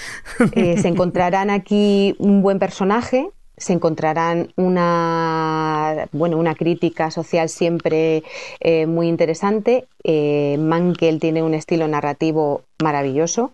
Eh, 0.53 0.79
se 0.79 0.87
encontrarán 0.87 1.51
aquí 1.51 2.15
un 2.17 2.41
buen 2.41 2.57
personaje, 2.57 3.29
se 3.57 3.73
encontrarán 3.73 4.51
una, 4.55 6.07
bueno, 6.11 6.37
una 6.37 6.55
crítica 6.55 7.11
social 7.11 7.49
siempre 7.49 8.23
eh, 8.59 8.85
muy 8.85 9.07
interesante. 9.07 9.85
Eh, 10.03 10.57
Mankel 10.59 11.19
tiene 11.19 11.43
un 11.43 11.53
estilo 11.53 11.87
narrativo 11.87 12.61
maravilloso. 12.81 13.51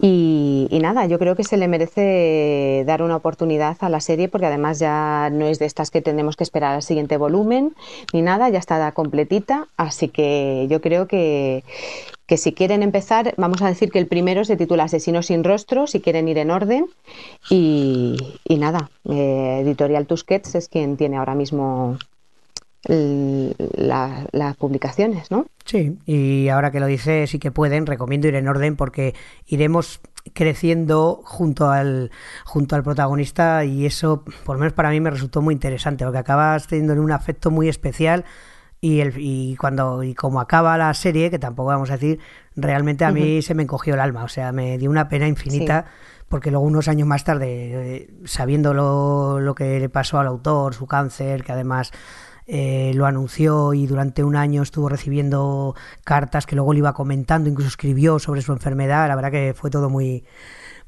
Y, 0.00 0.68
nada, 0.82 1.06
yo 1.06 1.20
creo 1.20 1.36
que 1.36 1.44
se 1.44 1.56
le 1.56 1.68
merece 1.68 2.82
dar 2.84 3.00
una 3.02 3.16
oportunidad 3.16 3.76
a 3.80 3.88
la 3.88 4.00
serie 4.00 4.28
porque 4.28 4.46
además 4.46 4.80
ya 4.80 5.30
no 5.30 5.46
es 5.46 5.60
de 5.60 5.66
estas 5.66 5.90
que 5.90 6.02
tenemos 6.02 6.36
que 6.36 6.42
esperar 6.42 6.74
al 6.74 6.82
siguiente 6.82 7.16
volumen 7.16 7.74
ni 8.12 8.22
nada, 8.22 8.48
ya 8.48 8.58
está 8.58 8.90
completita, 8.92 9.68
así 9.76 10.08
que 10.08 10.66
yo 10.68 10.80
creo 10.80 11.06
que, 11.06 11.62
que 12.26 12.36
si 12.36 12.52
quieren 12.52 12.82
empezar, 12.82 13.34
vamos 13.36 13.62
a 13.62 13.68
decir 13.68 13.90
que 13.90 13.98
el 13.98 14.06
primero 14.06 14.44
se 14.44 14.56
titula 14.56 14.84
Asesino 14.84 15.22
sin 15.22 15.44
rostro, 15.44 15.86
si 15.86 16.00
quieren 16.00 16.28
ir 16.28 16.38
en 16.38 16.50
orden. 16.50 16.86
Y, 17.48 18.16
nada, 18.48 18.90
eh, 19.08 19.60
Editorial 19.62 20.06
Tusquets 20.06 20.54
es 20.56 20.68
quien 20.68 20.96
tiene 20.96 21.16
ahora 21.16 21.34
mismo 21.34 21.98
las 22.88 24.56
publicaciones, 24.58 25.30
¿no? 25.30 25.46
Sí, 25.64 25.98
y 26.06 26.48
ahora 26.48 26.70
que 26.70 26.78
lo 26.78 26.86
dice, 26.86 27.26
sí 27.26 27.40
que 27.40 27.50
pueden, 27.50 27.86
recomiendo 27.86 28.28
ir 28.28 28.36
en 28.36 28.46
orden 28.46 28.76
porque 28.76 29.14
iremos 29.46 30.00
creciendo 30.34 31.20
junto 31.24 31.70
al 31.70 32.10
junto 32.44 32.76
al 32.76 32.82
protagonista 32.82 33.64
y 33.64 33.86
eso, 33.86 34.24
por 34.44 34.56
lo 34.56 34.60
menos 34.60 34.72
para 34.72 34.90
mí, 34.90 35.00
me 35.00 35.10
resultó 35.10 35.42
muy 35.42 35.54
interesante 35.54 36.04
porque 36.04 36.18
acabas 36.18 36.68
teniendo 36.68 37.00
un 37.00 37.12
afecto 37.12 37.50
muy 37.50 37.68
especial 37.68 38.24
y, 38.80 39.00
el, 39.00 39.14
y 39.16 39.56
cuando 39.56 40.02
y 40.02 40.14
como 40.14 40.40
acaba 40.40 40.76
la 40.78 40.92
serie, 40.94 41.30
que 41.30 41.38
tampoco 41.38 41.68
vamos 41.68 41.90
a 41.90 41.94
decir, 41.94 42.18
realmente 42.54 43.04
a 43.04 43.10
mí 43.10 43.42
se 43.42 43.54
me 43.54 43.62
encogió 43.62 43.94
el 43.94 44.00
alma, 44.00 44.24
o 44.24 44.28
sea, 44.28 44.52
me 44.52 44.78
dio 44.78 44.90
una 44.90 45.08
pena 45.08 45.26
infinita. 45.26 45.86
Porque 46.28 46.50
luego 46.50 46.66
unos 46.66 46.88
años 46.88 47.06
más 47.06 47.22
tarde, 47.22 47.46
eh, 47.48 48.10
sabiendo 48.24 48.74
lo, 48.74 49.38
lo 49.38 49.54
que 49.54 49.78
le 49.78 49.88
pasó 49.88 50.18
al 50.18 50.26
autor, 50.26 50.74
su 50.74 50.88
cáncer, 50.88 51.44
que 51.44 51.52
además 51.52 51.92
eh, 52.48 52.92
lo 52.94 53.06
anunció 53.06 53.74
y 53.74 53.88
durante 53.88 54.22
un 54.22 54.36
año 54.36 54.62
estuvo 54.62 54.88
recibiendo 54.88 55.74
cartas 56.04 56.46
que 56.46 56.54
luego 56.54 56.72
le 56.72 56.78
iba 56.78 56.94
comentando, 56.94 57.50
incluso 57.50 57.68
escribió 57.68 58.20
sobre 58.20 58.40
su 58.42 58.52
enfermedad. 58.52 59.08
La 59.08 59.16
verdad 59.16 59.32
que 59.32 59.52
fue 59.54 59.68
todo 59.68 59.90
muy, 59.90 60.24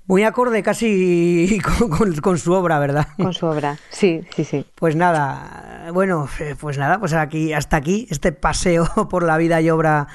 muy 0.08 0.24
acorde 0.24 0.62
casi 0.62 1.60
con, 2.22 2.38
su 2.38 2.52
obra, 2.52 2.80
¿verdad? 2.80 3.06
Con 3.16 3.34
su 3.34 3.46
obra, 3.46 3.78
sí, 3.90 4.22
sí, 4.34 4.42
sí. 4.42 4.66
Pues 4.74 4.96
nada, 4.96 5.90
bueno, 5.92 6.28
eh, 6.40 6.56
pues 6.58 6.78
nada, 6.78 6.98
pues 6.98 7.12
aquí 7.12 7.52
hasta 7.52 7.76
aquí 7.76 8.08
este 8.10 8.32
paseo 8.32 8.88
por 9.10 9.22
la 9.22 9.36
vida 9.36 9.60
y 9.60 9.70
obra 9.70 10.08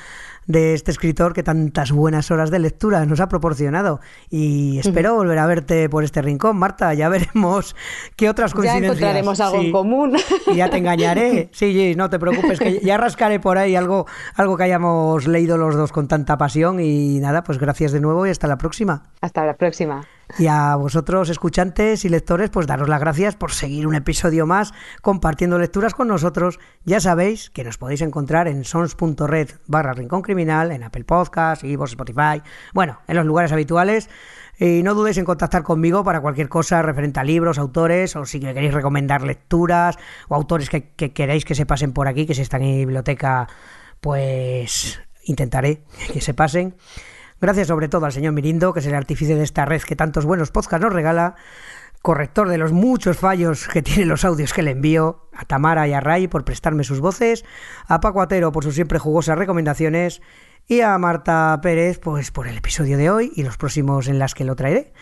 de 0.47 0.73
este 0.73 0.91
escritor 0.91 1.33
que 1.33 1.43
tantas 1.43 1.91
buenas 1.91 2.31
horas 2.31 2.51
de 2.51 2.59
lectura 2.59 3.05
nos 3.05 3.19
ha 3.19 3.27
proporcionado. 3.27 3.99
Y 4.29 4.79
espero 4.79 5.15
volver 5.15 5.39
a 5.39 5.45
verte 5.45 5.89
por 5.89 6.03
este 6.03 6.21
rincón, 6.21 6.57
Marta. 6.57 6.93
Ya 6.93 7.09
veremos 7.13 7.75
qué 8.15 8.29
otras 8.29 8.53
coincidencias. 8.53 8.99
Ya 8.99 9.07
encontraremos 9.07 9.39
algo 9.39 9.61
en 9.61 9.71
común. 9.71 10.17
Y 10.47 10.55
ya 10.55 10.69
te 10.69 10.77
engañaré. 10.77 11.49
Sí, 11.63 11.93
no 11.95 12.09
te 12.09 12.19
preocupes, 12.19 12.59
que 12.59 12.79
ya 12.79 12.97
rascaré 12.97 13.39
por 13.39 13.57
ahí 13.57 13.75
algo, 13.75 14.05
algo 14.35 14.57
que 14.57 14.63
hayamos 14.63 15.27
leído 15.27 15.57
los 15.57 15.75
dos 15.75 15.91
con 15.91 16.07
tanta 16.07 16.37
pasión. 16.37 16.79
Y 16.79 17.19
nada, 17.19 17.43
pues 17.43 17.57
gracias 17.57 17.91
de 17.91 17.99
nuevo 17.99 18.25
y 18.25 18.29
hasta 18.29 18.47
la 18.47 18.57
próxima. 18.57 19.03
Hasta 19.21 19.45
la 19.45 19.55
próxima. 19.55 20.05
Y 20.39 20.47
a 20.47 20.75
vosotros, 20.75 21.29
escuchantes 21.29 22.05
y 22.05 22.09
lectores, 22.09 22.49
pues 22.49 22.65
daros 22.65 22.89
las 22.89 22.99
gracias 22.99 23.35
por 23.35 23.51
seguir 23.51 23.85
un 23.85 23.93
episodio 23.93 24.47
más 24.47 24.73
compartiendo 25.03 25.59
lecturas 25.59 25.93
con 25.93 26.07
nosotros. 26.07 26.59
Ya 26.85 26.99
sabéis 26.99 27.51
que 27.51 27.63
nos 27.63 27.77
podéis 27.77 28.01
encontrar 28.01 28.47
en 28.47 28.63
sons.red 28.63 29.49
barra 29.67 29.93
rincón 29.93 30.23
criminal, 30.23 30.71
en 30.71 30.83
Apple 30.83 31.03
Podcasts, 31.03 31.63
vos 31.77 31.91
Spotify, 31.91 32.41
bueno, 32.73 32.99
en 33.07 33.15
los 33.15 33.27
lugares 33.27 33.51
habituales. 33.51 34.09
Y 34.57 34.81
no 34.81 34.95
dudéis 34.95 35.19
en 35.19 35.25
contactar 35.25 35.61
conmigo 35.61 36.03
para 36.03 36.19
cualquier 36.19 36.49
cosa 36.49 36.81
referente 36.81 37.19
a 37.19 37.23
libros, 37.23 37.59
autores, 37.59 38.15
o 38.15 38.25
si 38.25 38.39
queréis 38.39 38.73
recomendar 38.73 39.21
lecturas 39.21 39.97
o 40.29 40.35
autores 40.35 40.69
que, 40.69 40.89
que 40.93 41.13
queréis 41.13 41.45
que 41.45 41.53
se 41.53 41.67
pasen 41.67 41.93
por 41.93 42.07
aquí, 42.07 42.25
que 42.25 42.33
si 42.33 42.41
están 42.41 42.63
en 42.63 42.77
biblioteca, 42.77 43.47
pues 44.01 44.99
intentaré 45.25 45.83
que 46.11 46.21
se 46.21 46.33
pasen. 46.33 46.75
Gracias 47.43 47.67
sobre 47.67 47.89
todo 47.89 48.05
al 48.05 48.13
señor 48.13 48.31
Mirindo, 48.31 48.71
que 48.71 48.79
es 48.79 48.85
el 48.85 48.95
artífice 48.95 49.35
de 49.35 49.43
esta 49.43 49.65
red 49.65 49.81
que 49.81 49.97
tantos 49.97 50.23
buenos 50.23 50.49
podcasts 50.49 50.81
nos 50.81 50.93
regala, 50.93 51.35
corrector 52.01 52.47
de 52.47 52.57
los 52.57 52.71
muchos 52.71 53.17
fallos 53.17 53.67
que 53.67 53.81
tienen 53.81 54.07
los 54.07 54.23
audios 54.23 54.53
que 54.53 54.61
le 54.61 54.71
envío, 54.71 55.27
a 55.33 55.43
Tamara 55.43 55.85
y 55.85 55.91
a 55.91 55.99
Ray 55.99 56.29
por 56.29 56.45
prestarme 56.45 56.85
sus 56.85 57.01
voces, 57.01 57.43
a 57.85 57.99
Paco 57.99 58.21
Atero 58.21 58.53
por 58.53 58.63
sus 58.63 58.75
siempre 58.75 58.97
jugosas 58.97 59.37
recomendaciones 59.37 60.21
y 60.69 60.79
a 60.79 60.97
Marta 60.97 61.59
Pérez 61.61 61.99
pues 61.99 62.31
por 62.31 62.47
el 62.47 62.59
episodio 62.59 62.97
de 62.97 63.09
hoy 63.09 63.33
y 63.35 63.43
los 63.43 63.57
próximos 63.57 64.07
en 64.07 64.19
las 64.19 64.35
que 64.35 64.45
lo 64.45 64.55
traeré. 64.55 64.93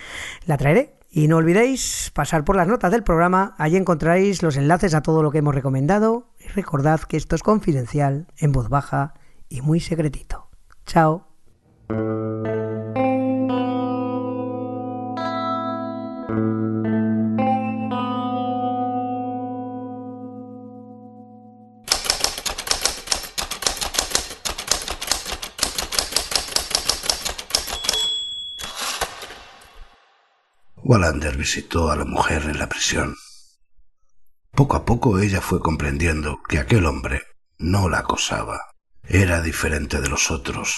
La 0.48 0.58
traeré. 0.58 0.96
Y 1.12 1.28
no 1.28 1.38
olvidéis 1.38 2.10
pasar 2.16 2.44
por 2.44 2.56
las 2.56 2.68
notas 2.68 2.89
del 2.89 3.04
programa, 3.04 3.54
allí 3.60 3.78
encontraréis 3.78 4.42
los 4.42 4.58
enlaces 4.58 4.96
a 4.96 5.04
todo 5.04 5.22
lo 5.22 5.30
que 5.30 5.38
hemos 5.38 5.54
recomendado 5.54 6.32
y 6.39 6.48
recordad 6.48 7.02
que 7.02 7.18
esto 7.18 7.36
es 7.36 7.44
confidencial, 7.44 8.26
en 8.39 8.52
voz 8.52 8.68
baja 8.68 9.14
y 9.48 9.62
muy 9.62 9.80
secretito. 9.80 10.50
Chao. 10.88 11.31
Wallander 30.84 31.38
visitó 31.38 31.90
a 31.90 31.95
la 31.95 32.06
mujer 32.06 32.44
en 32.44 32.60
la 32.60 32.68
prisión 32.68 33.15
Poco 34.52 34.76
a 34.76 34.86
poco 34.86 35.20
ella 35.20 35.41
fue 35.41 35.60
comprendiendo 35.60 36.41
que 36.48 36.60
aquel 36.60 36.86
hombre 36.86 37.24
no 37.57 37.90
la 37.90 37.99
acosaba. 37.99 38.61
Era 39.03 39.41
diferente 39.41 40.02
de 40.02 40.10
los 40.10 40.30
otros, 40.30 40.76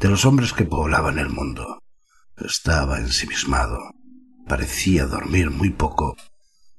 de 0.00 0.08
los 0.08 0.24
hombres 0.24 0.52
que 0.52 0.64
poblaban 0.64 1.18
el 1.18 1.28
mundo. 1.28 1.82
Estaba 2.36 2.98
ensimismado, 2.98 3.78
parecía 4.46 5.06
dormir 5.06 5.50
muy 5.50 5.70
poco 5.70 6.16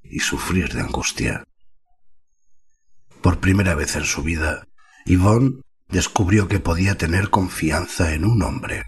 y 0.03 0.19
sufrir 0.19 0.73
de 0.73 0.81
angustia. 0.81 1.43
Por 3.21 3.39
primera 3.39 3.73
vez 3.75 3.95
en 3.95 4.05
su 4.05 4.21
vida, 4.21 4.67
Yvonne 5.05 5.61
descubrió 5.89 6.47
que 6.47 6.59
podía 6.59 6.97
tener 6.97 7.29
confianza 7.29 8.13
en 8.13 8.25
un 8.25 8.43
hombre. 8.43 8.83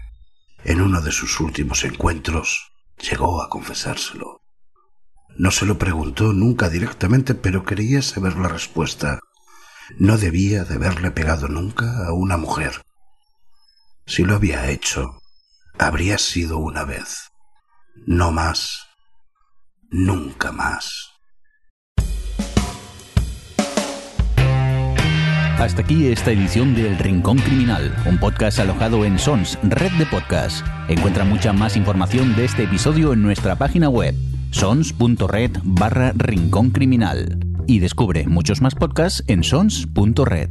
En 0.64 0.80
uno 0.80 1.00
de 1.00 1.12
sus 1.12 1.40
últimos 1.40 1.84
encuentros 1.84 2.72
llegó 2.98 3.42
a 3.42 3.48
confesárselo. 3.48 4.42
No 5.36 5.50
se 5.50 5.66
lo 5.66 5.78
preguntó 5.78 6.32
nunca 6.32 6.68
directamente, 6.68 7.34
pero 7.34 7.64
quería 7.64 8.02
saber 8.02 8.36
la 8.36 8.48
respuesta. 8.48 9.20
No 9.96 10.18
debía 10.18 10.64
de 10.64 10.74
haberle 10.74 11.12
pegado 11.12 11.48
nunca 11.48 12.06
a 12.06 12.12
una 12.12 12.36
mujer. 12.36 12.82
Si 14.08 14.24
lo 14.24 14.36
había 14.36 14.70
hecho, 14.70 15.20
habría 15.78 16.16
sido 16.16 16.56
una 16.56 16.84
vez. 16.84 17.30
No 18.06 18.32
más. 18.32 18.86
Nunca 19.90 20.50
más. 20.50 21.10
Hasta 25.58 25.82
aquí 25.82 26.06
esta 26.06 26.30
edición 26.30 26.74
de 26.74 26.88
El 26.88 26.98
Rincón 26.98 27.36
Criminal, 27.38 27.94
un 28.06 28.16
podcast 28.16 28.60
alojado 28.60 29.04
en 29.04 29.18
Sons, 29.18 29.58
red 29.62 29.92
de 29.98 30.06
podcast. 30.06 30.66
Encuentra 30.88 31.24
mucha 31.24 31.52
más 31.52 31.76
información 31.76 32.34
de 32.34 32.46
este 32.46 32.62
episodio 32.62 33.12
en 33.12 33.22
nuestra 33.22 33.56
página 33.56 33.90
web, 33.90 34.14
sons.red 34.52 35.50
barra 35.64 36.12
Rincón 36.16 36.70
Criminal. 36.70 37.38
Y 37.66 37.80
descubre 37.80 38.26
muchos 38.26 38.62
más 38.62 38.74
podcasts 38.74 39.22
en 39.26 39.44
sons.red. 39.44 40.50